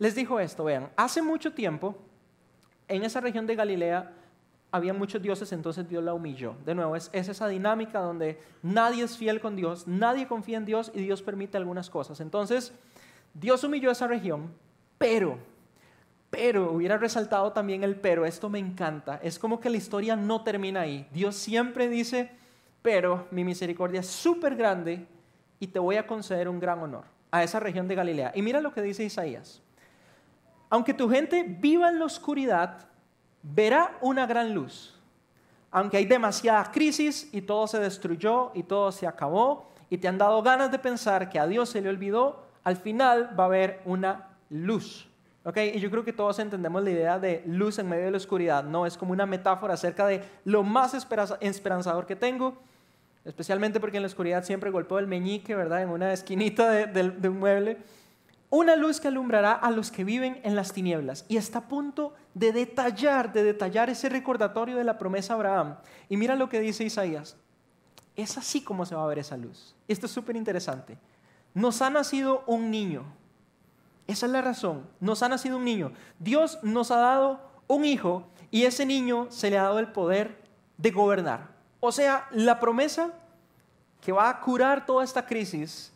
les 0.00 0.16
dijo 0.16 0.40
esto, 0.40 0.64
vean, 0.64 0.90
hace 0.96 1.22
mucho 1.22 1.52
tiempo, 1.52 1.96
en 2.88 3.04
esa 3.04 3.20
región 3.20 3.46
de 3.46 3.54
Galilea, 3.54 4.12
había 4.72 4.94
muchos 4.94 5.22
dioses, 5.22 5.52
entonces 5.52 5.88
Dios 5.88 6.02
la 6.02 6.14
humilló. 6.14 6.56
De 6.64 6.74
nuevo, 6.74 6.96
es, 6.96 7.08
es, 7.12 7.28
esa 7.28 7.46
dinámica 7.46 8.00
donde 8.00 8.40
nadie 8.62 9.04
es 9.04 9.16
fiel 9.16 9.40
con 9.40 9.54
Dios, 9.54 9.86
nadie 9.86 10.26
confía 10.26 10.56
en 10.56 10.64
Dios 10.64 10.90
y 10.92 11.02
Dios 11.02 11.22
permite 11.22 11.56
algunas 11.56 11.88
cosas. 11.88 12.20
Entonces, 12.20 12.72
Dios 13.34 13.64
humilló 13.64 13.90
esa 13.90 14.06
región, 14.06 14.52
pero, 14.98 15.38
pero, 16.30 16.72
hubiera 16.72 16.98
resaltado 16.98 17.52
también 17.52 17.84
el 17.84 17.96
pero, 17.96 18.24
esto 18.24 18.48
me 18.48 18.58
encanta, 18.58 19.20
es 19.22 19.38
como 19.38 19.60
que 19.60 19.70
la 19.70 19.76
historia 19.76 20.16
no 20.16 20.42
termina 20.42 20.82
ahí. 20.82 21.08
Dios 21.12 21.36
siempre 21.36 21.88
dice, 21.88 22.30
pero 22.82 23.26
mi 23.30 23.44
misericordia 23.44 24.00
es 24.00 24.06
súper 24.06 24.56
grande 24.56 25.06
y 25.60 25.68
te 25.68 25.78
voy 25.78 25.96
a 25.96 26.06
conceder 26.06 26.48
un 26.48 26.60
gran 26.60 26.80
honor 26.80 27.04
a 27.30 27.42
esa 27.42 27.60
región 27.60 27.88
de 27.88 27.94
Galilea. 27.94 28.32
Y 28.34 28.42
mira 28.42 28.60
lo 28.60 28.72
que 28.72 28.82
dice 28.82 29.04
Isaías. 29.04 29.62
Aunque 30.68 30.94
tu 30.94 31.08
gente 31.08 31.42
viva 31.42 31.88
en 31.88 31.98
la 31.98 32.04
oscuridad, 32.04 32.88
verá 33.42 33.96
una 34.00 34.26
gran 34.26 34.54
luz. 34.54 34.98
Aunque 35.70 35.96
hay 35.96 36.04
demasiada 36.04 36.70
crisis 36.70 37.28
y 37.32 37.42
todo 37.42 37.66
se 37.66 37.78
destruyó 37.78 38.52
y 38.54 38.62
todo 38.62 38.92
se 38.92 39.06
acabó 39.06 39.70
y 39.88 39.98
te 39.98 40.08
han 40.08 40.18
dado 40.18 40.42
ganas 40.42 40.70
de 40.70 40.78
pensar 40.78 41.28
que 41.28 41.38
a 41.38 41.46
Dios 41.46 41.70
se 41.70 41.80
le 41.80 41.88
olvidó, 41.88 42.46
al 42.64 42.76
final 42.76 43.38
va 43.38 43.44
a 43.44 43.46
haber 43.46 43.80
una 43.84 44.28
luz. 44.50 45.08
¿Okay? 45.44 45.72
Y 45.74 45.80
yo 45.80 45.90
creo 45.90 46.04
que 46.04 46.12
todos 46.12 46.38
entendemos 46.38 46.84
la 46.84 46.90
idea 46.90 47.18
de 47.18 47.42
luz 47.46 47.78
en 47.80 47.88
medio 47.88 48.04
de 48.04 48.12
la 48.12 48.16
oscuridad, 48.16 48.62
¿no? 48.62 48.86
Es 48.86 48.96
como 48.96 49.12
una 49.12 49.26
metáfora 49.26 49.74
acerca 49.74 50.06
de 50.06 50.22
lo 50.44 50.62
más 50.62 50.94
esperanzador 51.40 52.06
que 52.06 52.14
tengo, 52.14 52.56
especialmente 53.24 53.80
porque 53.80 53.96
en 53.96 54.04
la 54.04 54.06
oscuridad 54.06 54.44
siempre 54.44 54.70
golpeo 54.70 55.00
el 55.00 55.08
meñique, 55.08 55.56
¿verdad? 55.56 55.82
En 55.82 55.88
una 55.88 56.12
esquinita 56.12 56.70
de, 56.70 57.28
un 57.28 57.38
mueble 57.38 57.78
una 58.50 58.76
luz 58.76 59.00
que 59.00 59.08
alumbrará 59.08 59.52
a 59.52 59.70
los 59.70 59.90
que 59.90 60.04
viven 60.04 60.38
en 60.44 60.54
las 60.54 60.74
tinieblas. 60.74 61.24
Y 61.26 61.38
está 61.38 61.60
a 61.60 61.68
punto 61.68 62.12
de 62.34 62.52
detallar, 62.52 63.32
de 63.32 63.44
detallar 63.44 63.88
ese 63.88 64.10
recordatorio 64.10 64.76
de 64.76 64.84
la 64.84 64.98
promesa 64.98 65.32
a 65.32 65.36
Abraham. 65.36 65.76
Y 66.10 66.18
mira 66.18 66.36
lo 66.36 66.50
que 66.50 66.60
dice 66.60 66.84
Isaías. 66.84 67.34
Es 68.14 68.36
así 68.36 68.60
como 68.60 68.84
se 68.84 68.94
va 68.94 69.04
a 69.04 69.06
ver 69.06 69.20
esa 69.20 69.38
luz. 69.38 69.74
Esto 69.88 70.04
es 70.04 70.12
súper 70.12 70.36
interesante. 70.36 70.98
Nos 71.54 71.82
ha 71.82 71.90
nacido 71.90 72.44
un 72.46 72.70
niño. 72.70 73.04
Esa 74.06 74.26
es 74.26 74.32
la 74.32 74.42
razón. 74.42 74.88
Nos 75.00 75.22
ha 75.22 75.28
nacido 75.28 75.56
un 75.56 75.64
niño. 75.64 75.92
Dios 76.18 76.58
nos 76.62 76.90
ha 76.90 76.96
dado 76.96 77.40
un 77.66 77.84
hijo 77.84 78.26
y 78.50 78.64
ese 78.64 78.86
niño 78.86 79.26
se 79.30 79.50
le 79.50 79.58
ha 79.58 79.64
dado 79.64 79.78
el 79.78 79.88
poder 79.88 80.42
de 80.76 80.90
gobernar. 80.90 81.48
O 81.80 81.92
sea, 81.92 82.26
la 82.30 82.60
promesa 82.60 83.12
que 84.00 84.12
va 84.12 84.28
a 84.28 84.40
curar 84.40 84.84
toda 84.84 85.04
esta 85.04 85.24
crisis 85.26 85.92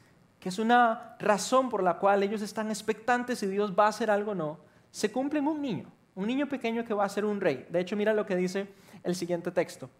que 0.47 0.51
es 0.51 0.61
una 0.61 1.17
razón 1.19 1.69
por 1.69 1.83
la 1.83 1.99
cual 1.99 2.23
ellos 2.23 2.41
están 2.41 2.69
expectantes 2.71 3.41
si 3.41 3.49
Dios 3.49 3.73
va 3.77 3.87
a 3.87 3.89
hacer 3.89 4.13
algo 4.13 4.31
o 4.31 4.35
no, 4.37 4.59
se 4.93 5.11
cumple 5.11 5.41
en 5.41 5.49
un 5.49 5.61
niño, 5.61 5.91
un 6.15 6.27
niño 6.29 6.49
pequeño 6.49 6.85
que 6.85 6.95
va 6.95 7.05
a 7.05 7.09
ser 7.09 7.25
un 7.25 7.41
rey. 7.41 7.67
De 7.69 7.81
hecho, 7.81 7.97
mira 7.97 8.15
lo 8.15 8.27
que 8.27 8.37
dice 8.37 8.69
el 9.03 9.17
siguiente 9.17 9.51
texto. 9.51 9.91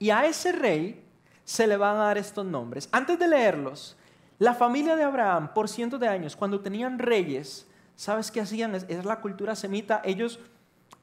Y 0.00 0.10
a 0.10 0.26
ese 0.26 0.50
rey 0.50 1.04
se 1.44 1.68
le 1.68 1.76
van 1.76 1.94
a 1.96 2.06
dar 2.06 2.18
estos 2.18 2.44
nombres. 2.44 2.88
Antes 2.90 3.16
de 3.16 3.28
leerlos, 3.28 3.96
la 4.38 4.54
familia 4.54 4.96
de 4.96 5.04
Abraham, 5.04 5.52
por 5.54 5.68
cientos 5.68 6.00
de 6.00 6.08
años, 6.08 6.36
cuando 6.36 6.60
tenían 6.60 6.98
reyes, 6.98 7.66
¿sabes 7.94 8.30
qué 8.30 8.40
hacían? 8.40 8.74
Es, 8.74 9.04
la 9.04 9.20
cultura 9.20 9.54
semita. 9.54 10.02
Ellos, 10.04 10.40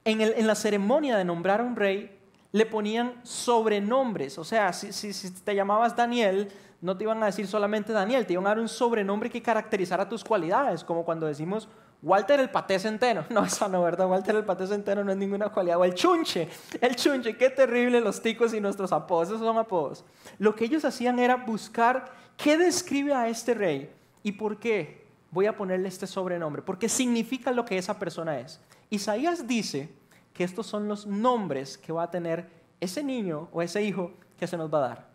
en, 0.03 0.47
la 0.47 0.55
ceremonia 0.55 1.17
de 1.17 1.25
nombrar 1.25 1.61
a 1.61 1.63
un 1.63 1.75
rey, 1.75 2.17
le 2.51 2.65
ponían 2.65 3.13
sobrenombres. 3.23 4.37
O 4.37 4.43
sea, 4.43 4.73
si, 4.73 4.91
si 4.91 5.31
te 5.31 5.55
llamabas 5.55 5.95
Daniel, 5.95 6.51
no 6.81 6.97
te 6.97 7.03
iban 7.05 7.21
a 7.23 7.27
decir 7.27 7.47
solamente 7.47 7.93
Daniel, 7.93 8.25
te 8.25 8.33
iban 8.33 8.45
a 8.47 8.49
dar 8.49 8.59
un 8.59 8.67
sobrenombre 8.67 9.29
que 9.29 9.41
caracterizara 9.41 10.09
tus 10.09 10.23
cualidades, 10.23 10.83
como 10.83 11.05
cuando 11.05 11.27
decimos 11.27 11.69
Walter 12.01 12.39
el 12.39 12.49
paté 12.49 12.79
centeno. 12.79 13.25
No, 13.29 13.45
eso 13.45 13.67
no, 13.67 13.83
¿verdad? 13.83 14.07
Walter 14.07 14.35
el 14.35 14.45
paté 14.45 14.67
centeno 14.67 15.03
no 15.03 15.11
es 15.11 15.17
ninguna 15.17 15.49
cualidad. 15.49 15.79
O 15.79 15.85
el 15.85 15.93
chunche, 15.93 16.49
el 16.79 16.95
chunche, 16.95 17.37
qué 17.37 17.49
terrible 17.49 18.01
los 18.01 18.21
ticos 18.21 18.53
y 18.53 18.61
nuestros 18.61 18.91
apodos, 18.91 19.29
esos 19.29 19.41
son 19.41 19.57
apodos. 19.57 20.03
Lo 20.39 20.55
que 20.55 20.65
ellos 20.65 20.83
hacían 20.85 21.19
era 21.19 21.35
buscar 21.35 22.11
qué 22.37 22.57
describe 22.57 23.13
a 23.13 23.27
este 23.27 23.53
rey 23.53 23.91
y 24.23 24.31
por 24.33 24.57
qué 24.57 25.05
voy 25.29 25.45
a 25.45 25.55
ponerle 25.55 25.87
este 25.87 26.07
sobrenombre, 26.07 26.61
porque 26.61 26.89
significa 26.89 27.51
lo 27.51 27.65
que 27.65 27.77
esa 27.77 27.97
persona 27.97 28.39
es. 28.39 28.59
Isaías 28.89 29.47
dice 29.47 29.89
que 30.33 30.43
estos 30.43 30.65
son 30.67 30.87
los 30.87 31.07
nombres 31.07 31.77
que 31.77 31.93
va 31.93 32.03
a 32.03 32.11
tener 32.11 32.49
ese 32.79 33.03
niño 33.03 33.47
o 33.51 33.61
ese 33.61 33.81
hijo 33.83 34.11
que 34.37 34.47
se 34.47 34.57
nos 34.57 34.73
va 34.73 34.79
a 34.79 34.87
dar. 34.89 35.07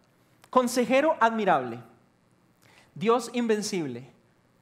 Consejero 0.49 1.17
admirable, 1.21 1.81
Dios 2.95 3.31
invencible, 3.35 4.11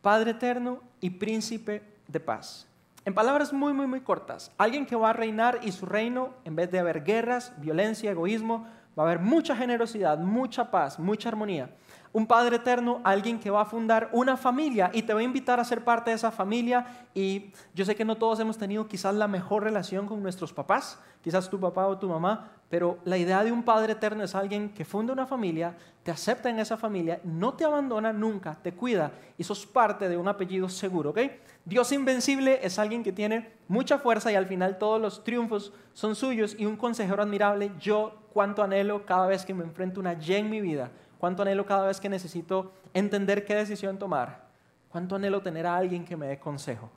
Padre 0.02 0.32
eterno 0.32 0.80
y 1.00 1.10
príncipe 1.10 1.93
de 2.08 2.20
paz. 2.20 2.66
En 3.04 3.14
palabras 3.14 3.52
muy, 3.52 3.74
muy, 3.74 3.86
muy 3.86 4.00
cortas, 4.00 4.50
alguien 4.56 4.86
que 4.86 4.96
va 4.96 5.10
a 5.10 5.12
reinar 5.12 5.60
y 5.62 5.72
su 5.72 5.84
reino, 5.84 6.30
en 6.44 6.56
vez 6.56 6.70
de 6.70 6.78
haber 6.78 7.04
guerras, 7.04 7.52
violencia, 7.58 8.10
egoísmo, 8.10 8.66
va 8.98 9.02
a 9.02 9.06
haber 9.06 9.18
mucha 9.18 9.54
generosidad, 9.54 10.18
mucha 10.18 10.70
paz, 10.70 10.98
mucha 10.98 11.28
armonía. 11.28 11.68
Un 12.14 12.28
Padre 12.28 12.56
eterno, 12.56 13.00
alguien 13.02 13.40
que 13.40 13.50
va 13.50 13.62
a 13.62 13.64
fundar 13.64 14.08
una 14.12 14.36
familia 14.36 14.88
y 14.94 15.02
te 15.02 15.12
va 15.12 15.18
a 15.18 15.24
invitar 15.24 15.58
a 15.58 15.64
ser 15.64 15.82
parte 15.82 16.10
de 16.10 16.16
esa 16.16 16.30
familia. 16.30 16.86
Y 17.12 17.50
yo 17.74 17.84
sé 17.84 17.96
que 17.96 18.04
no 18.04 18.14
todos 18.14 18.38
hemos 18.38 18.56
tenido 18.56 18.86
quizás 18.86 19.16
la 19.16 19.26
mejor 19.26 19.64
relación 19.64 20.06
con 20.06 20.22
nuestros 20.22 20.52
papás, 20.52 21.00
quizás 21.22 21.50
tu 21.50 21.58
papá 21.58 21.88
o 21.88 21.98
tu 21.98 22.08
mamá, 22.08 22.52
pero 22.70 23.00
la 23.04 23.18
idea 23.18 23.42
de 23.42 23.50
un 23.50 23.64
Padre 23.64 23.94
eterno 23.94 24.22
es 24.22 24.36
alguien 24.36 24.68
que 24.68 24.84
funda 24.84 25.12
una 25.12 25.26
familia, 25.26 25.76
te 26.04 26.12
acepta 26.12 26.48
en 26.48 26.60
esa 26.60 26.76
familia, 26.76 27.20
no 27.24 27.54
te 27.54 27.64
abandona 27.64 28.12
nunca, 28.12 28.58
te 28.62 28.72
cuida 28.72 29.10
y 29.36 29.42
sos 29.42 29.66
parte 29.66 30.08
de 30.08 30.16
un 30.16 30.28
apellido 30.28 30.68
seguro, 30.68 31.10
¿ok? 31.10 31.18
Dios 31.64 31.90
invencible 31.90 32.60
es 32.62 32.78
alguien 32.78 33.02
que 33.02 33.10
tiene 33.10 33.50
mucha 33.66 33.98
fuerza 33.98 34.30
y 34.30 34.36
al 34.36 34.46
final 34.46 34.78
todos 34.78 35.00
los 35.00 35.24
triunfos 35.24 35.72
son 35.94 36.14
suyos 36.14 36.54
y 36.56 36.64
un 36.64 36.76
consejero 36.76 37.24
admirable, 37.24 37.72
yo 37.80 38.20
cuánto 38.32 38.62
anhelo 38.62 39.04
cada 39.04 39.26
vez 39.26 39.44
que 39.44 39.54
me 39.54 39.64
enfrento 39.64 39.98
a 39.98 40.02
una 40.02 40.12
Y 40.12 40.34
en 40.34 40.48
mi 40.48 40.60
vida, 40.60 40.92
cuánto 41.24 41.40
anhelo 41.40 41.64
cada 41.64 41.86
vez 41.86 42.02
que 42.02 42.10
necesito 42.10 42.70
entender 42.92 43.46
qué 43.46 43.54
decisión 43.54 43.98
tomar, 43.98 44.44
cuánto 44.90 45.16
anhelo 45.16 45.40
tener 45.40 45.66
a 45.66 45.74
alguien 45.74 46.04
que 46.04 46.18
me 46.18 46.26
dé 46.26 46.38
consejo 46.38 46.90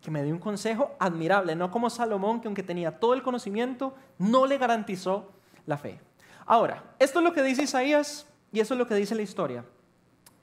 que 0.00 0.10
me 0.10 0.22
dio 0.22 0.32
un 0.32 0.40
consejo 0.40 0.94
admirable, 0.98 1.54
no 1.54 1.70
como 1.70 1.90
Salomón, 1.90 2.40
que 2.40 2.48
aunque 2.48 2.62
tenía 2.62 2.98
todo 2.98 3.12
el 3.12 3.22
conocimiento, 3.22 3.94
no 4.18 4.46
le 4.46 4.56
garantizó 4.56 5.30
la 5.66 5.76
fe. 5.76 6.00
Ahora, 6.46 6.84
esto 6.98 7.18
es 7.18 7.24
lo 7.24 7.34
que 7.34 7.42
dice 7.42 7.64
Isaías 7.64 8.26
y 8.50 8.60
eso 8.60 8.72
es 8.72 8.78
lo 8.78 8.86
que 8.86 8.94
dice 8.94 9.14
la 9.14 9.22
historia. 9.22 9.62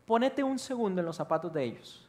Ponete 0.05 0.43
un 0.43 0.59
segundo 0.59 0.99
en 0.99 1.05
los 1.07 1.15
zapatos 1.15 1.51
de 1.51 1.63
ellos. 1.63 2.07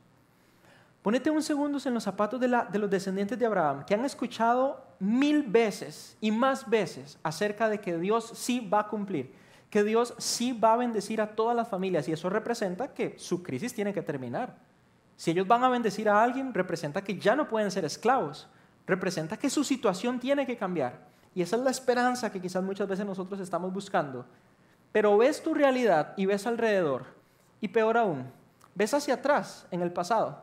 Ponete 1.00 1.30
un 1.30 1.42
segundo 1.42 1.78
en 1.82 1.94
los 1.94 2.02
zapatos 2.02 2.38
de, 2.38 2.48
de 2.70 2.78
los 2.78 2.90
descendientes 2.90 3.38
de 3.38 3.46
Abraham, 3.46 3.86
que 3.86 3.94
han 3.94 4.04
escuchado 4.04 4.84
mil 4.98 5.42
veces 5.44 6.18
y 6.20 6.30
más 6.30 6.68
veces 6.68 7.18
acerca 7.22 7.70
de 7.70 7.80
que 7.80 7.96
Dios 7.96 8.32
sí 8.34 8.68
va 8.68 8.80
a 8.80 8.88
cumplir, 8.88 9.32
que 9.74 9.82
Dios 9.82 10.14
sí 10.18 10.52
va 10.52 10.74
a 10.74 10.76
bendecir 10.76 11.20
a 11.20 11.34
todas 11.34 11.56
las 11.56 11.66
familias 11.66 12.06
y 12.06 12.12
eso 12.12 12.30
representa 12.30 12.94
que 12.94 13.18
su 13.18 13.42
crisis 13.42 13.74
tiene 13.74 13.92
que 13.92 14.02
terminar. 14.02 14.54
Si 15.16 15.32
ellos 15.32 15.48
van 15.48 15.64
a 15.64 15.68
bendecir 15.68 16.08
a 16.08 16.22
alguien, 16.22 16.54
representa 16.54 17.02
que 17.02 17.18
ya 17.18 17.34
no 17.34 17.48
pueden 17.48 17.72
ser 17.72 17.84
esclavos, 17.84 18.46
representa 18.86 19.36
que 19.36 19.50
su 19.50 19.64
situación 19.64 20.20
tiene 20.20 20.46
que 20.46 20.56
cambiar. 20.56 21.00
Y 21.34 21.42
esa 21.42 21.56
es 21.56 21.62
la 21.62 21.72
esperanza 21.72 22.30
que 22.30 22.40
quizás 22.40 22.62
muchas 22.62 22.86
veces 22.86 23.04
nosotros 23.04 23.40
estamos 23.40 23.72
buscando. 23.72 24.24
Pero 24.92 25.18
ves 25.18 25.42
tu 25.42 25.54
realidad 25.54 26.14
y 26.16 26.26
ves 26.26 26.46
alrededor, 26.46 27.06
y 27.60 27.66
peor 27.66 27.98
aún, 27.98 28.30
ves 28.76 28.94
hacia 28.94 29.14
atrás 29.14 29.66
en 29.72 29.82
el 29.82 29.92
pasado 29.92 30.40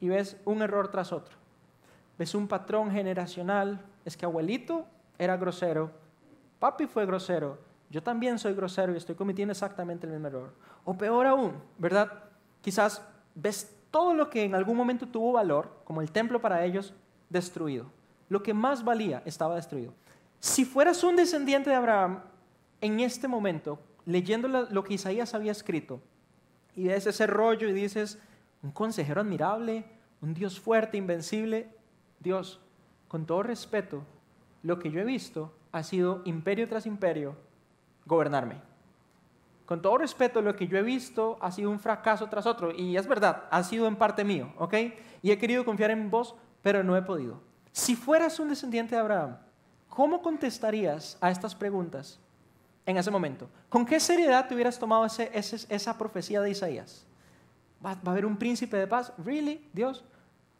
y 0.00 0.06
ves 0.06 0.36
un 0.44 0.62
error 0.62 0.86
tras 0.86 1.12
otro. 1.12 1.34
Ves 2.16 2.32
un 2.32 2.46
patrón 2.46 2.92
generacional, 2.92 3.80
es 4.04 4.16
que 4.16 4.24
abuelito 4.24 4.86
era 5.18 5.36
grosero, 5.36 5.90
papi 6.60 6.86
fue 6.86 7.06
grosero, 7.06 7.66
yo 7.90 8.02
también 8.02 8.38
soy 8.38 8.54
grosero 8.54 8.92
y 8.92 8.96
estoy 8.96 9.14
cometiendo 9.14 9.52
exactamente 9.52 10.06
el 10.06 10.12
mismo 10.12 10.28
error. 10.28 10.54
O 10.84 10.96
peor 10.96 11.26
aún, 11.26 11.54
¿verdad? 11.78 12.12
Quizás 12.60 13.02
ves 13.34 13.74
todo 13.90 14.12
lo 14.12 14.28
que 14.28 14.44
en 14.44 14.54
algún 14.54 14.76
momento 14.76 15.08
tuvo 15.08 15.32
valor, 15.32 15.80
como 15.84 16.02
el 16.02 16.12
templo 16.12 16.40
para 16.40 16.64
ellos, 16.64 16.92
destruido. 17.30 17.86
Lo 18.28 18.42
que 18.42 18.52
más 18.52 18.84
valía 18.84 19.22
estaba 19.24 19.54
destruido. 19.54 19.94
Si 20.38 20.64
fueras 20.66 21.02
un 21.02 21.16
descendiente 21.16 21.70
de 21.70 21.76
Abraham, 21.76 22.20
en 22.80 23.00
este 23.00 23.26
momento, 23.26 23.78
leyendo 24.04 24.48
lo 24.48 24.84
que 24.84 24.94
Isaías 24.94 25.34
había 25.34 25.52
escrito, 25.52 26.00
y 26.76 26.88
ves 26.88 27.06
ese 27.06 27.26
rollo 27.26 27.68
y 27.68 27.72
dices, 27.72 28.18
un 28.62 28.70
consejero 28.70 29.22
admirable, 29.22 29.84
un 30.20 30.34
Dios 30.34 30.60
fuerte, 30.60 30.98
invencible, 30.98 31.74
Dios, 32.20 32.60
con 33.08 33.24
todo 33.24 33.42
respeto, 33.42 34.04
lo 34.62 34.78
que 34.78 34.90
yo 34.90 35.00
he 35.00 35.04
visto 35.04 35.54
ha 35.72 35.82
sido 35.82 36.20
imperio 36.24 36.68
tras 36.68 36.86
imperio 36.86 37.36
gobernarme 38.08 38.68
con 39.68 39.82
todo 39.82 39.98
respeto, 39.98 40.40
lo 40.40 40.56
que 40.56 40.66
yo 40.66 40.78
he 40.78 40.82
visto 40.82 41.36
ha 41.42 41.52
sido 41.52 41.70
un 41.70 41.78
fracaso 41.78 42.26
tras 42.30 42.46
otro. 42.46 42.72
Y 42.72 42.96
es 42.96 43.06
verdad, 43.06 43.44
ha 43.50 43.62
sido 43.62 43.86
en 43.86 43.96
parte 43.96 44.24
mío, 44.24 44.50
¿ok? 44.56 44.74
Y 45.20 45.30
he 45.30 45.36
querido 45.36 45.62
confiar 45.66 45.90
en 45.90 46.10
vos, 46.10 46.34
pero 46.62 46.82
no 46.82 46.96
he 46.96 47.02
podido. 47.02 47.42
Si 47.70 47.94
fueras 47.94 48.40
un 48.40 48.48
descendiente 48.48 48.94
de 48.94 49.02
Abraham, 49.02 49.36
¿cómo 49.90 50.22
contestarías 50.22 51.18
a 51.20 51.30
estas 51.30 51.54
preguntas 51.54 52.18
en 52.86 52.96
ese 52.96 53.10
momento? 53.10 53.50
¿Con 53.68 53.84
qué 53.84 54.00
seriedad 54.00 54.48
te 54.48 54.54
hubieras 54.54 54.78
tomado 54.78 55.04
esa 55.04 55.98
profecía 55.98 56.40
de 56.40 56.48
Isaías? 56.48 57.04
¿Va, 57.84 57.92
¿Va 57.92 58.00
a 58.06 58.10
haber 58.12 58.24
un 58.24 58.38
príncipe 58.38 58.78
de 58.78 58.86
paz? 58.86 59.12
¿Really? 59.22 59.68
Dios. 59.74 60.02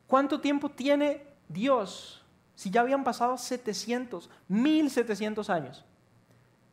¿Cuánto 0.07 0.39
tiempo 0.39 0.69
tiene 0.69 1.27
Dios 1.49 2.23
Si 2.55 2.69
ya 2.69 2.83
habían 2.83 3.05
pasado 3.05 3.39
700, 3.39 4.29
1700 4.49 5.49
años. 5.49 5.87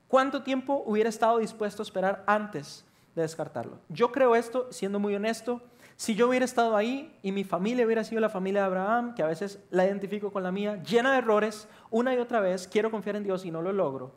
¿Cuánto 0.08 0.44
tiempo 0.44 0.84
hubiera 0.86 1.10
estado 1.10 1.40
dispuesto 1.40 1.82
a 1.82 1.86
esperar 1.86 2.24
antes 2.28 2.86
de 3.16 3.24
descartarlo? 3.24 3.80
Yo 3.90 4.12
creo 4.12 4.36
esto, 4.36 4.68
siendo 4.72 5.00
muy 5.00 5.16
honesto, 5.16 5.62
si 5.98 6.14
yo 6.14 6.28
hubiera 6.28 6.46
estado 6.46 6.76
ahí 6.76 7.18
y 7.24 7.32
mi 7.32 7.44
familia 7.44 7.86
hubiera 7.86 8.04
sido 8.04 8.20
la 8.20 8.30
familia 8.30 8.62
de 8.62 8.68
Abraham, 8.68 9.16
que 9.16 9.24
a 9.24 9.28
veces 9.28 9.60
la 9.72 9.86
identifico 9.86 10.32
con 10.32 10.44
la 10.44 10.52
mía, 10.52 10.82
llena 10.84 11.12
de 11.14 11.20
errores, 11.20 11.68
una 11.90 12.14
y 12.14 12.18
otra 12.18 12.42
vez, 12.42 12.68
quiero 12.68 12.92
confiar 12.92 13.16
en 13.16 13.24
Dios 13.24 13.46
y 13.46 13.52
no 13.52 13.62
lo 13.62 13.72
logro. 13.72 14.12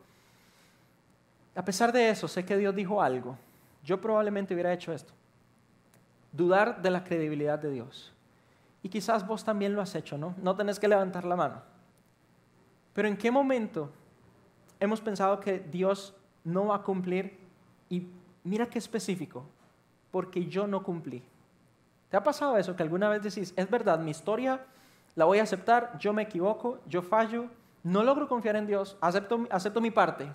A 1.55 1.63
pesar 1.63 1.91
de 1.91 2.09
eso, 2.09 2.27
sé 2.27 2.45
que 2.45 2.57
Dios 2.57 2.75
dijo 2.75 3.01
algo. 3.01 3.37
Yo 3.83 3.99
probablemente 3.99 4.53
hubiera 4.53 4.73
hecho 4.73 4.91
esto. 4.91 5.13
Dudar 6.31 6.81
de 6.81 6.91
la 6.91 7.03
credibilidad 7.03 7.57
de 7.57 7.71
Dios. 7.71 8.13
Y 8.83 8.89
quizás 8.89 9.25
vos 9.25 9.43
también 9.43 9.73
lo 9.73 9.81
has 9.81 9.95
hecho, 9.95 10.17
¿no? 10.17 10.35
No 10.41 10.55
tenés 10.55 10.79
que 10.79 10.87
levantar 10.87 11.25
la 11.25 11.35
mano. 11.35 11.61
Pero 12.93 13.07
¿en 13.07 13.17
qué 13.17 13.31
momento 13.31 13.89
hemos 14.79 15.01
pensado 15.01 15.39
que 15.39 15.59
Dios 15.59 16.13
no 16.43 16.67
va 16.67 16.77
a 16.77 16.83
cumplir? 16.83 17.37
Y 17.89 18.07
mira 18.43 18.69
qué 18.69 18.79
específico, 18.79 19.45
porque 20.11 20.45
yo 20.45 20.67
no 20.67 20.83
cumplí. 20.83 21.23
¿Te 22.09 22.17
ha 22.17 22.23
pasado 22.23 22.57
eso? 22.57 22.75
Que 22.75 22.83
alguna 22.83 23.09
vez 23.09 23.21
decís, 23.21 23.53
es 23.55 23.69
verdad, 23.69 23.99
mi 23.99 24.11
historia 24.11 24.65
la 25.15 25.25
voy 25.25 25.39
a 25.39 25.43
aceptar, 25.43 25.97
yo 25.99 26.13
me 26.13 26.23
equivoco, 26.23 26.79
yo 26.87 27.01
fallo, 27.01 27.47
no 27.83 28.03
logro 28.03 28.27
confiar 28.27 28.55
en 28.55 28.67
Dios, 28.67 28.97
acepto, 29.01 29.47
acepto 29.49 29.81
mi 29.81 29.91
parte. 29.91 30.31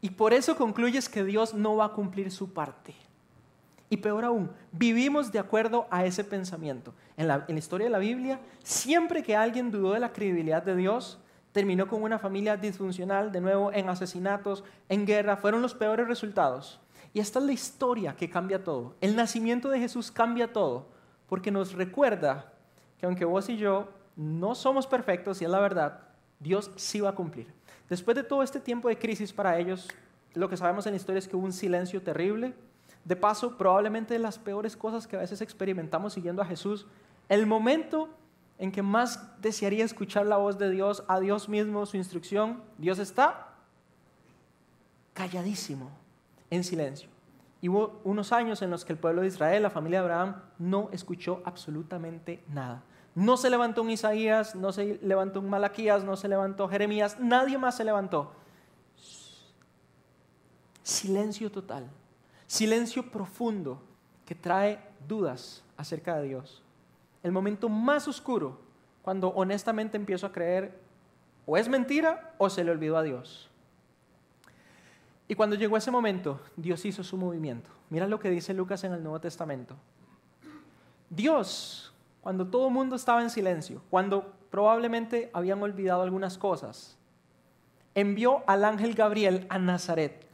Y 0.00 0.10
por 0.10 0.32
eso 0.32 0.56
concluyes 0.56 1.08
que 1.08 1.24
Dios 1.24 1.54
no 1.54 1.76
va 1.76 1.86
a 1.86 1.92
cumplir 1.92 2.30
su 2.30 2.52
parte. 2.52 2.94
Y 3.88 3.98
peor 3.98 4.24
aún, 4.24 4.50
vivimos 4.72 5.30
de 5.30 5.38
acuerdo 5.38 5.86
a 5.90 6.04
ese 6.04 6.24
pensamiento. 6.24 6.92
En 7.16 7.28
la, 7.28 7.44
historia 7.48 7.86
de 7.86 7.90
la 7.90 7.98
Biblia, 7.98 8.40
siempre 8.62 9.22
que 9.22 9.36
alguien 9.36 9.70
dudó 9.70 9.92
de 9.92 10.00
la 10.00 10.12
credibilidad 10.12 10.62
de 10.62 10.76
Dios, 10.76 11.18
terminó 11.54 11.86
con 11.86 12.02
una 12.02 12.18
familia 12.18 12.56
disfuncional, 12.56 13.30
de 13.30 13.40
nuevo 13.40 13.72
en 13.72 13.88
asesinatos, 13.88 14.64
en 14.88 15.06
guerra, 15.06 15.36
fueron 15.36 15.62
los 15.62 15.72
peores 15.72 16.08
resultados. 16.08 16.80
Y 17.12 17.20
esta 17.20 17.38
es 17.38 17.44
la 17.44 17.52
historia 17.52 18.16
que 18.16 18.28
cambia 18.28 18.64
todo. 18.64 18.96
El 19.00 19.14
nacimiento 19.14 19.70
de 19.70 19.78
Jesús 19.78 20.10
cambia 20.10 20.52
todo, 20.52 20.88
porque 21.28 21.52
nos 21.52 21.72
recuerda 21.74 22.52
que 22.98 23.06
aunque 23.06 23.24
vos 23.24 23.48
y 23.48 23.56
yo 23.56 23.88
no 24.16 24.56
somos 24.56 24.88
perfectos, 24.88 25.40
y 25.40 25.44
es 25.44 25.50
la 25.50 25.60
verdad, 25.60 26.00
Dios 26.40 26.72
sí 26.74 27.00
va 27.00 27.10
a 27.10 27.14
cumplir. 27.14 27.54
Después 27.88 28.16
de 28.16 28.24
todo 28.24 28.42
este 28.42 28.58
tiempo 28.58 28.88
de 28.88 28.98
crisis 28.98 29.32
para 29.32 29.56
ellos, 29.56 29.88
lo 30.34 30.48
que 30.48 30.56
sabemos 30.56 30.86
en 30.86 30.94
la 30.94 30.96
historia 30.96 31.20
es 31.20 31.28
que 31.28 31.36
hubo 31.36 31.44
un 31.44 31.52
silencio 31.52 32.02
terrible, 32.02 32.52
de 33.04 33.14
paso, 33.14 33.56
probablemente 33.56 34.14
de 34.14 34.18
las 34.18 34.40
peores 34.40 34.76
cosas 34.76 35.06
que 35.06 35.14
a 35.14 35.20
veces 35.20 35.40
experimentamos 35.40 36.14
siguiendo 36.14 36.42
a 36.42 36.46
Jesús, 36.46 36.88
el 37.28 37.46
momento 37.46 38.08
en 38.58 38.72
que 38.72 38.82
más 38.82 39.40
desearía 39.40 39.84
escuchar 39.84 40.26
la 40.26 40.36
voz 40.36 40.58
de 40.58 40.70
Dios, 40.70 41.04
a 41.08 41.20
Dios 41.20 41.48
mismo, 41.48 41.86
su 41.86 41.96
instrucción, 41.96 42.62
Dios 42.78 42.98
está 42.98 43.54
calladísimo, 45.12 45.90
en 46.50 46.64
silencio. 46.64 47.08
Y 47.60 47.68
hubo 47.68 48.00
unos 48.04 48.32
años 48.32 48.62
en 48.62 48.70
los 48.70 48.84
que 48.84 48.92
el 48.92 48.98
pueblo 48.98 49.22
de 49.22 49.28
Israel, 49.28 49.62
la 49.62 49.70
familia 49.70 50.00
de 50.00 50.04
Abraham, 50.04 50.42
no 50.58 50.88
escuchó 50.92 51.42
absolutamente 51.44 52.42
nada. 52.48 52.82
No 53.14 53.36
se 53.36 53.48
levantó 53.48 53.82
un 53.82 53.90
Isaías, 53.90 54.54
no 54.54 54.72
se 54.72 54.98
levantó 55.02 55.40
un 55.40 55.48
Malaquías, 55.48 56.04
no 56.04 56.16
se 56.16 56.28
levantó 56.28 56.68
Jeremías, 56.68 57.18
nadie 57.20 57.58
más 57.58 57.76
se 57.76 57.84
levantó. 57.84 58.32
Silencio 60.82 61.50
total 61.50 61.88
silencio 62.46 63.10
profundo 63.10 63.82
que 64.24 64.34
trae 64.34 64.78
dudas 65.08 65.62
acerca 65.76 66.16
de 66.16 66.28
Dios. 66.28 66.62
El 67.24 67.32
momento 67.32 67.68
más 67.68 68.06
oscuro 68.06 68.60
cuando 69.02 69.30
honestamente 69.30 69.96
empiezo 69.96 70.26
a 70.26 70.32
creer 70.32 70.78
o 71.46 71.56
es 71.56 71.68
mentira 71.68 72.34
o 72.38 72.48
se 72.48 72.62
le 72.62 72.70
olvidó 72.70 72.96
a 72.96 73.02
Dios. 73.02 73.50
Y 75.26 75.34
cuando 75.34 75.56
llegó 75.56 75.76
ese 75.76 75.90
momento, 75.90 76.40
Dios 76.54 76.84
hizo 76.84 77.02
su 77.02 77.16
movimiento. 77.16 77.70
Mira 77.88 78.06
lo 78.06 78.20
que 78.20 78.30
dice 78.30 78.54
Lucas 78.54 78.84
en 78.84 78.92
el 78.92 79.02
Nuevo 79.02 79.20
Testamento. 79.20 79.74
Dios, 81.08 81.94
cuando 82.20 82.46
todo 82.46 82.68
el 82.68 82.74
mundo 82.74 82.94
estaba 82.94 83.22
en 83.22 83.30
silencio, 83.30 83.82
cuando 83.88 84.34
probablemente 84.50 85.30
habían 85.32 85.62
olvidado 85.62 86.02
algunas 86.02 86.36
cosas, 86.36 86.98
envió 87.94 88.42
al 88.46 88.64
ángel 88.64 88.94
Gabriel 88.94 89.46
a 89.48 89.58
Nazaret 89.58 90.24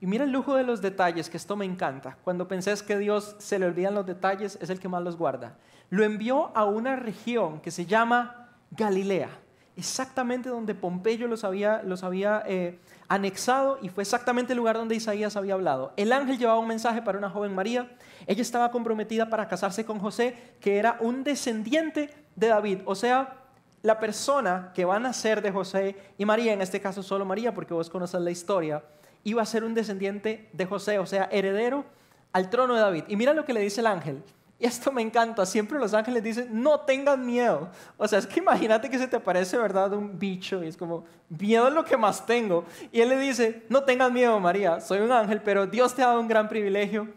y 0.00 0.06
mira 0.06 0.24
el 0.24 0.32
lujo 0.32 0.54
de 0.54 0.62
los 0.62 0.80
detalles, 0.80 1.28
que 1.28 1.36
esto 1.36 1.56
me 1.56 1.66
encanta. 1.66 2.16
Cuando 2.24 2.48
pensás 2.48 2.82
que 2.82 2.96
Dios 2.96 3.36
se 3.38 3.58
le 3.58 3.66
olvidan 3.66 3.94
los 3.94 4.06
detalles, 4.06 4.58
es 4.62 4.70
el 4.70 4.80
que 4.80 4.88
más 4.88 5.02
los 5.02 5.16
guarda. 5.16 5.58
Lo 5.90 6.04
envió 6.04 6.56
a 6.56 6.64
una 6.64 6.96
región 6.96 7.60
que 7.60 7.70
se 7.70 7.86
llama 7.86 8.48
Galilea, 8.70 9.28
exactamente 9.76 10.48
donde 10.48 10.74
Pompeyo 10.74 11.26
los 11.26 11.44
había, 11.44 11.82
los 11.82 12.02
había 12.04 12.42
eh, 12.46 12.78
anexado 13.08 13.78
y 13.82 13.88
fue 13.88 14.02
exactamente 14.02 14.52
el 14.52 14.58
lugar 14.58 14.76
donde 14.76 14.94
Isaías 14.94 15.36
había 15.36 15.54
hablado. 15.54 15.92
El 15.96 16.12
ángel 16.12 16.38
llevaba 16.38 16.58
un 16.58 16.68
mensaje 16.68 17.02
para 17.02 17.18
una 17.18 17.28
joven 17.28 17.54
María. 17.54 17.90
Ella 18.26 18.42
estaba 18.42 18.70
comprometida 18.70 19.28
para 19.28 19.48
casarse 19.48 19.84
con 19.84 19.98
José, 19.98 20.54
que 20.60 20.78
era 20.78 20.96
un 21.00 21.24
descendiente 21.24 22.14
de 22.36 22.48
David, 22.48 22.80
o 22.84 22.94
sea, 22.94 23.36
la 23.82 23.98
persona 23.98 24.72
que 24.74 24.84
va 24.84 24.96
a 24.96 25.00
nacer 25.00 25.42
de 25.42 25.50
José 25.50 25.96
y 26.18 26.24
María, 26.24 26.52
en 26.52 26.62
este 26.62 26.80
caso 26.80 27.02
solo 27.02 27.24
María, 27.24 27.52
porque 27.52 27.74
vos 27.74 27.90
conoces 27.90 28.20
la 28.20 28.30
historia 28.30 28.82
iba 29.24 29.42
a 29.42 29.46
ser 29.46 29.64
un 29.64 29.74
descendiente 29.74 30.48
de 30.52 30.66
José, 30.66 30.98
o 30.98 31.06
sea, 31.06 31.28
heredero 31.30 31.84
al 32.32 32.50
trono 32.50 32.74
de 32.74 32.80
David. 32.80 33.04
Y 33.08 33.16
mira 33.16 33.34
lo 33.34 33.44
que 33.44 33.52
le 33.52 33.60
dice 33.60 33.80
el 33.80 33.86
ángel. 33.86 34.22
Y 34.60 34.66
esto 34.66 34.92
me 34.92 35.00
encanta, 35.00 35.46
siempre 35.46 35.78
los 35.78 35.94
ángeles 35.94 36.22
dicen, 36.22 36.48
no 36.62 36.80
tengan 36.80 37.24
miedo. 37.24 37.70
O 37.96 38.06
sea, 38.06 38.18
es 38.18 38.26
que 38.26 38.40
imagínate 38.40 38.90
que 38.90 38.98
se 38.98 39.08
te 39.08 39.16
aparece, 39.16 39.56
¿verdad?, 39.56 39.92
un 39.94 40.18
bicho 40.18 40.62
y 40.62 40.68
es 40.68 40.76
como, 40.76 41.06
miedo 41.30 41.66
es 41.66 41.74
lo 41.74 41.82
que 41.82 41.96
más 41.96 42.26
tengo. 42.26 42.66
Y 42.92 43.00
él 43.00 43.08
le 43.08 43.18
dice, 43.18 43.64
no 43.70 43.82
tengas 43.82 44.12
miedo, 44.12 44.38
María, 44.38 44.78
soy 44.80 45.00
un 45.00 45.10
ángel, 45.10 45.40
pero 45.40 45.66
Dios 45.66 45.94
te 45.94 46.02
ha 46.02 46.08
dado 46.08 46.20
un 46.20 46.28
gran 46.28 46.46
privilegio, 46.46 47.08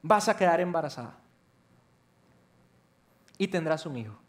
vas 0.00 0.28
a 0.28 0.36
quedar 0.36 0.58
embarazada. 0.58 1.14
Y 3.36 3.46
tendrás 3.48 3.84
un 3.84 3.98
hijo 3.98 4.25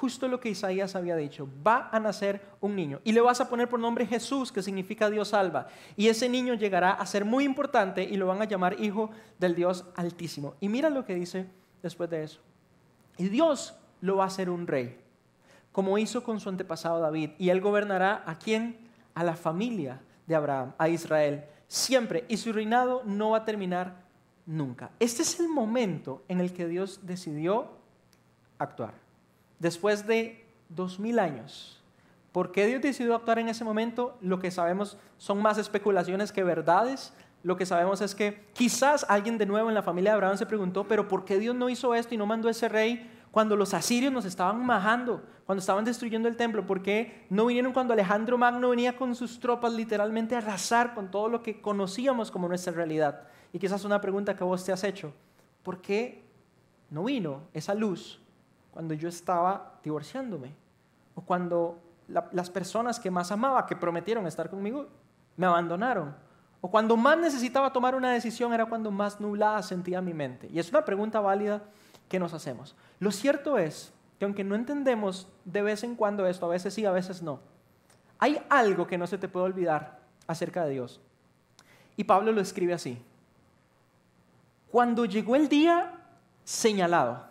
justo 0.00 0.28
lo 0.28 0.40
que 0.40 0.48
Isaías 0.48 0.96
había 0.96 1.14
dicho. 1.14 1.46
Va 1.66 1.90
a 1.92 2.00
nacer 2.00 2.40
un 2.62 2.74
niño 2.74 3.00
y 3.04 3.12
le 3.12 3.20
vas 3.20 3.42
a 3.42 3.50
poner 3.50 3.68
por 3.68 3.78
nombre 3.78 4.06
Jesús, 4.06 4.50
que 4.50 4.62
significa 4.62 5.10
Dios 5.10 5.28
salva. 5.28 5.66
Y 5.94 6.08
ese 6.08 6.26
niño 6.26 6.54
llegará 6.54 6.92
a 6.92 7.04
ser 7.04 7.26
muy 7.26 7.44
importante 7.44 8.02
y 8.02 8.16
lo 8.16 8.26
van 8.26 8.40
a 8.40 8.46
llamar 8.46 8.80
Hijo 8.80 9.10
del 9.38 9.54
Dios 9.54 9.84
Altísimo. 9.94 10.54
Y 10.58 10.70
mira 10.70 10.88
lo 10.88 11.04
que 11.04 11.14
dice 11.14 11.46
después 11.82 12.08
de 12.08 12.22
eso. 12.22 12.40
Y 13.18 13.28
Dios 13.28 13.74
lo 14.00 14.16
va 14.16 14.24
a 14.24 14.28
hacer 14.28 14.48
un 14.48 14.66
rey, 14.66 14.98
como 15.70 15.98
hizo 15.98 16.24
con 16.24 16.40
su 16.40 16.48
antepasado 16.48 16.98
David. 16.98 17.32
Y 17.36 17.50
él 17.50 17.60
gobernará 17.60 18.22
a 18.24 18.38
quién? 18.38 18.78
A 19.14 19.22
la 19.22 19.36
familia 19.36 20.00
de 20.26 20.34
Abraham, 20.34 20.72
a 20.78 20.88
Israel, 20.88 21.44
siempre. 21.68 22.24
Y 22.28 22.38
su 22.38 22.54
reinado 22.54 23.02
no 23.04 23.32
va 23.32 23.38
a 23.38 23.44
terminar 23.44 24.02
nunca. 24.46 24.92
Este 24.98 25.20
es 25.20 25.38
el 25.40 25.50
momento 25.50 26.22
en 26.28 26.40
el 26.40 26.54
que 26.54 26.66
Dios 26.66 27.00
decidió 27.02 27.68
actuar 28.56 29.09
después 29.60 30.06
de 30.06 30.44
dos 30.68 30.98
mil 30.98 31.20
años. 31.20 31.80
¿Por 32.32 32.52
qué 32.52 32.66
Dios 32.66 32.82
decidió 32.82 33.14
actuar 33.14 33.38
en 33.38 33.48
ese 33.48 33.64
momento? 33.64 34.16
Lo 34.20 34.38
que 34.38 34.50
sabemos 34.50 34.96
son 35.18 35.40
más 35.42 35.58
especulaciones 35.58 36.32
que 36.32 36.44
verdades. 36.44 37.12
Lo 37.42 37.56
que 37.56 37.66
sabemos 37.66 38.00
es 38.00 38.14
que 38.14 38.46
quizás 38.52 39.04
alguien 39.08 39.38
de 39.38 39.46
nuevo 39.46 39.68
en 39.68 39.74
la 39.74 39.82
familia 39.82 40.12
de 40.12 40.14
Abraham 40.16 40.36
se 40.36 40.46
preguntó, 40.46 40.86
pero 40.86 41.08
¿por 41.08 41.24
qué 41.24 41.38
Dios 41.38 41.54
no 41.56 41.68
hizo 41.68 41.94
esto 41.94 42.14
y 42.14 42.18
no 42.18 42.26
mandó 42.26 42.48
ese 42.48 42.68
rey 42.68 43.10
cuando 43.30 43.56
los 43.56 43.74
asirios 43.74 44.12
nos 44.12 44.24
estaban 44.24 44.64
majando, 44.64 45.22
cuando 45.46 45.60
estaban 45.60 45.84
destruyendo 45.84 46.28
el 46.28 46.36
templo? 46.36 46.66
¿Por 46.66 46.82
qué 46.82 47.26
no 47.30 47.46
vinieron 47.46 47.72
cuando 47.72 47.94
Alejandro 47.94 48.38
Magno 48.38 48.68
venía 48.68 48.96
con 48.96 49.14
sus 49.14 49.40
tropas 49.40 49.72
literalmente 49.72 50.34
a 50.34 50.38
arrasar 50.38 50.94
con 50.94 51.10
todo 51.10 51.28
lo 51.28 51.42
que 51.42 51.60
conocíamos 51.60 52.30
como 52.30 52.46
nuestra 52.46 52.72
realidad? 52.72 53.22
Y 53.52 53.58
quizás 53.58 53.84
una 53.84 54.00
pregunta 54.00 54.36
que 54.36 54.44
vos 54.44 54.64
te 54.64 54.72
has 54.72 54.84
hecho, 54.84 55.12
¿por 55.64 55.80
qué 55.80 56.22
no 56.90 57.04
vino 57.04 57.42
esa 57.54 57.74
luz 57.74 58.20
cuando 58.72 58.94
yo 58.94 59.08
estaba 59.08 59.78
divorciándome 59.82 60.54
o 61.14 61.22
cuando 61.22 61.78
las 62.08 62.50
personas 62.50 62.98
que 62.98 63.10
más 63.10 63.30
amaba, 63.30 63.66
que 63.66 63.76
prometieron 63.76 64.26
estar 64.26 64.50
conmigo, 64.50 64.88
me 65.36 65.46
abandonaron. 65.46 66.14
O 66.60 66.70
cuando 66.70 66.96
más 66.96 67.16
necesitaba 67.16 67.72
tomar 67.72 67.94
una 67.94 68.12
decisión 68.12 68.52
era 68.52 68.66
cuando 68.66 68.90
más 68.90 69.20
nublada 69.20 69.62
sentía 69.62 70.00
mi 70.00 70.12
mente. 70.12 70.48
Y 70.52 70.58
es 70.58 70.70
una 70.70 70.84
pregunta 70.84 71.20
válida 71.20 71.62
que 72.08 72.18
nos 72.18 72.34
hacemos. 72.34 72.74
Lo 72.98 73.12
cierto 73.12 73.58
es 73.58 73.92
que 74.18 74.24
aunque 74.24 74.44
no 74.44 74.54
entendemos 74.54 75.28
de 75.44 75.62
vez 75.62 75.84
en 75.84 75.94
cuando 75.94 76.26
esto, 76.26 76.46
a 76.46 76.50
veces 76.50 76.74
sí, 76.74 76.84
a 76.84 76.90
veces 76.90 77.22
no, 77.22 77.40
hay 78.18 78.42
algo 78.50 78.86
que 78.86 78.98
no 78.98 79.06
se 79.06 79.16
te 79.16 79.28
puede 79.28 79.46
olvidar 79.46 80.00
acerca 80.26 80.64
de 80.64 80.72
Dios. 80.72 81.00
Y 81.96 82.04
Pablo 82.04 82.32
lo 82.32 82.40
escribe 82.40 82.74
así. 82.74 83.02
Cuando 84.70 85.06
llegó 85.06 85.36
el 85.36 85.48
día 85.48 85.94
señalado, 86.44 87.29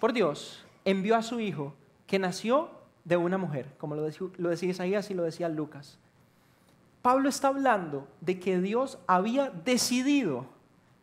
por 0.00 0.12
Dios, 0.12 0.64
envió 0.84 1.16
a 1.16 1.22
su 1.22 1.40
hijo 1.40 1.74
que 2.06 2.18
nació 2.18 2.70
de 3.04 3.16
una 3.16 3.38
mujer, 3.38 3.74
como 3.78 3.94
lo 3.94 4.02
decía, 4.02 4.28
lo 4.36 4.50
decía 4.50 4.70
Isaías 4.70 5.10
y 5.10 5.14
lo 5.14 5.22
decía 5.22 5.48
Lucas. 5.48 5.98
Pablo 7.02 7.28
está 7.28 7.48
hablando 7.48 8.06
de 8.20 8.38
que 8.38 8.58
Dios 8.60 8.98
había 9.06 9.50
decidido 9.50 10.46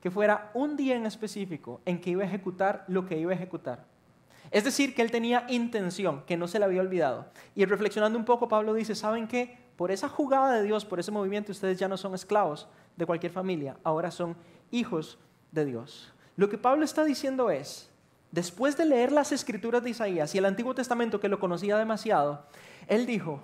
que 0.02 0.12
fuera 0.12 0.52
un 0.54 0.76
día 0.76 0.96
en 0.96 1.06
específico 1.06 1.82
en 1.86 2.00
que 2.00 2.12
iba 2.12 2.24
a 2.24 2.28
ejecutar 2.28 2.86
lo 2.88 3.08
que 3.08 3.18
iba 3.18 3.32
a 3.32 3.36
ejecutar. 3.36 3.86
Es 4.52 4.64
decir, 4.64 4.94
que 4.94 5.02
él 5.02 5.10
tenía 5.10 5.46
intención, 5.50 6.24
que 6.28 6.38
no 6.38 6.48
se 6.48 6.60
le 6.60 6.66
había 6.66 6.82
olvidado. 6.82 7.26
Y 7.56 7.66
reflexionando 7.66 8.18
un 8.18 8.26
poco, 8.26 8.48
Pablo 8.48 8.74
dice, 8.74 8.94
¿saben 8.94 9.28
qué? 9.28 9.58
Por 9.76 9.92
esa 9.92 10.08
jugada 10.08 10.54
de 10.54 10.64
Dios, 10.64 10.86
por 10.86 11.00
ese 11.00 11.12
movimiento, 11.12 11.52
ustedes 11.52 11.80
ya 11.80 11.88
no 11.88 11.98
son 11.98 12.14
esclavos 12.14 12.68
de 12.96 13.06
cualquier 13.06 13.32
familia, 13.32 13.78
ahora 13.84 14.12
son 14.12 14.38
hijos 14.72 15.18
de 15.52 15.66
Dios. 15.66 16.14
Lo 16.36 16.50
que 16.50 16.58
Pablo 16.58 16.86
está 16.86 17.04
diciendo 17.04 17.50
es, 17.50 17.90
después 18.36 18.76
de 18.76 18.86
leer 18.86 19.14
las 19.14 19.32
escrituras 19.32 19.82
de 19.82 19.92
Isaías 19.92 20.36
y 20.36 20.38
el 20.38 20.46
Antiguo 20.46 20.76
Testamento 20.76 21.22
que 21.22 21.30
lo 21.30 21.40
conocía 21.40 21.78
demasiado, 21.78 22.46
él 22.86 23.06
dijo, 23.06 23.40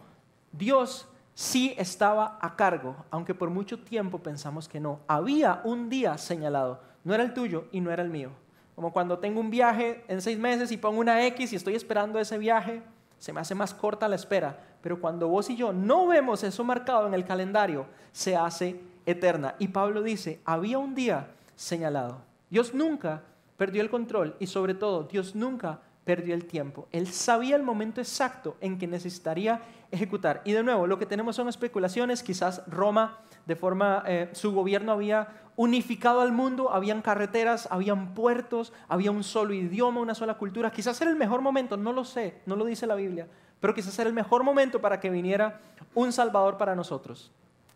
Dios 0.51 1.07
sí 1.33 1.73
estaba 1.77 2.37
a 2.41 2.57
cargo, 2.57 2.97
aunque 3.09 3.33
por 3.33 3.49
mucho 3.49 3.79
tiempo 3.79 4.19
pensamos 4.19 4.67
que 4.67 4.81
no. 4.81 4.99
Había 5.07 5.61
un 5.63 5.87
día 5.87 6.17
señalado, 6.17 6.81
no 7.05 7.13
era 7.13 7.23
el 7.23 7.33
tuyo 7.33 7.67
y 7.71 7.79
no 7.79 7.89
era 7.89 8.03
el 8.03 8.09
mío. 8.09 8.31
Como 8.75 8.91
cuando 8.91 9.17
tengo 9.19 9.39
un 9.39 9.49
viaje 9.49 10.03
en 10.09 10.21
seis 10.21 10.37
meses 10.37 10.73
y 10.73 10.77
pongo 10.77 10.99
una 10.99 11.25
X 11.27 11.53
y 11.53 11.55
estoy 11.55 11.75
esperando 11.75 12.19
ese 12.19 12.37
viaje, 12.37 12.83
se 13.17 13.31
me 13.31 13.39
hace 13.39 13.55
más 13.55 13.73
corta 13.73 14.09
la 14.09 14.17
espera. 14.17 14.59
Pero 14.81 14.99
cuando 14.99 15.29
vos 15.29 15.49
y 15.49 15.55
yo 15.55 15.71
no 15.71 16.07
vemos 16.07 16.43
eso 16.43 16.65
marcado 16.65 17.07
en 17.07 17.13
el 17.13 17.23
calendario, 17.23 17.85
se 18.11 18.35
hace 18.35 18.81
eterna. 19.05 19.55
Y 19.57 19.69
Pablo 19.69 20.01
dice, 20.01 20.41
había 20.43 20.79
un 20.79 20.95
día 20.95 21.29
señalado. 21.55 22.23
Dios 22.49 22.73
nunca 22.73 23.23
perdió 23.61 23.83
el 23.83 23.91
control 23.91 24.35
y 24.39 24.47
sobre 24.47 24.73
todo 24.73 25.03
Dios 25.03 25.35
nunca 25.35 25.81
perdió 26.03 26.33
el 26.33 26.45
tiempo. 26.45 26.87
Él 26.91 27.05
sabía 27.05 27.55
el 27.55 27.61
momento 27.61 28.01
exacto 28.01 28.57
en 28.59 28.79
que 28.79 28.87
necesitaría 28.87 29.61
ejecutar. 29.91 30.41
Y 30.45 30.53
de 30.53 30.63
nuevo, 30.63 30.87
lo 30.87 30.97
que 30.97 31.05
tenemos 31.05 31.35
son 31.35 31.47
especulaciones. 31.47 32.23
Quizás 32.23 32.63
Roma, 32.65 33.19
de 33.45 33.55
forma, 33.55 34.03
eh, 34.07 34.31
su 34.31 34.51
gobierno 34.51 34.93
había 34.93 35.27
unificado 35.57 36.21
al 36.21 36.31
mundo, 36.31 36.73
habían 36.73 37.03
carreteras, 37.03 37.67
habían 37.69 38.15
puertos, 38.15 38.73
había 38.87 39.11
un 39.11 39.23
solo 39.23 39.53
idioma, 39.53 40.01
una 40.01 40.15
sola 40.15 40.39
cultura. 40.39 40.71
Quizás 40.71 40.99
era 40.99 41.11
el 41.11 41.17
mejor 41.17 41.41
momento, 41.41 41.77
no 41.77 41.93
lo 41.93 42.03
sé, 42.03 42.41
no 42.47 42.55
lo 42.55 42.65
dice 42.65 42.87
la 42.87 42.95
Biblia, 42.95 43.27
pero 43.59 43.75
quizás 43.75 43.99
era 43.99 44.09
el 44.09 44.15
mejor 44.15 44.43
momento 44.43 44.81
para 44.81 44.99
que 44.99 45.11
viniera 45.11 45.61
un 45.93 46.11
Salvador 46.11 46.57
para 46.57 46.75
nosotros. 46.75 47.31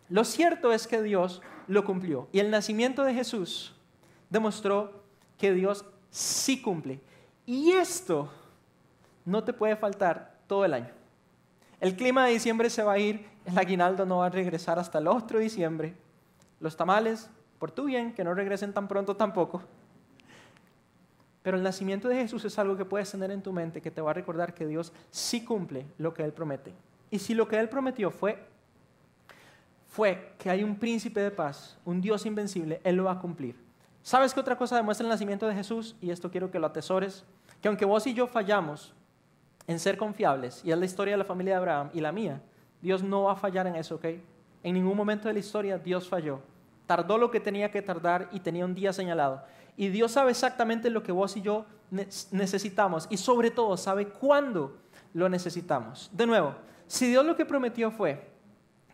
Lo 0.08 0.24
cierto 0.24 0.72
es 0.72 0.88
que 0.88 1.00
Dios 1.00 1.42
lo 1.68 1.84
cumplió 1.84 2.26
y 2.32 2.40
el 2.40 2.50
nacimiento 2.50 3.04
de 3.04 3.14
Jesús 3.14 3.72
demostró 4.30 5.05
que 5.38 5.52
Dios 5.52 5.84
sí 6.10 6.60
cumple. 6.60 7.00
Y 7.44 7.72
esto 7.72 8.30
no 9.24 9.44
te 9.44 9.52
puede 9.52 9.76
faltar 9.76 10.36
todo 10.46 10.64
el 10.64 10.74
año. 10.74 10.90
El 11.80 11.94
clima 11.94 12.26
de 12.26 12.32
diciembre 12.32 12.70
se 12.70 12.82
va 12.82 12.92
a 12.92 12.98
ir, 12.98 13.26
el 13.44 13.58
aguinaldo 13.58 14.06
no 14.06 14.18
va 14.18 14.26
a 14.26 14.30
regresar 14.30 14.78
hasta 14.78 14.98
el 14.98 15.08
otro 15.08 15.38
diciembre. 15.38 15.94
Los 16.58 16.76
tamales, 16.76 17.28
por 17.58 17.70
tu 17.70 17.84
bien, 17.84 18.14
que 18.14 18.24
no 18.24 18.34
regresen 18.34 18.72
tan 18.72 18.88
pronto 18.88 19.16
tampoco. 19.16 19.62
Pero 21.42 21.56
el 21.56 21.62
nacimiento 21.62 22.08
de 22.08 22.16
Jesús 22.16 22.44
es 22.44 22.58
algo 22.58 22.76
que 22.76 22.84
puedes 22.84 23.10
tener 23.10 23.30
en 23.30 23.42
tu 23.42 23.52
mente 23.52 23.80
que 23.80 23.90
te 23.90 24.00
va 24.00 24.10
a 24.10 24.14
recordar 24.14 24.54
que 24.54 24.66
Dios 24.66 24.92
sí 25.10 25.44
cumple 25.44 25.86
lo 25.98 26.12
que 26.14 26.24
Él 26.24 26.32
promete. 26.32 26.72
Y 27.10 27.18
si 27.18 27.34
lo 27.34 27.46
que 27.46 27.58
Él 27.58 27.68
prometió 27.68 28.10
fue, 28.10 28.42
fue 29.88 30.32
que 30.38 30.50
hay 30.50 30.64
un 30.64 30.76
príncipe 30.76 31.20
de 31.20 31.30
paz, 31.30 31.78
un 31.84 32.00
Dios 32.00 32.26
invencible, 32.26 32.80
Él 32.82 32.96
lo 32.96 33.04
va 33.04 33.12
a 33.12 33.18
cumplir. 33.20 33.65
¿Sabes 34.06 34.32
qué 34.32 34.38
otra 34.38 34.56
cosa 34.56 34.76
demuestra 34.76 35.04
el 35.04 35.10
nacimiento 35.10 35.48
de 35.48 35.54
Jesús? 35.56 35.96
Y 36.00 36.10
esto 36.10 36.30
quiero 36.30 36.48
que 36.48 36.60
lo 36.60 36.68
atesores. 36.68 37.24
Que 37.60 37.66
aunque 37.66 37.84
vos 37.84 38.06
y 38.06 38.14
yo 38.14 38.28
fallamos 38.28 38.94
en 39.66 39.80
ser 39.80 39.98
confiables, 39.98 40.64
y 40.64 40.70
es 40.70 40.78
la 40.78 40.84
historia 40.84 41.14
de 41.14 41.18
la 41.18 41.24
familia 41.24 41.54
de 41.54 41.58
Abraham 41.58 41.90
y 41.92 42.00
la 42.00 42.12
mía, 42.12 42.40
Dios 42.80 43.02
no 43.02 43.24
va 43.24 43.32
a 43.32 43.34
fallar 43.34 43.66
en 43.66 43.74
eso, 43.74 43.96
¿ok? 43.96 44.04
En 44.62 44.74
ningún 44.74 44.96
momento 44.96 45.26
de 45.26 45.34
la 45.34 45.40
historia 45.40 45.76
Dios 45.76 46.08
falló. 46.08 46.38
Tardó 46.86 47.18
lo 47.18 47.32
que 47.32 47.40
tenía 47.40 47.72
que 47.72 47.82
tardar 47.82 48.28
y 48.30 48.38
tenía 48.38 48.64
un 48.64 48.76
día 48.76 48.92
señalado. 48.92 49.42
Y 49.76 49.88
Dios 49.88 50.12
sabe 50.12 50.30
exactamente 50.30 50.88
lo 50.88 51.02
que 51.02 51.10
vos 51.10 51.36
y 51.36 51.42
yo 51.42 51.66
necesitamos 52.30 53.08
y 53.10 53.16
sobre 53.16 53.50
todo 53.50 53.76
sabe 53.76 54.06
cuándo 54.06 54.76
lo 55.14 55.28
necesitamos. 55.28 56.10
De 56.12 56.28
nuevo, 56.28 56.54
si 56.86 57.08
Dios 57.08 57.26
lo 57.26 57.34
que 57.34 57.44
prometió 57.44 57.90
fue 57.90 58.35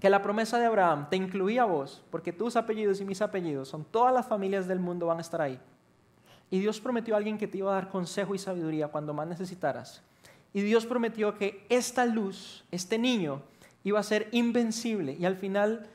que 0.03 0.11
la 0.11 0.21
promesa 0.21 0.59
de 0.59 0.67
Abraham 0.67 1.07
te 1.09 1.15
incluía 1.15 1.63
a 1.63 1.67
vos, 1.67 2.03
porque 2.11 2.33
tus 2.33 2.57
apellidos 2.57 3.01
y 3.01 3.05
mis 3.05 3.23
apellidos 3.23 3.69
son 3.69 3.85
todas 3.85 4.13
las 4.13 4.27
familias 4.27 4.67
del 4.67 4.81
mundo 4.81 5.07
van 5.07 5.19
a 5.19 5.21
estar 5.21 5.41
ahí. 5.41 5.61
Y 6.51 6.59
Dios 6.59 6.81
prometió 6.81 7.15
a 7.15 7.19
alguien 7.19 7.39
que 7.39 7.47
te 7.47 7.59
iba 7.59 7.71
a 7.71 7.75
dar 7.75 7.89
consejo 7.89 8.35
y 8.35 8.39
sabiduría 8.41 8.89
cuando 8.89 9.15
más 9.15 9.29
necesitaras. 9.29 10.03
Y 10.53 10.63
Dios 10.63 10.87
prometió 10.87 11.39
que 11.39 11.65
esta 11.69 12.05
luz, 12.05 12.65
este 12.73 12.99
niño, 12.99 13.43
iba 13.85 14.01
a 14.01 14.03
ser 14.03 14.27
invencible. 14.33 15.17
Y 15.21 15.25
al 15.25 15.37
final 15.37 15.89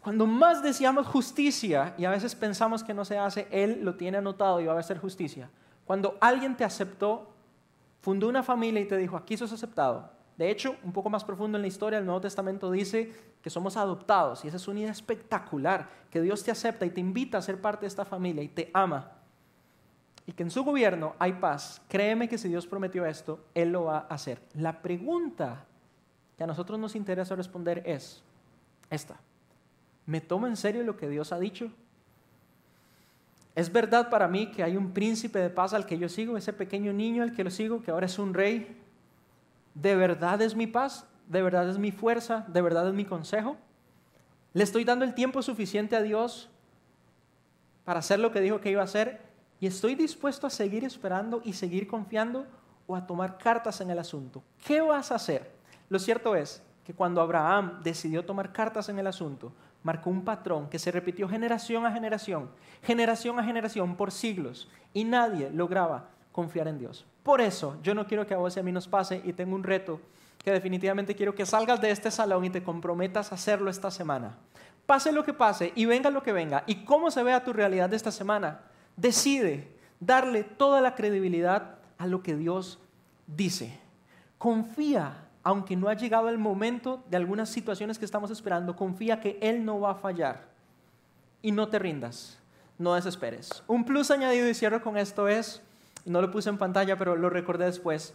cuando 0.00 0.26
más 0.26 0.64
deseamos 0.64 1.06
justicia 1.06 1.94
y 1.96 2.04
a 2.04 2.10
veces 2.10 2.34
pensamos 2.34 2.82
que 2.82 2.94
no 2.94 3.04
se 3.04 3.16
hace, 3.16 3.46
Él 3.52 3.84
lo 3.84 3.94
tiene 3.94 4.18
anotado 4.18 4.60
y 4.60 4.66
va 4.66 4.74
a 4.74 4.80
hacer 4.80 4.98
justicia. 4.98 5.48
Cuando 5.84 6.18
alguien 6.20 6.56
te 6.56 6.64
aceptó, 6.64 7.30
fundó 8.00 8.28
una 8.28 8.42
familia 8.42 8.80
y 8.80 8.86
te 8.86 8.96
dijo, 8.96 9.16
aquí 9.16 9.36
sos 9.36 9.52
aceptado. 9.52 10.10
De 10.36 10.50
hecho, 10.50 10.76
un 10.82 10.92
poco 10.92 11.10
más 11.10 11.24
profundo 11.24 11.58
en 11.58 11.62
la 11.62 11.68
historia, 11.68 11.98
el 11.98 12.06
Nuevo 12.06 12.20
Testamento 12.20 12.70
dice 12.70 13.12
que 13.42 13.50
somos 13.50 13.76
adoptados 13.76 14.44
y 14.44 14.48
esa 14.48 14.56
es 14.56 14.66
una 14.68 14.80
idea 14.80 14.92
espectacular, 14.92 15.88
que 16.10 16.22
Dios 16.22 16.42
te 16.42 16.50
acepta 16.50 16.86
y 16.86 16.90
te 16.90 17.00
invita 17.00 17.38
a 17.38 17.42
ser 17.42 17.60
parte 17.60 17.82
de 17.82 17.88
esta 17.88 18.04
familia 18.04 18.42
y 18.42 18.48
te 18.48 18.70
ama. 18.72 19.12
Y 20.26 20.32
que 20.32 20.44
en 20.44 20.50
su 20.50 20.64
gobierno 20.64 21.14
hay 21.18 21.34
paz. 21.34 21.82
Créeme 21.88 22.28
que 22.28 22.38
si 22.38 22.48
Dios 22.48 22.66
prometió 22.66 23.04
esto, 23.04 23.44
Él 23.54 23.72
lo 23.72 23.84
va 23.84 23.98
a 23.98 24.14
hacer. 24.14 24.40
La 24.54 24.80
pregunta 24.80 25.64
que 26.36 26.44
a 26.44 26.46
nosotros 26.46 26.78
nos 26.78 26.94
interesa 26.94 27.34
responder 27.34 27.82
es 27.84 28.22
esta. 28.88 29.16
¿Me 30.06 30.20
tomo 30.20 30.46
en 30.46 30.56
serio 30.56 30.82
lo 30.84 30.96
que 30.96 31.08
Dios 31.08 31.32
ha 31.32 31.38
dicho? 31.38 31.70
¿Es 33.54 33.70
verdad 33.70 34.08
para 34.08 34.28
mí 34.28 34.50
que 34.50 34.62
hay 34.62 34.76
un 34.76 34.92
príncipe 34.92 35.38
de 35.38 35.50
paz 35.50 35.74
al 35.74 35.84
que 35.84 35.98
yo 35.98 36.08
sigo, 36.08 36.36
ese 36.36 36.52
pequeño 36.52 36.92
niño 36.92 37.22
al 37.22 37.34
que 37.34 37.44
lo 37.44 37.50
sigo, 37.50 37.82
que 37.82 37.90
ahora 37.90 38.06
es 38.06 38.18
un 38.18 38.32
rey? 38.32 38.81
¿De 39.74 39.96
verdad 39.96 40.40
es 40.42 40.54
mi 40.54 40.66
paz? 40.66 41.06
¿De 41.28 41.42
verdad 41.42 41.68
es 41.68 41.78
mi 41.78 41.92
fuerza? 41.92 42.44
¿De 42.48 42.60
verdad 42.60 42.88
es 42.88 42.94
mi 42.94 43.04
consejo? 43.04 43.56
¿Le 44.52 44.64
estoy 44.64 44.84
dando 44.84 45.04
el 45.04 45.14
tiempo 45.14 45.42
suficiente 45.42 45.96
a 45.96 46.02
Dios 46.02 46.50
para 47.84 48.00
hacer 48.00 48.18
lo 48.18 48.32
que 48.32 48.40
dijo 48.40 48.60
que 48.60 48.70
iba 48.70 48.82
a 48.82 48.84
hacer? 48.84 49.20
¿Y 49.60 49.66
estoy 49.66 49.94
dispuesto 49.94 50.46
a 50.46 50.50
seguir 50.50 50.84
esperando 50.84 51.40
y 51.44 51.54
seguir 51.54 51.86
confiando 51.86 52.46
o 52.86 52.96
a 52.96 53.06
tomar 53.06 53.38
cartas 53.38 53.80
en 53.80 53.90
el 53.90 53.98
asunto? 53.98 54.42
¿Qué 54.66 54.80
vas 54.80 55.12
a 55.12 55.14
hacer? 55.14 55.50
Lo 55.88 55.98
cierto 55.98 56.36
es 56.36 56.62
que 56.84 56.94
cuando 56.94 57.20
Abraham 57.20 57.80
decidió 57.82 58.24
tomar 58.24 58.52
cartas 58.52 58.88
en 58.88 58.98
el 58.98 59.06
asunto, 59.06 59.52
marcó 59.82 60.10
un 60.10 60.24
patrón 60.24 60.68
que 60.68 60.78
se 60.78 60.90
repitió 60.90 61.28
generación 61.28 61.86
a 61.86 61.92
generación, 61.92 62.50
generación 62.82 63.38
a 63.38 63.44
generación 63.44 63.96
por 63.96 64.10
siglos, 64.10 64.68
y 64.92 65.04
nadie 65.04 65.50
lograba 65.50 66.08
confiar 66.32 66.68
en 66.68 66.78
Dios. 66.78 67.06
Por 67.22 67.40
eso 67.40 67.76
yo 67.82 67.94
no 67.94 68.06
quiero 68.06 68.26
que 68.26 68.34
a 68.34 68.38
vos 68.38 68.56
y 68.56 68.60
a 68.60 68.62
mí 68.62 68.72
nos 68.72 68.88
pase 68.88 69.20
y 69.24 69.32
tengo 69.32 69.54
un 69.54 69.62
reto 69.62 70.00
que 70.44 70.50
definitivamente 70.50 71.14
quiero 71.14 71.34
que 71.34 71.46
salgas 71.46 71.80
de 71.80 71.90
este 71.90 72.10
salón 72.10 72.44
y 72.44 72.50
te 72.50 72.62
comprometas 72.62 73.30
a 73.30 73.36
hacerlo 73.36 73.70
esta 73.70 73.90
semana. 73.90 74.36
Pase 74.86 75.12
lo 75.12 75.24
que 75.24 75.32
pase 75.32 75.72
y 75.76 75.84
venga 75.84 76.10
lo 76.10 76.22
que 76.22 76.32
venga 76.32 76.64
y 76.66 76.84
cómo 76.84 77.10
se 77.10 77.22
vea 77.22 77.44
tu 77.44 77.52
realidad 77.52 77.88
de 77.88 77.96
esta 77.96 78.10
semana, 78.10 78.62
decide 78.96 79.68
darle 80.00 80.42
toda 80.42 80.80
la 80.80 80.96
credibilidad 80.96 81.76
a 81.98 82.06
lo 82.06 82.22
que 82.22 82.36
Dios 82.36 82.80
dice. 83.26 83.78
Confía 84.38 85.22
aunque 85.42 85.76
no 85.76 85.88
ha 85.88 85.94
llegado 85.94 86.28
el 86.28 86.38
momento 86.38 87.02
de 87.10 87.16
algunas 87.16 87.48
situaciones 87.48 87.98
que 87.98 88.04
estamos 88.04 88.30
esperando, 88.30 88.76
confía 88.76 89.20
que 89.20 89.38
Él 89.40 89.64
no 89.64 89.80
va 89.80 89.92
a 89.92 89.94
fallar. 89.96 90.52
Y 91.42 91.50
no 91.50 91.68
te 91.68 91.78
rindas, 91.78 92.38
no 92.78 92.94
desesperes. 92.94 93.62
Un 93.66 93.84
plus 93.84 94.10
añadido 94.10 94.48
y 94.48 94.54
cierro 94.54 94.82
con 94.82 94.96
esto 94.96 95.26
es, 95.26 95.60
no 96.04 96.20
lo 96.20 96.30
puse 96.30 96.50
en 96.50 96.58
pantalla, 96.58 96.96
pero 96.96 97.16
lo 97.16 97.30
recordé 97.30 97.66
después, 97.66 98.14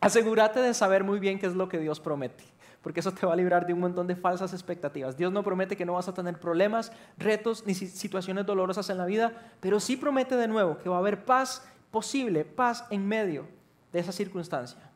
asegúrate 0.00 0.60
de 0.60 0.74
saber 0.74 1.04
muy 1.04 1.18
bien 1.18 1.38
qué 1.38 1.46
es 1.46 1.54
lo 1.54 1.68
que 1.68 1.78
Dios 1.78 2.00
promete, 2.00 2.44
porque 2.82 3.00
eso 3.00 3.12
te 3.12 3.26
va 3.26 3.32
a 3.32 3.36
librar 3.36 3.66
de 3.66 3.72
un 3.72 3.80
montón 3.80 4.06
de 4.06 4.16
falsas 4.16 4.52
expectativas. 4.52 5.16
Dios 5.16 5.32
no 5.32 5.42
promete 5.42 5.76
que 5.76 5.84
no 5.84 5.94
vas 5.94 6.08
a 6.08 6.14
tener 6.14 6.38
problemas, 6.38 6.92
retos 7.16 7.64
ni 7.66 7.74
situaciones 7.74 8.46
dolorosas 8.46 8.88
en 8.90 8.98
la 8.98 9.06
vida, 9.06 9.32
pero 9.60 9.80
sí 9.80 9.96
promete 9.96 10.36
de 10.36 10.48
nuevo 10.48 10.78
que 10.78 10.88
va 10.88 10.96
a 10.96 11.00
haber 11.00 11.24
paz 11.24 11.66
posible, 11.90 12.44
paz 12.44 12.84
en 12.90 13.06
medio 13.06 13.46
de 13.92 14.00
esa 14.00 14.12
circunstancia 14.12 14.88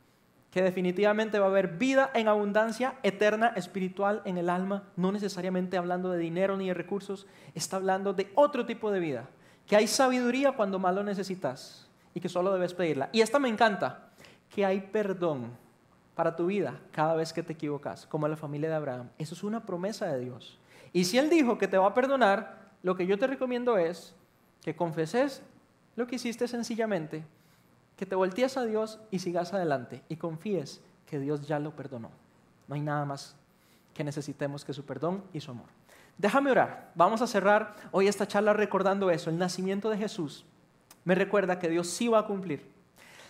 que 0.53 0.63
definitivamente 0.63 1.39
va 1.39 1.47
a 1.47 1.49
haber 1.49 1.79
vida 1.79 2.11
en 2.13 2.29
abundancia 2.29 2.97
eterna, 3.03 3.55
espiritual 3.57 4.21
en 4.27 4.37
el 4.37 4.51
alma, 4.51 4.85
no 4.97 5.11
necesariamente 5.11 5.79
hablando 5.79 6.11
de 6.11 6.19
dinero 6.19 6.59
ni 6.59 6.69
de 6.69 6.75
recursos, 6.75 7.27
está 7.55 7.77
hablando 7.77 8.13
de 8.13 8.31
otro 8.35 8.67
tipo 8.67 8.91
de 8.91 9.01
vida, 9.01 9.31
que 9.67 9.77
hay 9.77 9.87
sabiduría 9.87 10.53
cuando 10.53 10.79
más 10.79 10.95
lo 10.95 11.03
necesitas 11.05 11.89
y 12.15 12.21
que 12.21 12.29
solo 12.29 12.53
debes 12.53 12.75
pedirla. 12.75 13.09
Y 13.13 13.21
esta 13.21 13.39
me 13.39 13.49
encanta, 13.49 14.11
que 14.55 14.65
hay 14.65 14.81
perdón 14.81 15.51
para 16.15 16.37
tu 16.37 16.47
vida 16.47 16.79
cada 16.91 17.15
vez 17.15 17.33
que 17.33 17.43
te 17.43 17.55
equivocas, 17.55 18.07
como 18.07 18.29
la 18.29 18.37
familia 18.37 18.69
de 18.69 18.75
Abraham. 18.75 19.09
Eso 19.19 19.35
es 19.35 19.43
una 19.43 19.65
promesa 19.65 20.07
de 20.07 20.21
Dios. 20.21 20.59
Y 20.93 21.05
si 21.05 21.19
Él 21.19 21.31
dijo 21.31 21.59
que 21.59 21.69
te 21.69 21.79
va 21.79 21.87
a 21.87 21.95
perdonar, 21.95 22.71
lo 22.83 22.97
que 22.97 23.07
yo 23.07 23.19
te 23.19 23.27
recomiendo 23.27 23.79
es 23.79 24.15
que 24.63 24.77
confeses 24.77 25.43
lo 25.97 26.07
que 26.07 26.17
hiciste 26.17 26.49
sencillamente 26.49 27.25
que 27.97 28.07
te 28.07 28.15
voltees 28.15 28.57
a 28.57 28.65
Dios 28.65 28.99
y 29.11 29.19
sigas 29.19 29.53
adelante 29.53 30.03
y 30.09 30.17
confíes 30.17 30.81
que 31.07 31.19
Dios 31.19 31.47
ya 31.47 31.59
lo 31.59 31.77
perdonó. 31.77 32.11
No 32.67 32.75
hay 32.75 32.81
nada 32.81 33.05
más 33.05 33.37
que 33.95 34.03
necesitemos 34.03 34.65
que 34.65 34.73
su 34.73 34.85
perdón 34.85 35.23
y 35.33 35.41
su 35.41 35.51
amor. 35.51 35.69
Déjame 36.19 36.51
orar. 36.51 36.91
Vamos 36.95 37.23
a 37.23 37.27
cerrar 37.27 37.75
hoy 37.91 38.09
esta 38.09 38.27
charla 38.27 38.53
recordando 38.53 39.11
eso. 39.11 39.31
El 39.31 39.39
nacimiento 39.39 39.91
de 39.91 39.99
Jesús 39.99 40.45
me 41.05 41.15
recuerda 41.15 41.59
que 41.59 41.69
Dios 41.69 41.89
sí 41.89 42.09
va 42.09 42.21
a 42.21 42.27
cumplir. 42.27 42.71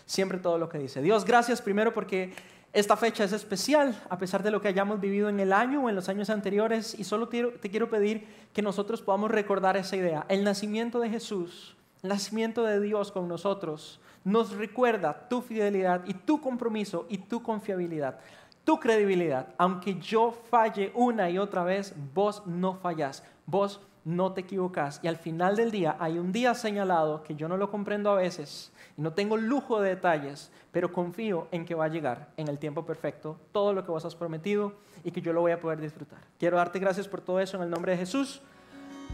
siempre 0.05 0.39
todo 0.39 0.59
lo 0.59 0.69
que 0.69 0.79
dice. 0.79 1.01
Dios, 1.01 1.25
gracias 1.25 1.63
primero 1.63 1.95
porque 1.95 2.35
esta 2.73 2.97
fecha 2.97 3.25
es 3.25 3.33
especial, 3.33 4.01
a 4.09 4.17
pesar 4.17 4.43
de 4.43 4.51
lo 4.51 4.63
que 4.63 4.69
hayamos 4.69 4.99
vivido 4.99 5.29
en 5.29 5.41
el 5.41 5.53
año 5.53 5.83
o 5.83 5.89
en 5.91 5.95
los 5.95 6.09
años 6.09 6.31
anteriores, 6.31 6.99
y 6.99 7.05
solo 7.05 7.29
te, 7.29 7.71
quiero 7.71 7.91
pedir 7.91 8.27
que 8.55 8.63
nosotros 8.63 9.03
podamos 9.03 9.31
recordar 9.31 9.77
esa 9.77 9.95
idea. 9.95 10.25
El 10.29 10.43
nacimiento 10.43 10.99
de 10.99 11.11
Jesús, 11.11 11.77
el 12.03 12.09
nacimiento 12.09 12.65
de 12.65 12.81
Dios 12.81 13.13
con 13.13 13.29
nosotros, 13.29 14.01
nos 14.25 14.53
recuerda 14.53 15.29
tu 15.29 15.43
fidelidad 15.43 16.03
y 16.07 16.15
tu 16.15 16.41
compromiso 16.41 17.05
y 17.11 17.19
tu 17.19 17.43
confiabilidad, 17.43 18.19
tu 18.65 18.81
credibilidad. 18.81 19.49
Aunque 19.59 19.99
yo 20.01 20.33
falle 20.51 20.93
una 20.95 21.29
y 21.29 21.37
otra 21.37 21.65
vez, 21.65 21.93
vos 22.15 22.47
no 22.47 22.77
fallás, 22.77 23.23
vos 23.45 23.81
no 24.05 24.33
te 24.33 24.43
equivocas. 24.43 25.01
Y 25.03 25.09
al 25.09 25.17
final 25.17 25.57
del 25.57 25.71
día 25.71 25.97
hay 25.99 26.19
un 26.19 26.33
día 26.33 26.55
señalado 26.55 27.23
que 27.23 27.35
yo 27.35 27.49
no 27.49 27.57
lo 27.57 27.71
comprendo 27.71 28.11
a 28.11 28.17
veces 28.17 28.73
y 28.97 29.03
no 29.03 29.13
tengo 29.13 29.37
lujo 29.37 29.81
de 29.81 29.91
detalles, 29.91 30.51
pero 30.71 30.93
confío 30.93 31.49
en 31.51 31.65
que 31.65 31.75
va 31.75 31.87
a 31.87 31.89
llegar 31.89 32.31
en 32.37 32.49
el 32.49 32.59
tiempo 32.59 32.85
perfecto 32.85 33.39
todo 33.53 33.73
lo 33.73 33.85
que 33.85 33.91
vos 33.91 34.05
has 34.05 34.15
prometido 34.15 34.75
y 35.05 35.11
que 35.11 35.21
yo 35.21 35.33
lo 35.33 35.41
voy 35.41 35.53
a 35.53 35.61
poder 35.61 35.81
disfrutar. 35.81 36.21
Quiero 36.39 36.57
darte 36.57 36.79
gracias 36.79 37.09
por 37.09 37.21
todo 37.21 37.41
eso 37.41 37.57
en 37.57 37.65
el 37.65 37.71
nombre 37.71 37.93
de 37.93 37.99
Jesús. 37.99 38.43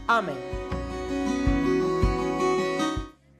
Amén. 0.07 0.88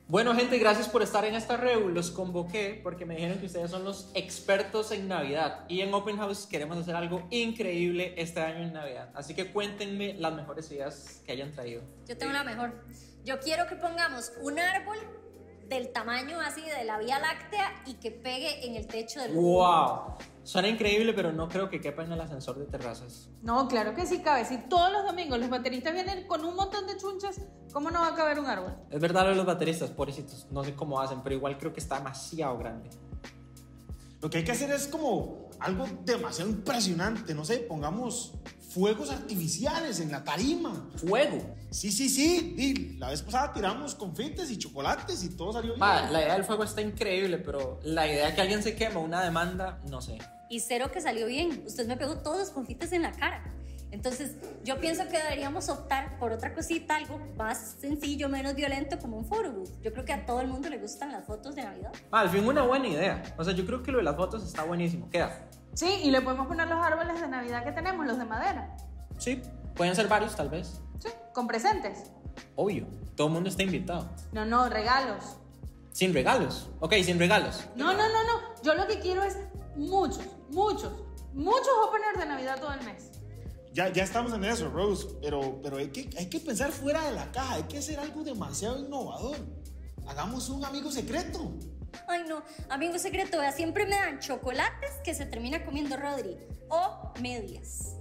Bueno, 0.09 0.33
gente, 0.33 0.57
gracias 0.57 0.89
por 0.89 1.03
estar 1.03 1.23
en 1.25 1.35
esta 1.35 1.55
reunión. 1.55 1.93
Los 1.93 2.09
convoqué 2.09 2.79
porque 2.81 3.05
me 3.05 3.13
dijeron 3.13 3.37
que 3.37 3.45
ustedes 3.45 3.69
son 3.69 3.83
los 3.83 4.09
expertos 4.15 4.91
en 4.91 5.07
Navidad. 5.07 5.65
Y 5.67 5.81
en 5.81 5.93
Open 5.93 6.17
House 6.17 6.47
queremos 6.47 6.79
hacer 6.79 6.95
algo 6.95 7.27
increíble 7.29 8.15
este 8.17 8.41
año 8.41 8.63
en 8.63 8.73
Navidad. 8.73 9.11
Así 9.13 9.35
que 9.35 9.51
cuéntenme 9.51 10.15
las 10.15 10.33
mejores 10.33 10.71
ideas 10.71 11.21
que 11.23 11.33
hayan 11.33 11.51
traído. 11.51 11.83
Yo 12.07 12.17
tengo 12.17 12.33
la 12.33 12.43
mejor. 12.43 12.73
Yo 13.23 13.39
quiero 13.39 13.67
que 13.67 13.75
pongamos 13.75 14.31
un 14.41 14.57
árbol 14.57 14.97
del 15.67 15.91
tamaño 15.91 16.39
así 16.39 16.63
de 16.63 16.85
la 16.85 16.97
Vía 16.97 17.19
Láctea 17.19 17.83
y 17.85 17.93
que 17.99 18.09
pegue 18.09 18.65
en 18.65 18.77
el 18.77 18.87
techo 18.87 19.21
del 19.21 19.33
¡Wow! 19.33 20.15
Suena 20.49 20.67
increíble, 20.67 21.13
pero 21.13 21.31
no 21.31 21.47
creo 21.47 21.69
que 21.69 21.79
quepa 21.79 22.03
en 22.03 22.11
el 22.11 22.19
ascensor 22.19 22.57
de 22.57 22.65
terrazas. 22.65 23.29
No, 23.43 23.67
claro 23.67 23.93
que 23.93 24.07
sí 24.07 24.23
cabe. 24.23 24.45
Si 24.45 24.57
todos 24.57 24.91
los 24.91 25.03
domingos 25.03 25.37
los 25.37 25.47
bateristas 25.47 25.93
vienen 25.93 26.25
con 26.25 26.43
un 26.43 26.55
montón 26.55 26.87
de 26.87 26.97
chunchas, 26.97 27.41
¿cómo 27.71 27.91
no 27.91 27.99
va 27.99 28.07
a 28.07 28.15
caber 28.15 28.39
un 28.39 28.47
árbol? 28.47 28.73
Es 28.89 28.99
verdad 28.99 29.25
lo 29.25 29.29
de 29.29 29.35
los 29.35 29.45
bateristas, 29.45 29.91
pobrecitos. 29.91 30.47
No 30.49 30.63
sé 30.63 30.73
cómo 30.73 30.99
hacen, 30.99 31.21
pero 31.21 31.35
igual 31.35 31.55
creo 31.59 31.71
que 31.71 31.79
está 31.79 31.99
demasiado 31.99 32.57
grande. 32.57 32.89
Lo 34.23 34.29
que 34.31 34.39
hay 34.39 34.43
que 34.43 34.53
hacer 34.53 34.71
es 34.71 34.87
como 34.87 35.49
algo 35.59 35.85
demasiado 36.03 36.49
impresionante, 36.49 37.35
no 37.35 37.45
sé, 37.45 37.57
pongamos 37.57 38.33
fuegos 38.69 39.09
artificiales 39.09 39.99
en 39.99 40.11
la 40.11 40.23
tarima. 40.23 40.89
¡Fuego! 40.95 41.55
Sí, 41.71 41.91
sí, 41.91 42.09
sí, 42.09 42.53
di, 42.55 42.97
la 42.97 43.09
vez 43.09 43.21
pasada 43.21 43.53
tiramos 43.53 43.95
confites 43.95 44.49
y 44.51 44.57
chocolates 44.57 45.23
y 45.23 45.29
todo 45.29 45.53
salió 45.53 45.75
bien. 45.75 45.79
La 45.79 46.21
idea 46.21 46.33
del 46.33 46.43
fuego 46.43 46.63
está 46.63 46.81
increíble, 46.81 47.37
pero 47.37 47.79
la 47.83 48.07
idea 48.07 48.27
de 48.27 48.35
que 48.35 48.41
alguien 48.41 48.63
se 48.63 48.75
quema 48.75 48.99
una 48.99 49.23
demanda, 49.23 49.79
no 49.89 50.01
sé. 50.01 50.17
Y 50.49 50.59
cero 50.61 50.91
que 50.91 51.01
salió 51.01 51.27
bien. 51.27 51.63
Usted 51.65 51.87
me 51.87 51.97
pegó 51.97 52.17
todos 52.17 52.39
los 52.39 52.49
confites 52.49 52.91
en 52.91 53.03
la 53.03 53.11
cara. 53.11 53.43
Entonces, 53.91 54.35
yo 54.63 54.79
pienso 54.79 55.07
que 55.07 55.17
deberíamos 55.17 55.67
optar 55.69 56.19
por 56.19 56.31
otra 56.31 56.53
cosita, 56.53 56.95
algo 56.95 57.19
más 57.35 57.75
sencillo, 57.79 58.29
menos 58.29 58.53
violento, 58.53 58.99
como 58.99 59.17
un 59.17 59.25
photo 59.25 59.51
booth. 59.51 59.81
Yo 59.81 59.91
creo 59.91 60.05
que 60.05 60.13
a 60.13 60.25
todo 60.25 60.41
el 60.41 60.47
mundo 60.47 60.69
le 60.69 60.77
gustan 60.77 61.11
las 61.11 61.25
fotos 61.25 61.55
de 61.55 61.63
Navidad. 61.63 61.91
Va, 62.13 62.19
al 62.19 62.29
fin 62.29 62.47
una 62.47 62.61
buena 62.63 62.87
idea. 62.87 63.35
O 63.37 63.43
sea, 63.43 63.53
yo 63.53 63.65
creo 63.65 63.81
que 63.81 63.91
lo 63.91 63.97
de 63.97 64.03
las 64.03 64.15
fotos 64.15 64.43
está 64.43 64.63
buenísimo. 64.63 65.09
Queda. 65.09 65.49
Sí, 65.73 66.01
y 66.03 66.11
le 66.11 66.21
podemos 66.21 66.47
poner 66.47 66.67
los 66.67 66.83
árboles 66.83 67.21
de 67.21 67.27
Navidad 67.27 67.63
que 67.63 67.71
tenemos, 67.71 68.05
los 68.05 68.17
de 68.17 68.25
madera. 68.25 68.75
Sí, 69.17 69.41
pueden 69.75 69.95
ser 69.95 70.07
varios 70.07 70.35
tal 70.35 70.49
vez. 70.49 70.81
Sí, 70.99 71.09
con 71.33 71.47
presentes. 71.47 72.11
Obvio, 72.55 72.87
todo 73.15 73.27
el 73.27 73.33
mundo 73.33 73.49
está 73.49 73.63
invitado. 73.63 74.09
No, 74.31 74.45
no, 74.45 74.69
regalos. 74.69 75.37
Sin 75.91 76.13
regalos. 76.13 76.69
Ok, 76.79 76.93
sin 77.03 77.19
regalos. 77.19 77.65
No, 77.75 77.93
no, 77.93 78.09
no, 78.09 78.23
no. 78.23 78.61
Yo 78.63 78.73
lo 78.75 78.87
que 78.87 78.99
quiero 78.99 79.23
es 79.23 79.37
muchos, 79.75 80.25
muchos, 80.49 80.91
muchos 81.33 81.69
openers 81.87 82.19
de 82.19 82.25
Navidad 82.25 82.59
todo 82.59 82.73
el 82.73 82.83
mes. 82.83 83.11
Ya, 83.73 83.89
ya 83.89 84.03
estamos 84.03 84.33
en 84.33 84.43
eso, 84.43 84.69
Rose, 84.69 85.07
pero, 85.21 85.59
pero 85.61 85.77
hay, 85.77 85.89
que, 85.89 86.09
hay 86.17 86.27
que 86.27 86.39
pensar 86.39 86.71
fuera 86.71 87.03
de 87.03 87.15
la 87.15 87.31
caja, 87.31 87.55
hay 87.55 87.63
que 87.63 87.77
hacer 87.77 87.99
algo 87.99 88.23
demasiado 88.23 88.79
innovador. 88.79 89.37
Hagamos 90.07 90.49
un 90.49 90.65
amigo 90.65 90.91
secreto. 90.91 91.53
Ay, 92.07 92.23
no, 92.27 92.43
amigo 92.69 92.97
secreto, 92.97 93.39
vea, 93.39 93.51
siempre 93.51 93.85
me 93.85 93.95
dan 93.95 94.19
chocolates 94.19 94.91
que 95.03 95.13
se 95.13 95.25
termina 95.25 95.63
comiendo 95.65 95.97
Rodri 95.97 96.37
o 96.69 97.13
medias. 97.21 97.95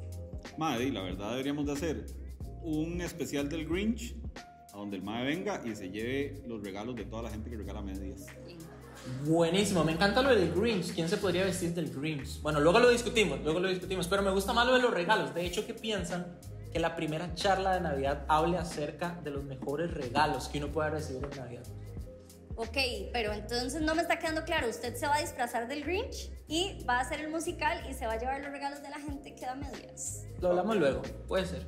Madre, 0.56 0.90
la 0.90 1.02
verdad 1.02 1.30
deberíamos 1.30 1.66
de 1.66 1.72
hacer 1.72 2.06
un 2.62 3.00
especial 3.00 3.48
del 3.48 3.66
Grinch 3.66 4.14
a 4.72 4.76
donde 4.76 4.96
el 4.96 5.02
Mae 5.02 5.24
venga 5.24 5.62
y 5.64 5.74
se 5.74 5.90
lleve 5.90 6.42
los 6.46 6.62
regalos 6.62 6.96
de 6.96 7.04
toda 7.04 7.22
la 7.22 7.30
gente 7.30 7.50
que 7.50 7.56
regala 7.56 7.80
medias. 7.80 8.26
Buenísimo, 9.24 9.84
me 9.84 9.92
encanta 9.92 10.22
lo 10.22 10.30
del 10.34 10.52
Grinch. 10.52 10.92
¿Quién 10.92 11.08
se 11.08 11.16
podría 11.16 11.44
vestir 11.44 11.72
del 11.74 11.90
Grinch? 11.90 12.40
Bueno, 12.42 12.60
luego 12.60 12.78
lo 12.80 12.90
discutimos, 12.90 13.40
luego 13.42 13.60
lo 13.60 13.68
discutimos, 13.68 14.06
pero 14.08 14.22
me 14.22 14.30
gusta 14.30 14.52
más 14.52 14.66
lo 14.66 14.74
de 14.74 14.82
los 14.82 14.92
regalos. 14.92 15.34
De 15.34 15.46
hecho, 15.46 15.66
¿qué 15.66 15.74
piensan? 15.74 16.38
Que 16.72 16.78
la 16.78 16.94
primera 16.94 17.34
charla 17.34 17.74
de 17.74 17.80
Navidad 17.80 18.24
hable 18.28 18.58
acerca 18.58 19.18
de 19.24 19.30
los 19.30 19.44
mejores 19.44 19.92
regalos 19.94 20.48
que 20.48 20.58
uno 20.58 20.68
puede 20.68 20.90
recibir 20.90 21.26
en 21.32 21.38
Navidad. 21.38 21.62
Ok, 22.60 22.76
pero 23.12 23.32
entonces 23.32 23.80
no 23.80 23.94
me 23.94 24.02
está 24.02 24.18
quedando 24.18 24.42
claro. 24.42 24.68
Usted 24.68 24.96
se 24.96 25.06
va 25.06 25.14
a 25.14 25.20
disfrazar 25.20 25.68
del 25.68 25.84
Grinch 25.84 26.28
y 26.48 26.84
va 26.84 26.98
a 26.98 27.00
hacer 27.02 27.20
el 27.20 27.30
musical 27.30 27.88
y 27.88 27.94
se 27.94 28.04
va 28.04 28.14
a 28.14 28.18
llevar 28.18 28.40
los 28.40 28.50
regalos 28.50 28.82
de 28.82 28.90
la 28.90 28.98
gente 28.98 29.32
que 29.36 29.46
da 29.46 29.54
medias. 29.54 30.24
Lo 30.40 30.48
hablamos 30.48 30.76
luego, 30.76 31.02
puede 31.28 31.46
ser. 31.46 31.64